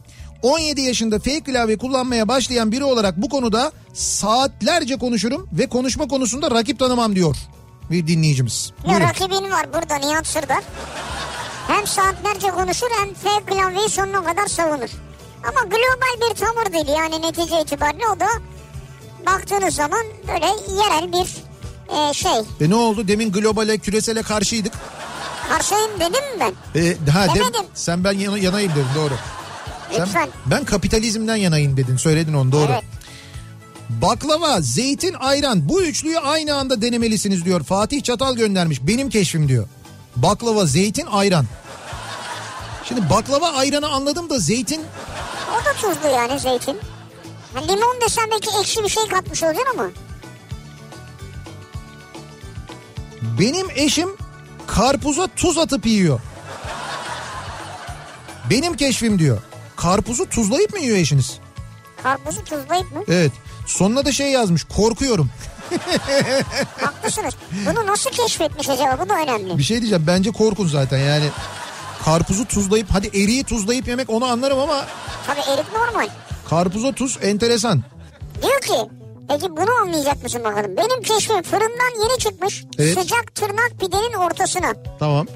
[0.43, 6.51] 17 yaşında F klavye kullanmaya başlayan biri olarak bu konuda saatlerce konuşurum ve konuşma konusunda
[6.51, 7.37] rakip tanımam diyor
[7.91, 8.73] bir dinleyicimiz.
[8.85, 9.05] Ya Buyurun.
[9.09, 10.63] rakibin var burada Nihat Sırdar.
[11.69, 14.91] Hem saatlerce konuşur hem F klavyeyi sonuna kadar savunur.
[15.43, 18.27] Ama global bir tavır değil yani netice itibariyle o da
[19.27, 20.47] baktığınız zaman böyle
[20.83, 21.29] yerel bir
[22.11, 22.67] e, şey.
[22.67, 23.09] E ne oldu?
[23.09, 24.73] Demin globale, küresele karşıydık.
[25.49, 26.81] Karşıyım dedim mi ben?
[26.81, 27.65] E, ha, dem- Demedim.
[27.75, 29.15] sen ben yana, yanayım dedin doğru.
[29.93, 30.29] Sen, Lütfen.
[30.47, 31.97] ben kapitalizmden yanayım dedin.
[31.97, 32.73] Söyledin onu doğru.
[32.73, 32.83] Evet.
[33.89, 37.63] Baklava, zeytin, ayran bu üçlüyü aynı anda denemelisiniz diyor.
[37.65, 38.79] Fatih Çatal göndermiş.
[38.83, 39.69] Benim keşfim diyor.
[40.17, 41.47] Baklava, zeytin, ayran.
[42.85, 44.83] Şimdi baklava ayranı anladım da zeytin
[45.53, 46.79] O da tuzlu yani zeytin.
[47.55, 49.91] Ha, limon desem belki ekşi bir şey katmış olacaksın ama.
[53.41, 54.09] benim eşim
[54.67, 56.21] karpuza tuz atıp yiyor.
[58.51, 59.39] Benim keşfim diyor.
[59.77, 61.39] Karpuzu tuzlayıp mı yiyor eşiniz?
[62.03, 63.03] Karpuzu tuzlayıp mı?
[63.09, 63.33] Evet.
[63.67, 64.65] Sonuna da şey yazmış.
[64.65, 65.31] Korkuyorum.
[66.81, 67.35] Haklısınız.
[67.67, 68.99] Bunu nasıl keşfetmiş acaba?
[69.05, 69.59] Bu da önemli.
[69.59, 70.05] Bir şey diyeceğim.
[70.07, 71.25] Bence korkun zaten yani.
[72.05, 74.85] Karpuzu tuzlayıp hadi eriği tuzlayıp yemek onu anlarım ama
[75.27, 76.09] Tabii erik normal.
[76.53, 77.83] Karpuza tuz enteresan.
[78.43, 78.91] Diyor ki
[79.29, 80.77] peki bunu anlayacak mısın bakalım.
[80.77, 82.99] Benim keşfim fırından yeni çıkmış Evet.
[82.99, 84.73] sıcak tırnak pidenin ortasına.
[84.99, 85.27] Tamam.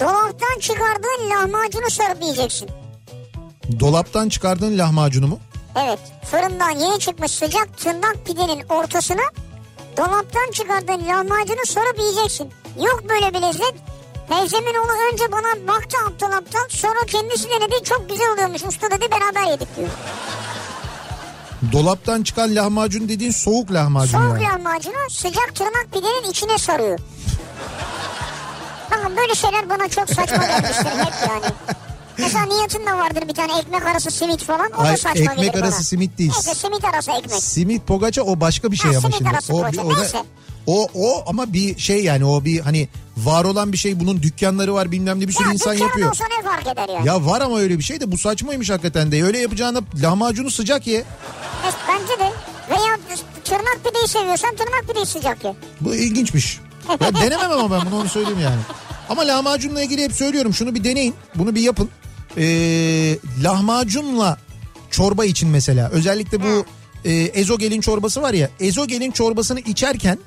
[0.00, 2.68] Dolaptan çıkardığın lahmacunu sarıp yiyeceksin.
[3.80, 5.38] Dolaptan çıkardığın lahmacunu mu?
[5.84, 5.98] Evet
[6.30, 9.22] fırından yeni çıkmış sıcak tırnak pidenin ortasına
[9.96, 12.50] dolaptan çıkardığın lahmacunu sarıp yiyeceksin.
[12.78, 13.74] Yok böyle bir lezzet.
[14.28, 19.10] Teyzemin oğlu önce bana baktı aptal aptal sonra kendisi denedi çok güzel oluyormuş usta dedi
[19.10, 19.88] beraber yedik diyor.
[21.72, 24.42] Dolaptan çıkan lahmacun dediğin soğuk lahmacun Soğuk yani.
[24.64, 26.98] lahmacunu sıcak tırnak pidenin içine sarıyor.
[28.90, 31.44] Bakın böyle şeyler bana çok saçma gelmiştir hep yani.
[32.18, 35.38] Mesela niyetin de vardır bir tane ekmek arası simit falan o da Ay, saçma ekmek
[35.38, 35.62] gelir bana.
[35.62, 36.32] arası simit değil.
[36.34, 37.42] Neyse simit arası ekmek.
[37.42, 39.52] Simit pogaça o başka bir şey Ha, ama simit şimdi.
[39.52, 40.24] O, poğaça, o, da-.
[40.66, 44.74] O, o ama bir şey yani o bir hani var olan bir şey bunun dükkanları
[44.74, 46.10] var bilmem ne bir sürü Ya insan yapıyor.
[46.10, 47.08] olsa ne fark eder yani?
[47.08, 49.24] Ya var ama öyle bir şey de bu saçmaymış hakikaten de.
[49.24, 51.04] Öyle yapacağına lahmacunu sıcak ye.
[51.64, 52.32] Evet, bence de.
[52.70, 52.98] Veya
[53.44, 55.54] tırnak pideyi seviyorsan tırnak pideyi sıcak ye.
[55.80, 56.60] Bu ilginçmiş.
[57.00, 58.60] Ya denemem ama ben bunu onu söyleyeyim yani.
[59.08, 61.14] Ama lahmacunla ilgili hep söylüyorum şunu bir deneyin.
[61.34, 61.88] Bunu bir yapın.
[62.38, 64.38] Ee, lahmacunla
[64.90, 66.64] çorba için mesela özellikle bu
[67.04, 70.18] e, ezogelin çorbası var ya ezogelin çorbasını içerken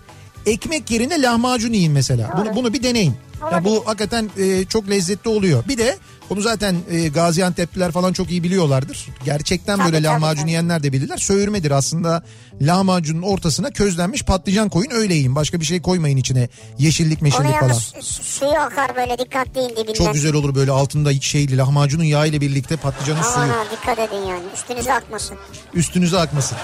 [0.45, 2.33] ekmek yerine lahmacun yiyin mesela.
[2.37, 3.15] Bunu bunu bir deneyin.
[3.51, 5.63] Ya bu hakikaten e, çok lezzetli oluyor.
[5.67, 5.97] Bir de
[6.29, 9.07] onu zaten e, Gaziantep'liler falan çok iyi biliyorlardır.
[9.25, 10.49] Gerçekten Tabii, böyle tabii, lahmacun tabii.
[10.51, 11.17] yiyenler de bilirler.
[11.17, 12.23] Söğürmedir aslında
[12.61, 15.35] lahmacunun ortasına közlenmiş patlıcan koyun öyle yiyin.
[15.35, 16.49] Başka bir şey koymayın içine.
[16.77, 17.73] Yeşillik meşillik falan.
[18.01, 19.93] suyu akar böyle dikkatli in dibinden.
[19.93, 23.63] Çok güzel olur böyle altında hiç şeyli lahmacunun yağı ile birlikte patlıcanın Aman suyu ha
[23.71, 25.37] dikkat edin yani üstünüze akmasın.
[25.73, 26.57] üstünüze akmasın.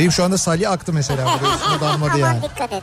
[0.00, 1.24] Benim şu anda salya aktı mesela.
[1.42, 2.42] Burada üstüne damladı Aman yani.
[2.42, 2.82] dikkat et.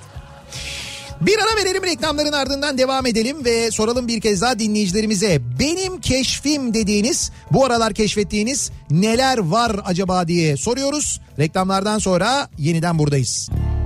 [1.21, 5.41] Bir ara verelim reklamların ardından devam edelim ve soralım bir kez daha dinleyicilerimize.
[5.59, 11.21] Benim keşfim dediğiniz bu aralar keşfettiğiniz neler var acaba diye soruyoruz.
[11.39, 13.49] Reklamlardan sonra yeniden buradayız.
[13.51, 13.76] Ben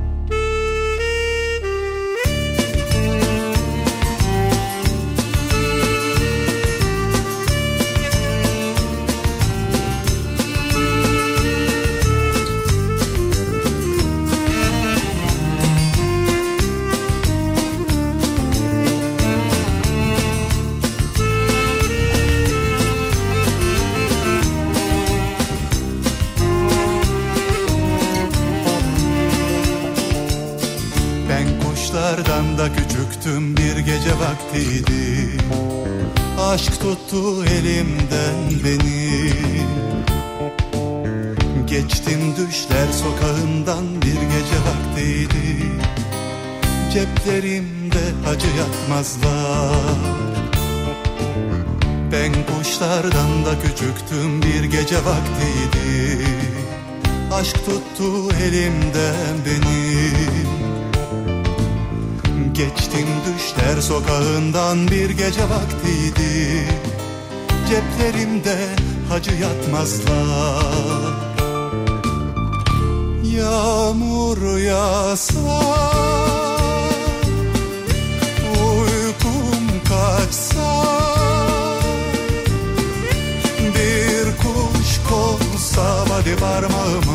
[32.61, 35.37] kuşlardan da küçüktüm bir gece vaktiydi.
[36.39, 39.31] Aşk tuttu elimden beni.
[41.67, 45.71] Geçtim düşler sokağından bir gece vaktiydi.
[46.93, 49.75] Ceplerimde acı yatmazlar
[52.11, 56.25] Ben kuşlardan da küçüktüm bir gece vaktiydi.
[57.33, 60.20] Aşk tuttu elimden benim
[62.61, 66.67] Geçtim düşler sokağından bir gece vaktiydi.
[67.69, 68.57] Ceplerimde
[69.09, 71.13] hacı yatmazlar.
[73.23, 75.39] Yağmur yağsa
[78.53, 80.83] Uykum kaçsa
[83.75, 87.10] Bir kuş konsa hadi parmağıma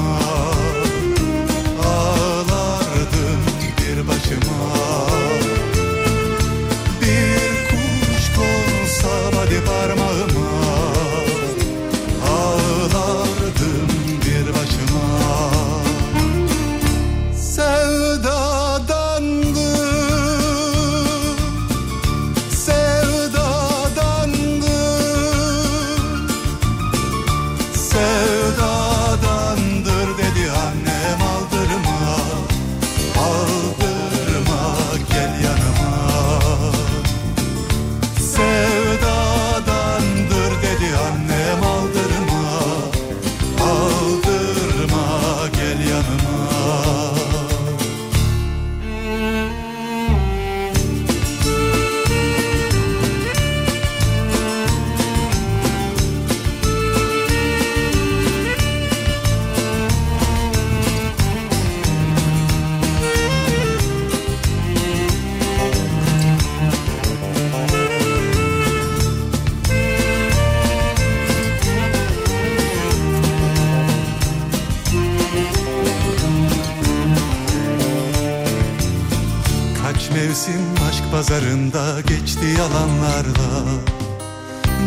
[81.77, 83.65] pazarında geçti yalanlarla.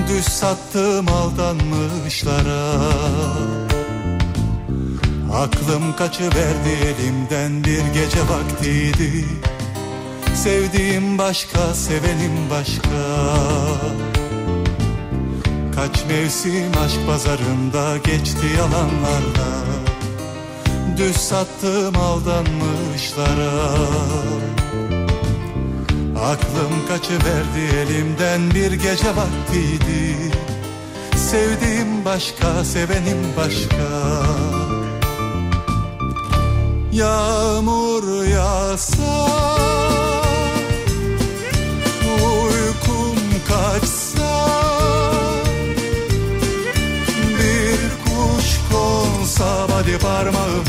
[0.10, 2.80] Düz sattım aldanmışlara.
[5.34, 9.26] Aklım kaçıverdi elimden bir gece vaktiydi.
[10.36, 12.90] Sevdiğim başka, sevenim başka.
[15.76, 19.50] Kaç mevsim aşk pazarında geçti yalanlarla.
[20.98, 23.52] Düz sattım aldanmışlara
[26.24, 30.32] Aklım kaçıverdi elimden bir gece vaktiydi.
[31.16, 34.24] Sevdiğim başka, sevenim başka.
[36.92, 39.28] Yağmur yağsa
[42.04, 43.18] Uykum
[43.48, 44.48] kaçsa
[47.40, 50.69] Bir kuş konsa hadi parmağıma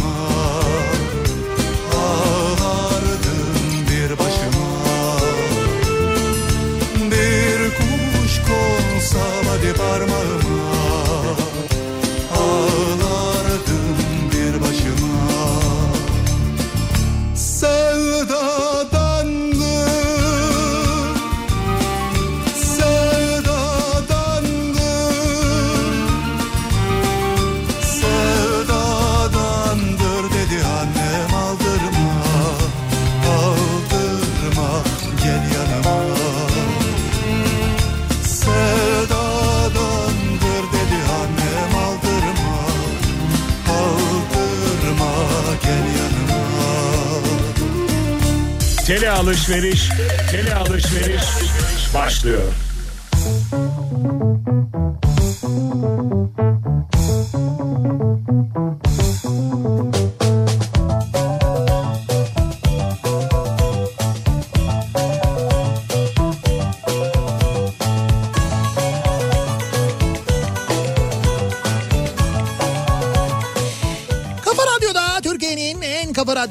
[49.21, 49.89] alışveriş,
[50.31, 51.23] tele alışveriş
[51.95, 52.43] başlıyor.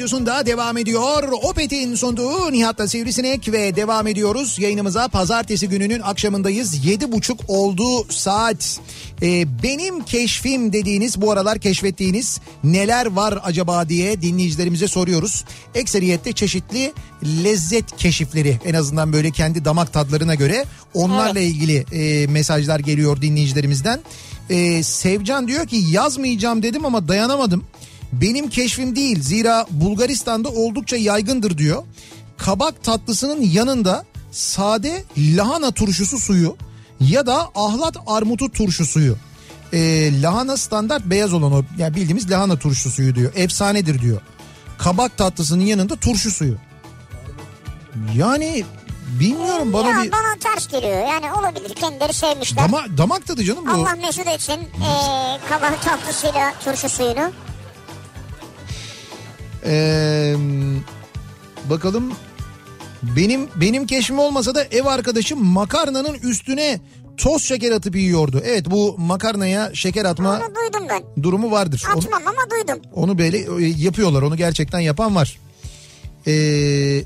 [0.09, 1.23] Radyosunda devam ediyor.
[1.43, 4.59] Opet'in sunduğu Nihat'la Sivrisinek ve devam ediyoruz.
[4.59, 6.85] Yayınımıza pazartesi gününün akşamındayız.
[6.85, 8.79] Yedi buçuk oldu saat.
[9.21, 15.45] Ee, benim keşfim dediğiniz bu aralar keşfettiğiniz neler var acaba diye dinleyicilerimize soruyoruz.
[15.75, 16.93] Ekseriyette çeşitli
[17.43, 23.99] lezzet keşifleri en azından böyle kendi damak tadlarına göre onlarla ilgili e, mesajlar geliyor dinleyicilerimizden.
[24.49, 27.63] Ee, Sevcan diyor ki yazmayacağım dedim ama dayanamadım.
[28.13, 31.83] Benim keşfim değil zira Bulgaristan'da oldukça yaygındır diyor.
[32.37, 36.57] Kabak tatlısının yanında sade lahana turşusu suyu
[36.99, 39.15] ya da ahlat armutu turşu suyu.
[39.73, 43.31] Ee, lahana standart beyaz olan o yani bildiğimiz lahana turşu suyu diyor.
[43.35, 44.21] Efsanedir diyor.
[44.77, 46.55] Kabak tatlısının yanında turşu suyu.
[48.15, 48.63] Yani
[49.19, 51.07] bilmiyorum bana ya bir bana ters geliyor.
[51.07, 51.75] Yani olabilir.
[51.75, 52.63] Kendileri sevmişler.
[52.63, 53.71] dama, damak tadı canım bu.
[53.71, 57.31] Allah mesut etsin ee, kabak tatlısıyla turşu suyunu.
[59.65, 60.35] Ee,
[61.69, 62.13] bakalım
[63.03, 66.79] benim benim keşfim olmasa da ev arkadaşım makarnanın üstüne
[67.17, 68.41] toz şeker atıp yiyordu.
[68.45, 71.23] Evet bu makarnaya şeker atma Onu duydum ben.
[71.23, 71.83] durumu vardır.
[71.93, 72.81] Onu, Atmam ama duydum.
[72.93, 74.21] onu böyle e, yapıyorlar.
[74.21, 75.37] Onu gerçekten yapan var.
[76.27, 77.03] Ee,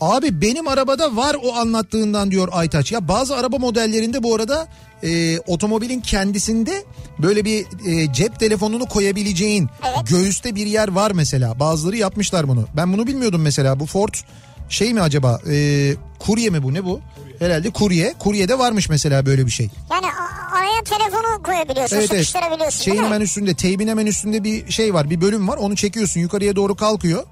[0.00, 2.92] abi benim arabada var o anlattığından diyor Aytaç.
[2.92, 4.68] Ya bazı araba modellerinde bu arada
[5.02, 6.84] e, otomobilin kendisinde
[7.18, 9.68] böyle bir e, cep telefonunu koyabileceğin
[10.10, 11.60] göğüste bir yer var mesela.
[11.60, 12.66] Bazıları yapmışlar bunu.
[12.76, 13.80] Ben bunu bilmiyordum mesela.
[13.80, 14.14] Bu Ford
[14.68, 15.40] şey mi acaba?
[15.50, 17.00] E, kurye mi bu ne bu?
[17.38, 18.14] Herhalde kurye.
[18.18, 19.70] Kuryede varmış mesela böyle bir şey.
[19.90, 20.06] Yani
[20.52, 21.96] araya telefonu koyabiliyorsun.
[21.96, 22.26] Evet evet.
[22.26, 22.84] sıkıştırabiliyorsun.
[22.84, 23.14] Şeyin değil mi?
[23.14, 25.56] hemen üstünde, teybin hemen üstünde bir şey var, bir bölüm var.
[25.56, 27.24] Onu çekiyorsun, yukarıya doğru kalkıyor.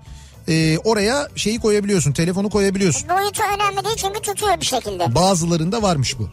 [0.49, 3.09] Ee, oraya şeyi koyabiliyorsun, telefonu koyabiliyorsun.
[3.09, 5.15] Boyutu önemli değil çünkü tutuyor bir şekilde.
[5.15, 6.29] Bazılarında varmış bu.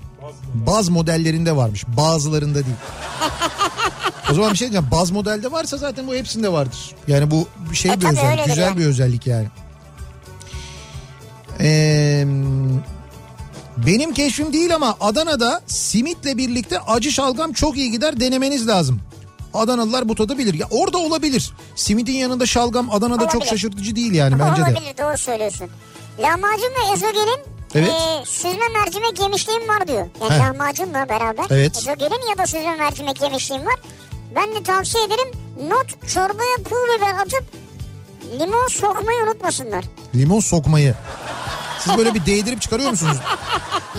[0.54, 2.76] Baz modellerinde varmış, bazılarında değil.
[4.32, 4.88] o zaman bir şey diyeceğim.
[4.92, 6.96] Baz modelde varsa zaten bu hepsinde vardır.
[7.08, 8.78] Yani bu şey E bir özellik, güzel yani.
[8.78, 9.48] bir özellik yani.
[11.60, 12.26] Ee,
[13.78, 19.02] benim keşfim değil ama Adana'da simitle birlikte acı şalgam çok iyi gider denemeniz lazım.
[19.56, 20.54] Adanalılar bu tadı bilir.
[20.54, 21.52] Ya orada olabilir.
[21.76, 23.50] Simidin yanında şalgam Adana'da çok Olabilir.
[23.50, 24.66] şaşırtıcı değil yani bence de.
[24.66, 25.70] Olabilir doğru söylüyorsun.
[26.20, 27.40] Lahmacun ve ezogelin
[27.76, 27.90] Evet.
[27.90, 30.08] e, süzme mercimek yemişliğim var diyor.
[30.22, 30.40] Yani Heh.
[30.40, 31.46] lahmacunla beraber.
[31.50, 31.78] Evet.
[31.78, 33.76] Ezogelin ya da süzme mercimek yemişliğim var.
[34.36, 35.32] Ben de tavsiye ederim
[35.70, 37.44] not çorbaya pul biber atıp
[38.40, 39.86] limon sokmayı unutmasınlar.
[40.16, 40.96] Limon sokmayı.
[41.86, 43.18] Siz böyle bir değdirip çıkarıyor musunuz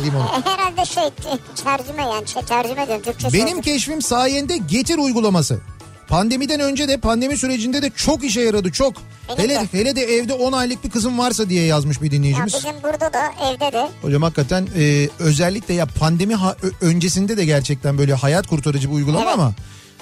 [0.04, 0.28] limonu?
[0.44, 3.64] Herhalde şey t- tercüme yani şey, tercüme diyorum Türkçe Benim sözlük.
[3.64, 5.60] keşfim sayende Getir uygulaması.
[6.08, 8.94] Pandemiden önce de pandemi sürecinde de çok işe yaradı çok.
[9.28, 9.68] Benim Hele, de.
[9.72, 12.54] hele de evde 10 aylık bir kızım varsa diye yazmış bir Ya dinleyicimiz.
[12.54, 17.98] bizim burada da evde de Hocam hakikaten e, özellikle ya pandemi ha- öncesinde de gerçekten
[17.98, 19.34] böyle hayat kurtarıcı bir uygulama Evet.
[19.34, 19.54] ama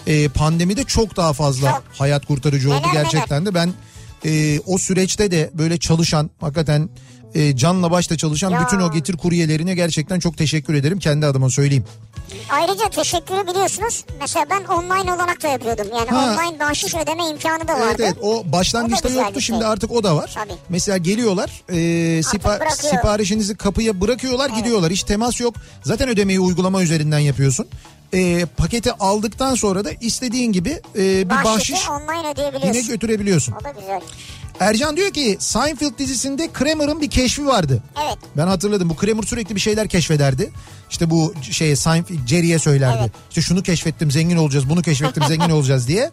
[0.06, 1.82] e, pandemide çok daha fazla Çok.
[1.98, 3.02] hayat kurtarıcı oldu Neler neler.
[3.02, 3.72] gerçekten de ben
[4.24, 6.88] e, o süreçte de böyle çalışan hakikaten
[7.34, 8.60] e, canla başla çalışan Ya.
[8.66, 11.84] bütün o getir kuryelerine gerçekten çok teşekkür ederim kendi adıma söyleyeyim.
[12.50, 14.04] Ayrıca teşekkürü biliyorsunuz.
[14.20, 15.86] Mesela ben online olarak da yapıyordum.
[15.98, 16.24] Yani Ha.
[16.42, 17.84] online bahşiş ödeme imkanı da vardı.
[17.88, 19.68] Evet evet o başlangıçta O yoktu bir şimdi şey.
[19.68, 20.30] artık o da var.
[20.34, 20.52] Tabii.
[20.68, 21.74] Mesela geliyorlar e,
[22.22, 25.54] sipa- siparişinizi kapıya bırakıyorlar gidiyorlar hiç temas yok.
[25.82, 27.66] Zaten ödemeyi uygulama üzerinden yapıyorsun.
[28.14, 33.54] E, paketi aldıktan sonra da istediğin gibi e, bir Bahşişi bahşiş online yine götürebiliyorsun.
[33.60, 34.00] O da güzel.
[34.60, 37.82] Ercan diyor ki Seinfeld dizisinde Kramer'ın bir keşfi vardı.
[38.06, 38.18] Evet.
[38.36, 40.50] Ben hatırladım bu Kramer sürekli bir şeyler keşfederdi.
[40.90, 42.98] İşte bu şeye Seinfeld Jerry'e söylerdi.
[43.00, 43.12] Evet.
[43.28, 46.10] İşte şunu keşfettim zengin olacağız bunu keşfettim zengin olacağız diye.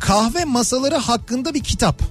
[0.00, 2.02] Kahve masaları hakkında bir kitap.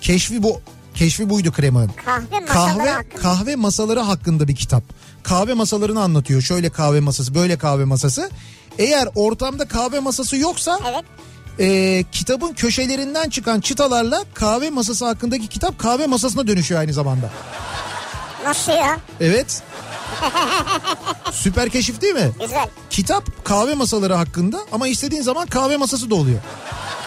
[0.00, 0.60] Keşfi bu
[0.94, 1.90] keşfi buydu Kramer'ın.
[2.04, 2.46] Kahve masaları
[2.78, 3.22] Kahve hakkında.
[3.22, 4.82] kahve masaları hakkında bir kitap.
[5.22, 6.42] Kahve masalarını anlatıyor.
[6.42, 8.30] Şöyle kahve masası, böyle kahve masası.
[8.78, 11.04] Eğer ortamda kahve masası yoksa Evet.
[11.60, 17.30] E, kitabın köşelerinden çıkan çıtalarla kahve masası hakkındaki kitap kahve masasına dönüşüyor aynı zamanda.
[18.44, 18.98] Nasıl ya?
[19.20, 19.62] Evet.
[21.32, 22.30] Süper keşif değil mi?
[22.40, 22.68] Güzel.
[22.90, 26.40] Kitap kahve masaları hakkında ama istediğin zaman kahve masası da oluyor.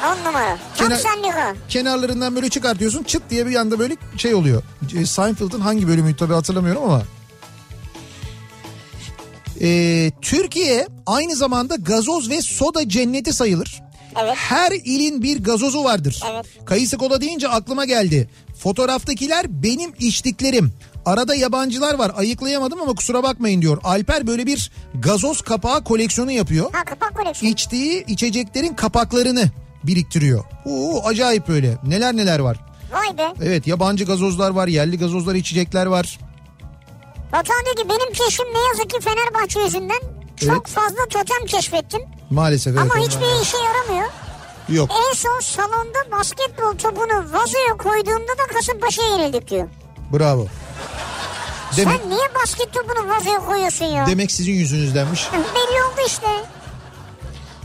[0.06, 0.58] On numara.
[0.78, 1.70] Çok Kenar- senlik o.
[1.70, 4.64] Kenarlarından böyle çıkartıyorsun çıt diye bir anda böyle şey oluyor.
[5.06, 7.04] Seinfeld'ın hangi bölümü tabii hatırlamıyorum ama.
[9.62, 13.83] E, Türkiye aynı zamanda gazoz ve soda cenneti sayılır.
[14.22, 14.34] Evet.
[14.36, 16.22] Her ilin bir gazozu vardır.
[16.34, 16.46] Evet.
[16.66, 18.30] Kayısı kola deyince aklıma geldi.
[18.60, 20.74] Fotoğraftakiler benim içtiklerim.
[21.06, 23.78] Arada yabancılar var ayıklayamadım ama kusura bakmayın diyor.
[23.84, 26.74] Alper böyle bir gazoz kapağı koleksiyonu yapıyor.
[26.74, 27.54] Ha kapak koleksiyonu.
[27.56, 29.52] İçtiği içeceklerin kapaklarını
[29.84, 30.44] biriktiriyor.
[30.66, 32.58] Oo acayip böyle neler neler var.
[32.92, 33.34] Vay be.
[33.44, 36.20] Evet yabancı gazozlar var yerli gazozlar içecekler var.
[37.32, 40.00] Batuhan diyor ki benim keşfim ne yazık ki Fenerbahçe yüzünden
[40.38, 40.68] çok Evet.
[40.68, 42.02] fazla totem keşfettim.
[42.34, 42.92] Maalesef evet.
[42.92, 44.12] Ama hiçbir işe yaramıyor.
[44.70, 49.68] Yok En son salonda basketbol topunu vazoya koyduğumda da Kasımpaşa'ya yenildik diyor.
[50.14, 50.48] bravo.
[51.78, 54.08] Demek, Sen niye basket topunu vazoya koyuyorsun ya?
[54.08, 55.28] demek sizin yüzünüzdenmiş.
[55.34, 56.28] Belli oldu işte.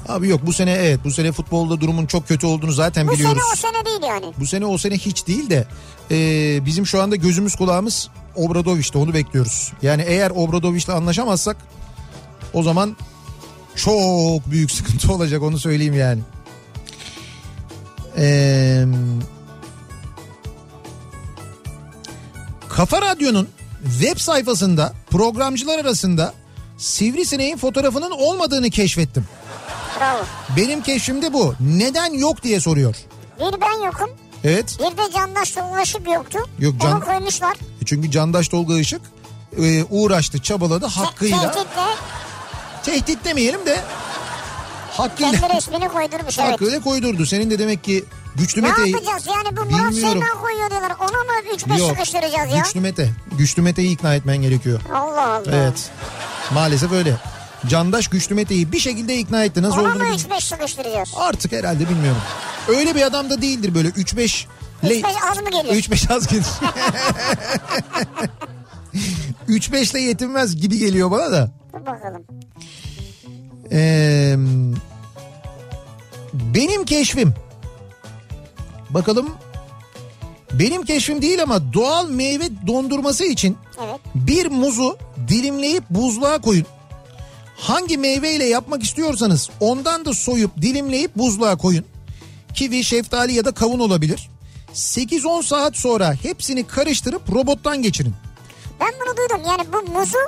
[0.09, 3.39] Abi yok bu sene evet bu sene futbolda durumun çok kötü olduğunu zaten Bu biliyoruz.
[3.39, 4.33] sene o sene değil yani.
[4.39, 5.67] Bu sene o sene hiç değil de
[6.11, 6.17] e,
[6.67, 9.73] bizim şu anda gözümüz kulağımız Obradoviç'te onu bekliyoruz.
[9.83, 11.57] Yani eğer Obradoviç'le anlaşamazsak
[12.55, 12.97] o zaman
[13.77, 16.21] çok büyük sıkıntı olacak onu söyleyeyim yani.
[18.19, 18.87] Eee
[22.69, 23.49] Kafa Radyo'nun
[24.01, 26.35] web sayfasında programcılar arasında
[26.79, 29.25] Sivrisineğin fotoğrafının olmadığını keşfettim.
[30.01, 30.19] Bravo.
[30.57, 31.55] Benim keşfimde bu.
[31.61, 32.97] Neden yok diye soruyor.
[33.41, 34.11] Bir ben yokum.
[34.45, 34.79] Evet.
[34.81, 36.39] Bir de Candaş Ulaşık yoktu.
[36.59, 37.53] Yok, Can- Onu koymuşlar.
[37.53, 39.01] E Çünkü Candaş Tolga Işık
[39.63, 41.41] e, uğraştı, çabaladı hakkıyla.
[41.53, 41.65] Tehditle
[42.89, 43.81] Tehdit demeyelim de
[44.93, 46.53] hakkıyla, kendi resmini koydurmuş evet.
[46.53, 47.27] hakkıyla koydurdu.
[47.27, 48.05] Senin de demek ki
[48.35, 48.93] güçlü Ne Mete'yi...
[48.93, 49.95] yapacağız yani bu Murat Bilmiyorum.
[49.95, 50.93] Seymen koyuyor diyorlar.
[51.01, 52.59] Onu mu 3-5 Yok, sıkıştıracağız ya?
[52.59, 53.11] güçlü Mete.
[53.39, 54.81] Güçlü Mete'yi ikna etmen gerekiyor.
[54.95, 55.51] Allah Allah.
[55.53, 55.91] Evet.
[56.53, 57.17] Maalesef öyle.
[57.67, 59.63] Candaş Güçlü Mete'yi bir şekilde ikna etti.
[59.63, 60.25] Nasıl Onu olduğunu mu bilmiyorum.
[60.31, 61.13] 3-5 sıkıştıracağız?
[61.17, 62.23] Artık herhalde bilmiyorum.
[62.69, 64.45] Öyle bir adam da değildir böyle 3-5...
[64.85, 65.75] 3-5 az mı geliyor?
[65.75, 66.45] 3-5 az gelir.
[69.49, 71.51] 3-5 ile yetinmez gibi geliyor bana da.
[71.73, 72.25] Dur bakalım.
[73.73, 74.37] Ee,
[76.33, 77.35] benim keşfim.
[78.91, 79.31] Bakalım.
[80.53, 84.01] Benim keşfim değil ama doğal meyve dondurması için Evet.
[84.15, 84.97] bir muzu
[85.29, 86.67] dilimleyip buzluğa koyun.
[87.57, 91.85] Hangi meyveyle yapmak istiyorsanız ondan da soyup dilimleyip buzluğa koyun.
[92.55, 94.29] Kivi, şeftali ya da kavun olabilir.
[94.75, 98.15] 8-10 saat sonra hepsini karıştırıp robottan geçirin.
[98.81, 99.41] Ben bunu duydum.
[99.49, 100.19] Yani bu muzu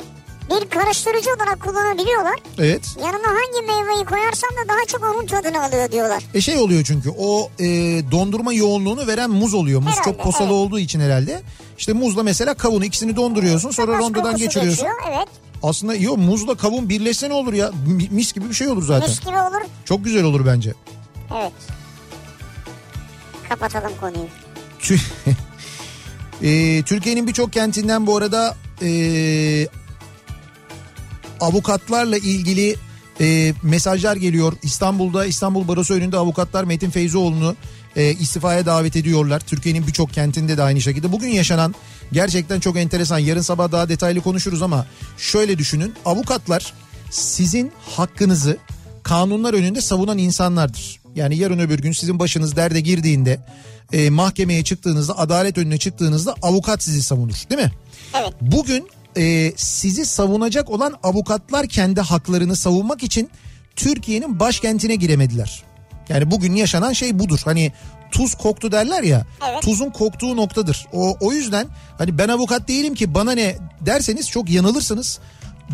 [0.50, 2.34] bir karıştırıcı olarak kullanabiliyorlar.
[2.58, 2.96] Evet.
[3.04, 6.22] Yanına hangi meyveyi koyarsan da daha çok onun tadını alıyor diyorlar.
[6.34, 7.64] E şey oluyor çünkü o e,
[8.10, 9.80] dondurma yoğunluğunu veren muz oluyor.
[9.82, 10.52] Muz Herhalde, çok posalı evet.
[10.56, 11.42] olduğu için herhalde.
[11.78, 14.86] İşte muzla mesela kavunu ikisini donduruyorsun sonra Tabasco rondodan geçiriyorsun.
[14.86, 15.28] geçiyor, Evet.
[15.62, 17.70] Aslında yok muzla kavun birleşse ne olur ya?
[17.86, 19.08] Mi- Mis gibi bir şey olur zaten.
[19.08, 19.60] Mis gibi olur.
[19.84, 20.74] Çok güzel olur bence.
[21.40, 21.52] Evet.
[23.48, 24.26] Kapatalım konuyu.
[26.40, 29.68] Tü- E, Türkiye'nin birçok kentinden bu arada e,
[31.40, 32.76] avukatlarla ilgili
[33.20, 34.52] e, mesajlar geliyor.
[34.62, 37.56] İstanbul'da İstanbul Barosu önünde avukatlar Metin Feyzoğlu'nu
[37.96, 39.40] e, istifaya davet ediyorlar.
[39.40, 41.12] Türkiye'nin birçok kentinde de aynı şekilde.
[41.12, 41.74] Bugün yaşanan
[42.12, 43.18] gerçekten çok enteresan.
[43.18, 44.86] Yarın sabah daha detaylı konuşuruz ama
[45.18, 45.94] şöyle düşünün.
[46.04, 46.72] Avukatlar
[47.10, 48.56] sizin hakkınızı
[49.02, 51.00] kanunlar önünde savunan insanlardır.
[51.14, 53.40] Yani yarın öbür gün sizin başınız derde girdiğinde
[53.92, 57.72] e, mahkemeye çıktığınızda adalet önüne çıktığınızda avukat sizi savunur değil mi?
[58.20, 58.32] Evet.
[58.40, 63.30] Bugün e, sizi savunacak olan avukatlar kendi haklarını savunmak için
[63.76, 65.62] Türkiye'nin başkentine giremediler.
[66.08, 67.40] Yani bugün yaşanan şey budur.
[67.44, 67.72] Hani
[68.10, 69.26] tuz koktu derler ya.
[69.50, 69.62] Evet.
[69.62, 70.86] Tuzun koktuğu noktadır.
[70.92, 71.66] O o yüzden
[71.98, 75.18] hani ben avukat değilim ki bana ne derseniz çok yanılırsınız.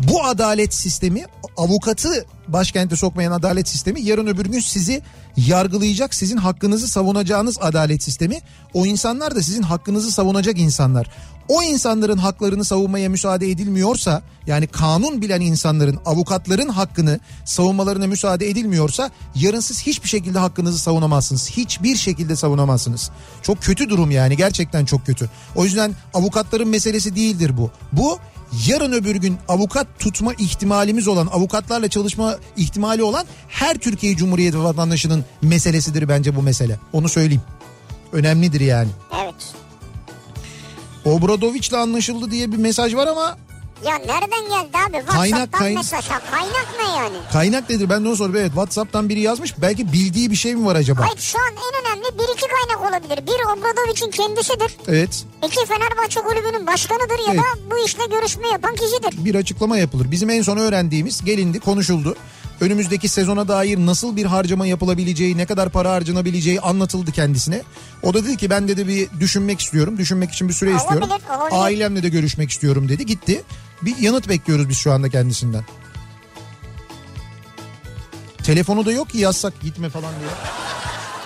[0.03, 1.25] Bu adalet sistemi
[1.57, 5.01] avukatı başkente sokmayan adalet sistemi yarın öbür gün sizi
[5.37, 8.39] yargılayacak sizin hakkınızı savunacağınız adalet sistemi
[8.73, 11.09] o insanlar da sizin hakkınızı savunacak insanlar.
[11.47, 19.11] O insanların haklarını savunmaya müsaade edilmiyorsa yani kanun bilen insanların avukatların hakkını savunmalarına müsaade edilmiyorsa
[19.35, 21.49] yarın siz hiçbir şekilde hakkınızı savunamazsınız.
[21.49, 23.11] Hiçbir şekilde savunamazsınız.
[23.41, 25.29] Çok kötü durum yani gerçekten çok kötü.
[25.55, 27.71] O yüzden avukatların meselesi değildir bu.
[27.91, 28.19] Bu
[28.67, 35.25] yarın öbür gün avukat tutma ihtimalimiz olan, avukatlarla çalışma ihtimali olan her Türkiye Cumhuriyeti vatandaşının
[35.41, 36.79] meselesidir bence bu mesele.
[36.93, 37.41] Onu söyleyeyim.
[38.13, 38.89] Önemlidir yani.
[39.23, 39.53] Evet.
[41.05, 43.37] Obradoviç'le anlaşıldı diye bir mesaj var ama
[43.85, 44.97] Ya nereden geldi abi?
[44.97, 45.77] WhatsApp'tan Kaynak, kaynak.
[45.83, 46.07] mesaj.
[46.09, 47.15] Ha, kaynak ne yani?
[47.33, 48.39] kaynak nedir ben de onu soruyorum.
[48.41, 49.61] Evet WhatsApp'tan biri yazmış.
[49.61, 51.01] Belki bildiği bir şey mi var acaba?
[51.01, 53.27] Hayır şu an en önemli bir iki kaynak olabilir.
[53.27, 54.77] Bir Obradoviç'in kendisidir.
[54.87, 55.25] Evet.
[55.47, 57.39] İki Fenerbahçe kulübünün başkanıdır ya Evet.
[57.39, 59.25] da bu işle görüşme yapan kişidir.
[59.25, 60.11] bir açıklama yapılır.
[60.11, 62.15] Bizim en son öğrendiğimiz gelindi konuşuldu.
[62.61, 67.61] Önümüzdeki sezona dair nasıl bir harcama yapılabileceği, ne kadar para harcanabileceği anlatıldı kendisine.
[68.03, 69.97] O da dedi ki ben dedi bir düşünmek istiyorum.
[69.97, 71.09] Düşünmek için bir süre Olabilir, istiyorum.
[71.41, 71.63] olabilir.
[71.63, 73.05] Ailemle de görüşmek istiyorum dedi.
[73.05, 73.43] Gitti.
[73.81, 75.63] Bir yanıt bekliyoruz biz şu anda kendisinden.
[78.43, 80.29] Telefonu da yok ki yazsak gitme falan diye.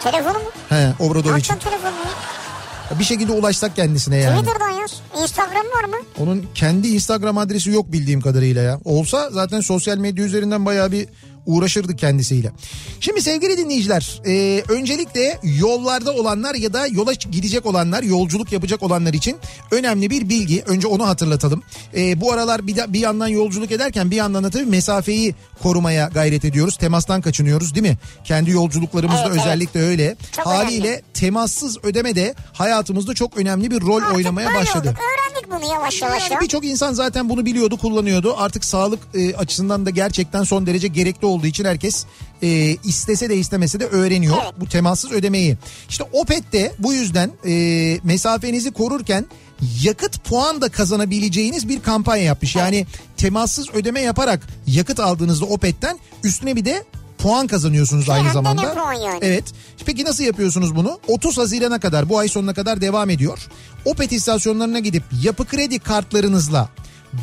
[0.04, 0.50] Telefonu mu?
[0.70, 1.54] He Obradoviç'in.
[1.54, 1.94] Açsan telefonu?
[3.00, 4.40] Bir şekilde ulaşsak kendisine yani.
[4.40, 5.02] Twitter'dan yaz.
[5.22, 5.96] Instagram var mı?
[6.20, 8.80] Onun kendi Instagram adresi yok bildiğim kadarıyla ya.
[8.86, 11.08] Olsa zaten sosyal medya üzerinden bayağı bir
[11.46, 12.52] uğraşırdık kendisiyle.
[13.00, 19.14] Şimdi sevgili dinleyiciler e, öncelikle yollarda olanlar ya da yola gidecek olanlar yolculuk yapacak olanlar
[19.14, 19.38] için
[19.72, 20.64] önemli bir bilgi.
[20.66, 21.64] Önce onu hatırlatalım.
[21.96, 26.08] E, bu aralar bir, de, bir yandan yolculuk ederken bir yandan da tabii mesafeyi korumaya
[26.14, 26.78] gayret ediyoruz.
[26.78, 27.98] Temastan kaçınıyoruz değil mi?
[28.24, 29.42] Kendi yolculuklarımızda Evet, evet.
[29.42, 30.16] özellikle öyle.
[30.36, 31.04] Çok Haliyle önemli.
[31.14, 34.90] temassız ödeme de hayatımızda çok önemli bir rol Artık oynamaya başladı.
[34.90, 35.00] olduk.
[35.02, 36.42] Öğrendik bunu yavaş yavaş Yani ya.
[36.42, 38.36] birçok insan zaten bunu biliyordu, kullanıyordu.
[38.38, 42.06] Artık sağlık e, açısından da gerçekten son derece gerekli olduğu için herkes
[42.44, 44.54] e, istese de istemese de öğreniyor Evet.
[44.60, 45.58] bu temassız ödemeyi.
[45.90, 49.26] İşte Opet de bu yüzden e, mesafenizi korurken
[49.82, 52.56] yakıt puan da kazanabileceğiniz bir kampanya yapmış.
[52.56, 52.86] Yani
[53.18, 56.84] temassız ödeme yaparak yakıt aldığınızda Opet'ten üstüne bir de
[57.18, 58.74] puan kazanıyorsunuz aynı zamanda.
[58.74, 59.20] puan yani?
[59.22, 59.44] Evet.
[59.86, 61.00] Peki nasıl yapıyorsunuz bunu?
[61.08, 63.40] 30 Haziran'a kadar bu ay sonuna kadar devam ediyor.
[63.86, 66.70] Opet istasyonlarına gidip yapı kredi kartlarınızla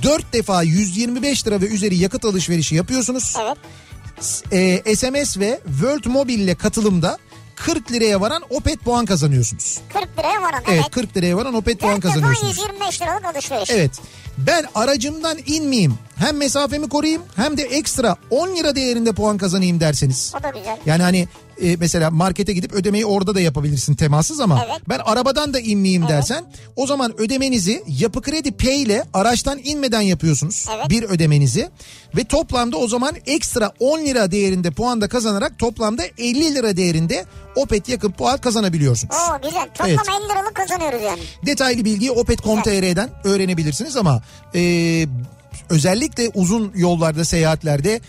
[0.02, 3.34] 4 defa 125 lira ve üzeri yakıt alışverişi yapıyorsunuz.
[3.42, 3.56] Evet.
[4.52, 7.18] Ee, SMS ve World Mobile ile katılımda
[7.56, 9.78] 40 liraya varan Opet puan kazanıyorsunuz.
[9.92, 10.62] 40 liraya varan.
[10.68, 10.90] Evet, Evet.
[10.90, 12.56] 40 liraya varan Opet puan kazanıyorsunuz.
[12.58, 13.70] 125 liralık alışveriş.
[13.70, 13.90] Evet.
[14.38, 15.94] Ben aracımdan inmeyeyim.
[16.16, 20.32] Hem mesafemi koruyayım hem de ekstra 10 lira değerinde puan kazanayım derseniz.
[20.40, 20.78] O da güzel.
[20.86, 21.28] Yani hani
[21.62, 24.80] e, mesela markete gidip ödemeyi orada da yapabilirsin temassız ama Evet.
[24.88, 26.44] ben arabadan da inmeyeyim dersen
[26.76, 30.66] o zaman ödemenizi Yapı Kredi Pay ile araçtan inmeden yapıyorsunuz.
[30.76, 30.90] Evet.
[30.90, 31.70] Bir ödemenizi
[32.16, 37.24] ve toplamda o zaman ekstra 10 lira değerinde puan da kazanarak toplamda 50 lira değerinde
[37.56, 39.14] Opet yakın puan kazanabiliyorsunuz.
[39.14, 39.68] Oo güzel.
[39.74, 40.00] Toplam Evet.
[40.20, 41.20] 50 liralık kazanıyoruz yani.
[41.46, 44.22] Detaylı bilgiyi opet.com.tr'den öğrenebilirsiniz ama
[44.54, 45.06] e,
[45.70, 48.00] özellikle uzun yollarda seyahatlerde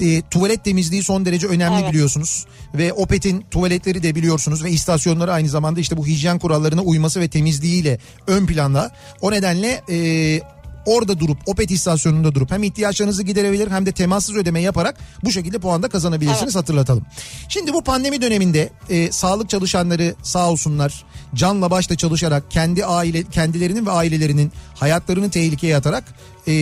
[0.00, 1.92] e, tuvalet temizliği son derece önemli Evet.
[1.92, 2.46] biliyorsunuz.
[2.74, 7.28] Ve Opet'in tuvaletleri de biliyorsunuz ve istasyonları aynı zamanda işte bu hijyen kurallarına uyması ve
[7.28, 8.90] temizliğiyle ön planda.
[9.20, 10.40] O nedenle e,
[10.86, 15.58] orada durup Opet istasyonunda durup hem ihtiyaçlarınızı giderebilir hem de temassız ödeme yaparak bu şekilde
[15.58, 17.04] puan da kazanabilirsiniz hatırlatalım.
[17.48, 21.04] Şimdi bu pandemi döneminde e, sağlık çalışanları sağ olsunlar
[21.34, 26.04] canla başla çalışarak kendi aile kendilerinin ve ailelerinin hayatlarını tehlikeye atarak
[26.48, 26.52] e,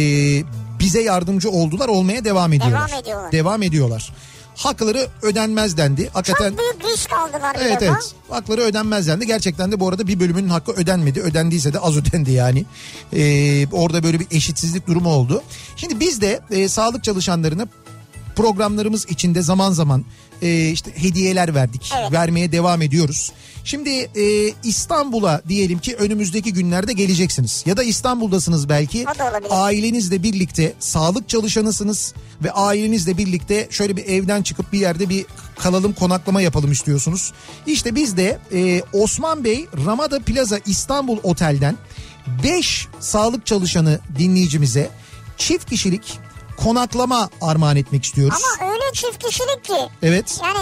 [0.83, 2.89] bize yardımcı oldular olmaya devam ediyorlar.
[2.89, 3.33] Devam ediyorlar.
[3.33, 4.13] Devam ediyorlar.
[4.57, 6.11] Hakları ödenmez dendi.
[6.13, 8.15] Hakikaten Çok büyük risk aldılar Evet evet.
[8.29, 9.27] Hakları ödenmez dendi.
[9.27, 11.21] Gerçekten de bu arada bir bölümünün hakkı ödenmedi.
[11.21, 12.65] Ödendiyse de az ödendi yani.
[13.13, 15.43] Ee, orada böyle bir eşitsizlik durumu oldu.
[15.77, 17.67] Şimdi biz de e, sağlık çalışanlarına
[18.37, 20.05] programlarımız içinde zaman zaman
[20.43, 21.93] e, işte hediyeler verdik.
[22.01, 22.13] Evet.
[22.13, 23.33] Vermeye devam ediyoruz.
[23.65, 27.63] Şimdi e, İstanbul'a diyelim ki önümüzdeki günlerde geleceksiniz.
[27.67, 29.05] Ya da İstanbul'dasınız belki.
[29.51, 32.15] Ailenizle birlikte sağlık çalışanısınız
[32.45, 35.27] ve ailenizle birlikte şöyle bir evden çıkıp bir yerde bir
[35.59, 37.33] kalalım konaklama yapalım istiyorsunuz.
[37.67, 41.77] İşte biz de e, Osman Bey Ramada Plaza İstanbul Otel'den
[42.45, 44.91] 5 sağlık çalışanı dinleyicimize
[45.37, 46.19] çift kişilik
[46.57, 48.39] konaklama armağan etmek istiyoruz.
[48.61, 49.89] Ama öyle çift kişilik ki.
[50.03, 50.41] Evet.
[50.43, 50.59] Yani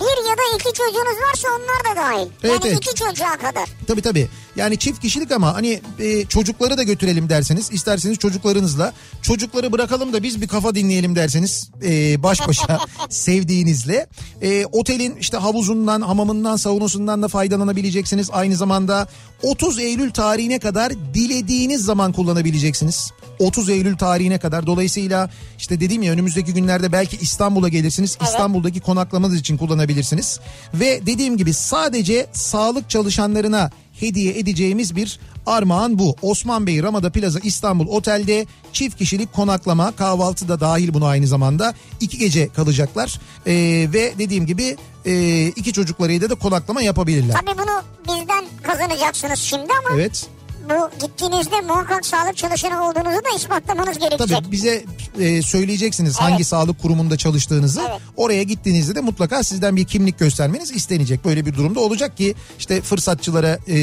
[0.00, 2.28] bir ya da iki çocuğunuz varsa onlar da dahil.
[2.44, 2.76] Evet, yani evet.
[2.76, 3.68] iki çocuğa kadar.
[3.86, 4.28] Tabii tabii.
[4.56, 10.22] Yani çift kişilik ama hani e, çocukları da götürelim derseniz isterseniz çocuklarınızla çocukları bırakalım da
[10.22, 12.78] biz bir kafa dinleyelim derseniz e, baş başa
[13.08, 14.06] sevdiğinizle
[14.42, 18.28] e, otelin işte havuzundan hamamından saunusundan da faydalanabileceksiniz.
[18.32, 19.08] Aynı zamanda
[19.42, 23.12] 30 Eylül tarihine kadar dilediğiniz zaman kullanabileceksiniz.
[23.38, 28.18] 30 Eylül tarihine kadar dolayısıyla işte dediğim ya önümüzdeki günlerde belki İstanbul'a gelirsiniz.
[28.22, 30.40] İstanbul'daki konaklamanız için kullanabilirsiniz.
[30.74, 36.16] Ve dediğim gibi sadece sağlık çalışanlarına hediye edeceğimiz bir armağan bu.
[36.22, 41.74] Osman Bey Ramada Plaza İstanbul Otel'de çift kişilik konaklama kahvaltı da dahil buna aynı zamanda
[42.00, 43.20] iki gece kalacaklar.
[43.46, 43.52] Ee,
[43.92, 44.76] ve dediğim gibi
[45.06, 47.34] e, iki çocuklarıyla da konaklama yapabilirler.
[47.46, 50.26] Tabii bunu bizden kazanacaksınız şimdi ama Evet.
[50.70, 54.38] Bu gittiğinizde muhakkak sağlık çalışanı olduğunuzu da ispatlamanız gerekecek.
[54.38, 54.84] Tabii bize
[55.20, 57.80] e, söyleyeceksiniz hangi sağlık kurumunda çalıştığınızı.
[57.88, 58.00] Evet.
[58.16, 61.24] Oraya gittiğinizde de mutlaka sizden bir kimlik göstermeniz istenecek.
[61.24, 63.76] Böyle bir durumda olacak ki işte fırsatçılara e,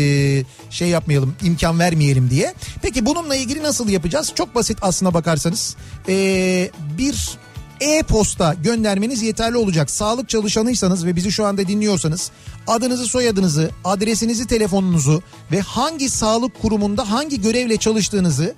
[0.69, 2.53] şey yapmayalım, imkan vermeyelim diye.
[2.81, 4.31] Peki bununla ilgili nasıl yapacağız?
[4.35, 5.75] Çok basit aslına bakarsanız.
[6.09, 7.37] E, bir
[7.81, 9.91] e-posta göndermeniz yeterli olacak.
[9.91, 12.31] Sağlık çalışanıysanız ve bizi şu anda dinliyorsanız
[12.67, 15.21] adınızı, soyadınızı, adresinizi, telefonunuzu
[15.51, 18.55] ve hangi sağlık kurumunda hangi görevle çalıştığınızı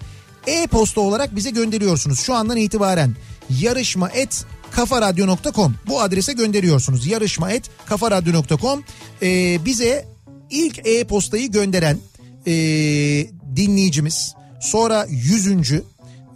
[0.48, 2.20] e-posta olarak bize gönderiyorsunuz.
[2.20, 3.16] Şu andan itibaren
[3.50, 7.08] yarışma et kafaradyo.com bu adrese gönderiyorsunuz.
[7.08, 8.84] Yarışma et kafaradyo.com
[9.22, 10.06] Ee, bize
[10.50, 11.98] ilk e-postayı gönderen
[12.48, 12.52] ee,
[13.56, 15.84] dinleyicimiz sonra yüzüncü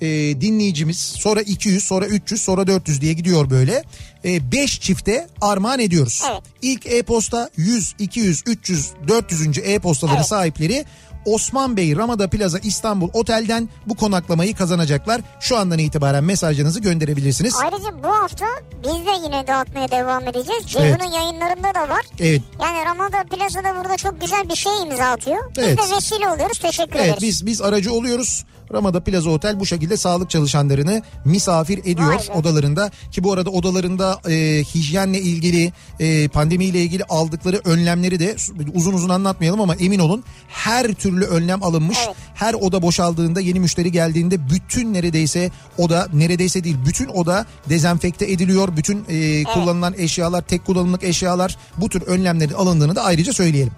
[0.02, 0.07] e,
[0.41, 3.84] dinleyicimiz sonra 200 sonra 300 sonra 400 diye gidiyor böyle.
[4.26, 6.24] 5 çifte armağan ediyoruz.
[6.32, 6.41] Evet.
[6.61, 9.57] İlk e-posta 100, 200, 300, 400.
[9.64, 10.28] e-postaların Evet.
[10.28, 10.86] sahipleri
[11.26, 15.22] Osman Bey Ramada Plaza İstanbul Otel'den bu konaklamayı kazanacaklar.
[15.40, 17.56] Şu andan itibaren mesajlarınızı gönderebilirsiniz.
[17.64, 18.45] Ayrıca bu hafta
[18.84, 20.64] biz de yine dağıtmaya devam edeceğiz.
[20.68, 22.06] Ceyhun'un yayınlarında da var.
[22.19, 22.41] Evet.
[22.61, 25.52] Yani Ramada Plaza'da burada çok güzel bir şey imza atıyor.
[25.57, 25.78] Biz Evet.
[25.78, 26.60] de vesile oluyoruz.
[26.60, 27.22] Teşekkür Evet ederiz.
[27.22, 28.45] biz biz aracı oluyoruz.
[28.73, 32.34] Ramada Plaza Otel bu şekilde sağlık çalışanlarını misafir ediyor be.
[32.34, 38.35] odalarında ki bu arada odalarında e, hijyenle ilgili e, pandemiyle ilgili aldıkları önlemleri de
[38.73, 41.98] uzun uzun anlatmayalım ama emin olun her türlü önlem alınmış.
[42.06, 42.15] Evet.
[42.35, 48.77] Her oda boşaldığında yeni müşteri geldiğinde bütün neredeyse oda neredeyse değil bütün oda dezenfekte ediliyor.
[48.77, 53.73] Bütün e, kullanılan eşyalar tek kullanımlık eşyalar bu tür önlemlerin alındığını da ayrıca söyleyelim.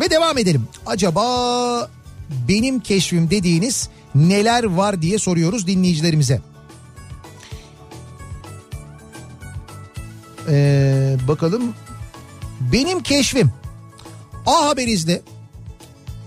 [0.00, 0.68] Ve devam edelim.
[0.86, 1.88] Acaba
[2.48, 6.40] benim keşfim dediğiniz neler var diye soruyoruz dinleyicilerimize.
[10.48, 11.74] Ee, bakalım.
[12.60, 13.52] Benim keşfim.
[14.46, 15.22] A Haberiz'de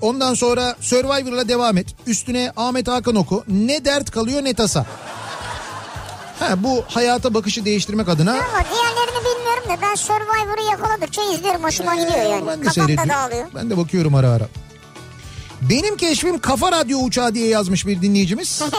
[0.02, 1.96] Ondan sonra Survivor'la devam et.
[2.08, 3.44] Üstüne Ahmet Hakan oku.
[3.48, 4.86] Ne dert kalıyor ne tasa.
[6.40, 11.64] Ha, bu hayata bakışı değiştirmek adına Ama diğerlerini bilmiyorum da ben Survivor'u yakaladıkça izliyorum.
[11.64, 12.44] Hoşuma gidiyor yani.
[12.44, 13.48] Ee, Ben de Kafam da dağılıyor.
[13.56, 14.48] Ben de bakıyorum ara ara.
[15.70, 18.62] Benim keşfim kafa radyo uçağı diye yazmış bir dinleyicimiz.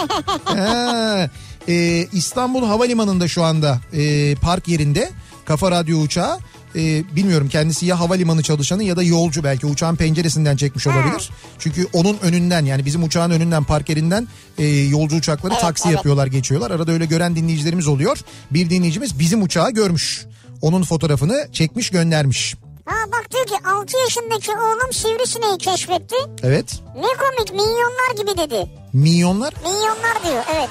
[0.45, 1.31] Ha,
[1.69, 5.11] e, İstanbul Havalimanı'nda şu anda e, park yerinde
[5.45, 6.39] kafa radyo uçağı.
[6.77, 11.31] E, bilmiyorum kendisi ya havalimanı çalışanı ya da yolcu belki uçağın penceresinden çekmiş olabilir.
[11.59, 14.29] Çünkü onun önünden yani bizim uçağın önünden park yerinden
[14.59, 15.97] e, yolcu uçakları Evet, taksi evet.
[15.97, 16.71] yapıyorlar geçiyorlar.
[16.71, 18.19] Arada öyle gören dinleyicilerimiz oluyor.
[18.51, 20.27] Bir dinleyicimiz bizim uçağı görmüş.
[20.63, 22.55] Onun fotoğrafını çekmiş göndermiş.
[22.85, 26.15] Ha bak diyor ki 6 yaşındaki oğlum sivrisineği keşfetti.
[26.43, 26.81] Evet.
[26.97, 28.71] Ne komik milyonlar gibi dedi.
[28.93, 30.69] Milyonlar Milyonlar diyor evet.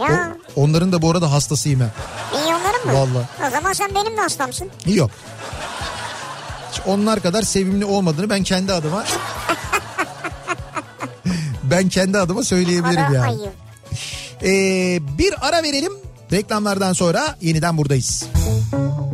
[0.00, 1.90] Ya O- onların da bu arada hastasıyım ben.
[2.40, 2.92] milyonların mı?
[2.94, 3.26] Vallahi.
[3.46, 4.68] O zaman sen benim de hastamsın.
[4.86, 5.10] Yok.
[6.72, 9.04] Hiç onlar kadar sevimli olmadığını ben kendi adıma
[11.62, 13.38] ben kendi adıma söyleyebilirim yani.
[14.42, 15.92] Ee, bir ara verelim.
[16.32, 18.24] Reklamlardan sonra yeniden buradayız.
[18.32, 19.05] Kafa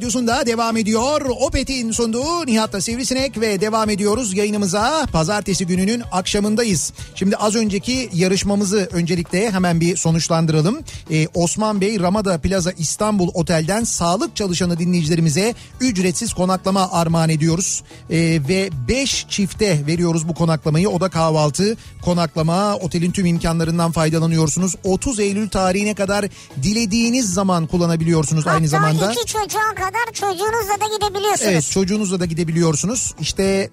[0.00, 1.20] radyosunda devam ediyor.
[1.40, 5.06] Opet'in sunduğu Nihat'la Sivrisinek ve devam ediyoruz yayınımıza.
[5.12, 6.92] Pazartesi gününün akşamındayız.
[7.14, 10.78] Şimdi az önceki yarışmamızı öncelikle hemen bir sonuçlandıralım.
[11.10, 17.82] Ee, Osman Bey Ramada Plaza İstanbul Otel'den sağlık çalışanı dinleyicilerimize ücretsiz konaklama armağan ediyoruz.
[18.10, 18.16] Ee,
[18.48, 20.88] ve 5 çifte veriyoruz bu konaklamayı.
[20.88, 24.74] Oda kahvaltı, konaklama, otelin tüm imkanlarından faydalanıyorsunuz.
[24.84, 26.24] 30 Eylül tarihine kadar
[26.62, 29.02] dilediğiniz zaman kullanabiliyorsunuz aynı zamanda.
[29.02, 31.52] Hatta iki çocuğa kadar çocuğunuzla da gidebiliyorsunuz.
[31.52, 33.14] Evet çocuğunuzla da gidebiliyorsunuz.
[33.20, 33.70] İşte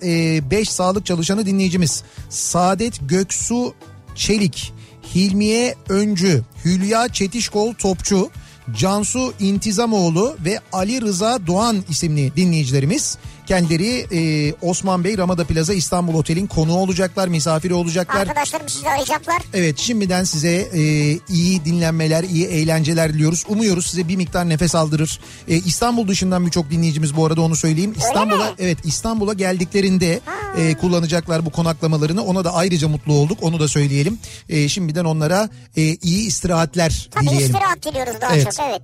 [0.51, 2.03] 5 sağlık çalışanı dinleyicimiz.
[2.29, 3.73] Saadet Göksu
[4.15, 4.73] Çelik,
[5.15, 8.29] Hilmiye Öncü, Hülya Çetişkol Topçu,
[8.77, 13.17] Cansu İntizamoğlu ve Ali Rıza Doğan isimli dinleyicilerimiz.
[13.47, 18.21] Kendileri e, Osman Bey Ramada Plaza İstanbul Otel'in konuğu olacaklar, misafiri olacaklar.
[18.21, 19.41] Arkadaşlarım sizi arayacaklar.
[19.53, 20.81] Evet şimdiden size e,
[21.29, 23.43] iyi dinlenmeler, iyi eğlenceler diliyoruz.
[23.47, 25.19] Umuyoruz size bir miktar nefes aldırır.
[25.47, 27.93] E, İstanbul dışından birçok dinleyicimiz bu arada onu söyleyeyim.
[27.97, 30.19] İstanbul'a evet İstanbul'a geldiklerinde
[30.57, 32.23] e, kullanacaklar bu konaklamalarını.
[32.23, 33.37] Ona da ayrıca mutlu olduk.
[33.41, 34.19] Onu da söyleyelim.
[34.49, 37.45] E, şimdiden onlara e, iyi istirahatler Tabii dileyelim.
[37.45, 38.45] istirahat diliyoruz daha Evet.
[38.57, 38.81] çok evet.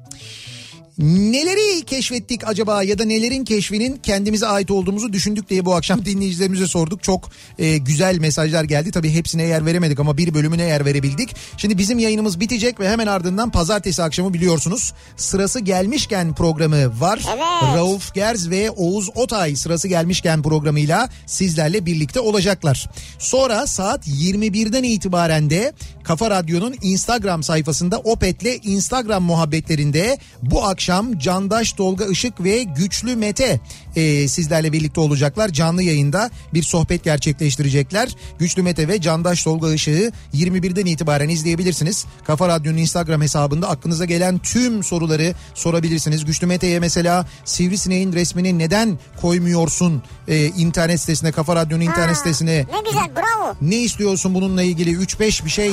[0.97, 6.67] Neleri keşfettik acaba ya da nelerin keşfinin kendimize ait olduğumuzu düşündük diye bu akşam dinleyicilerimize
[6.67, 7.03] sorduk.
[7.03, 7.29] Çok
[7.59, 8.91] e, güzel mesajlar geldi.
[8.91, 11.35] Tabii hepsine yer veremedik ama bir bölümüne yer verebildik.
[11.57, 17.19] Şimdi bizim yayınımız bitecek ve hemen ardından pazartesi akşamı biliyorsunuz sırası gelmişken programı var.
[17.27, 17.77] Evet.
[17.77, 22.89] Rauf Gerz ve Oğuz Otay sırası gelmişken programıyla sizlerle birlikte olacaklar.
[23.19, 31.73] Sonra saat 21'den itibaren de Kafa Radyo'nun Instagram sayfasında Opet'le Instagram muhabbetlerinde bu akşam Candaş
[31.73, 33.59] Tolga Işık ve Güçlü Mete
[33.95, 35.49] e, sizlerle birlikte olacaklar.
[35.49, 38.15] Canlı yayında bir sohbet gerçekleştirecekler.
[38.39, 42.05] Güçlü Mete ve Candaş Tolga Işık'ı 21'den itibaren izleyebilirsiniz.
[42.23, 46.25] Kafa Radyo'nun Instagram hesabında aklınıza gelen tüm soruları sorabilirsiniz.
[46.25, 52.55] Güçlü Mete'ye mesela Sivrisineğin resmini neden koymuyorsun e, internet sitesine, Kafa Radyo'nun internet sitesine?
[52.55, 53.55] Ne güzel bravo.
[53.61, 55.71] Ne istiyorsun bununla ilgili 3-5 bir şey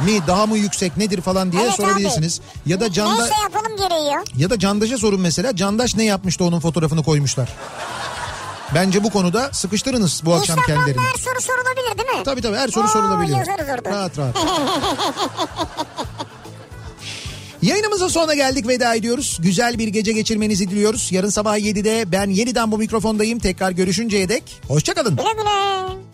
[0.00, 2.40] mi daha mı yüksek nedir falan diye Evet sorabilirsiniz.
[2.66, 4.06] Ya da Canda Neyse yapalım gereği
[4.38, 4.50] ya.
[4.50, 5.56] da Candaş'a sorun mesela.
[5.56, 7.48] Candaş ne yapmıştı onun fotoğrafını koymuşlar.
[8.74, 11.08] Bence bu konuda sıkıştırınız bu akşam Instagram'da kendilerini.
[11.12, 12.24] her soru sorulabilir değil mi?
[12.24, 13.36] Tabii tabii her soru Oo, sorulabilir.
[13.86, 14.36] Rahat rahat.
[17.62, 19.38] Yayınımızın sonuna geldik veda ediyoruz.
[19.40, 21.12] Güzel bir gece geçirmenizi diliyoruz.
[21.12, 23.38] Yarın sabah 7'de ben yeniden bu mikrofondayım.
[23.38, 25.16] Tekrar görüşünceye dek hoşçakalın.
[25.16, 26.11] Güle güle.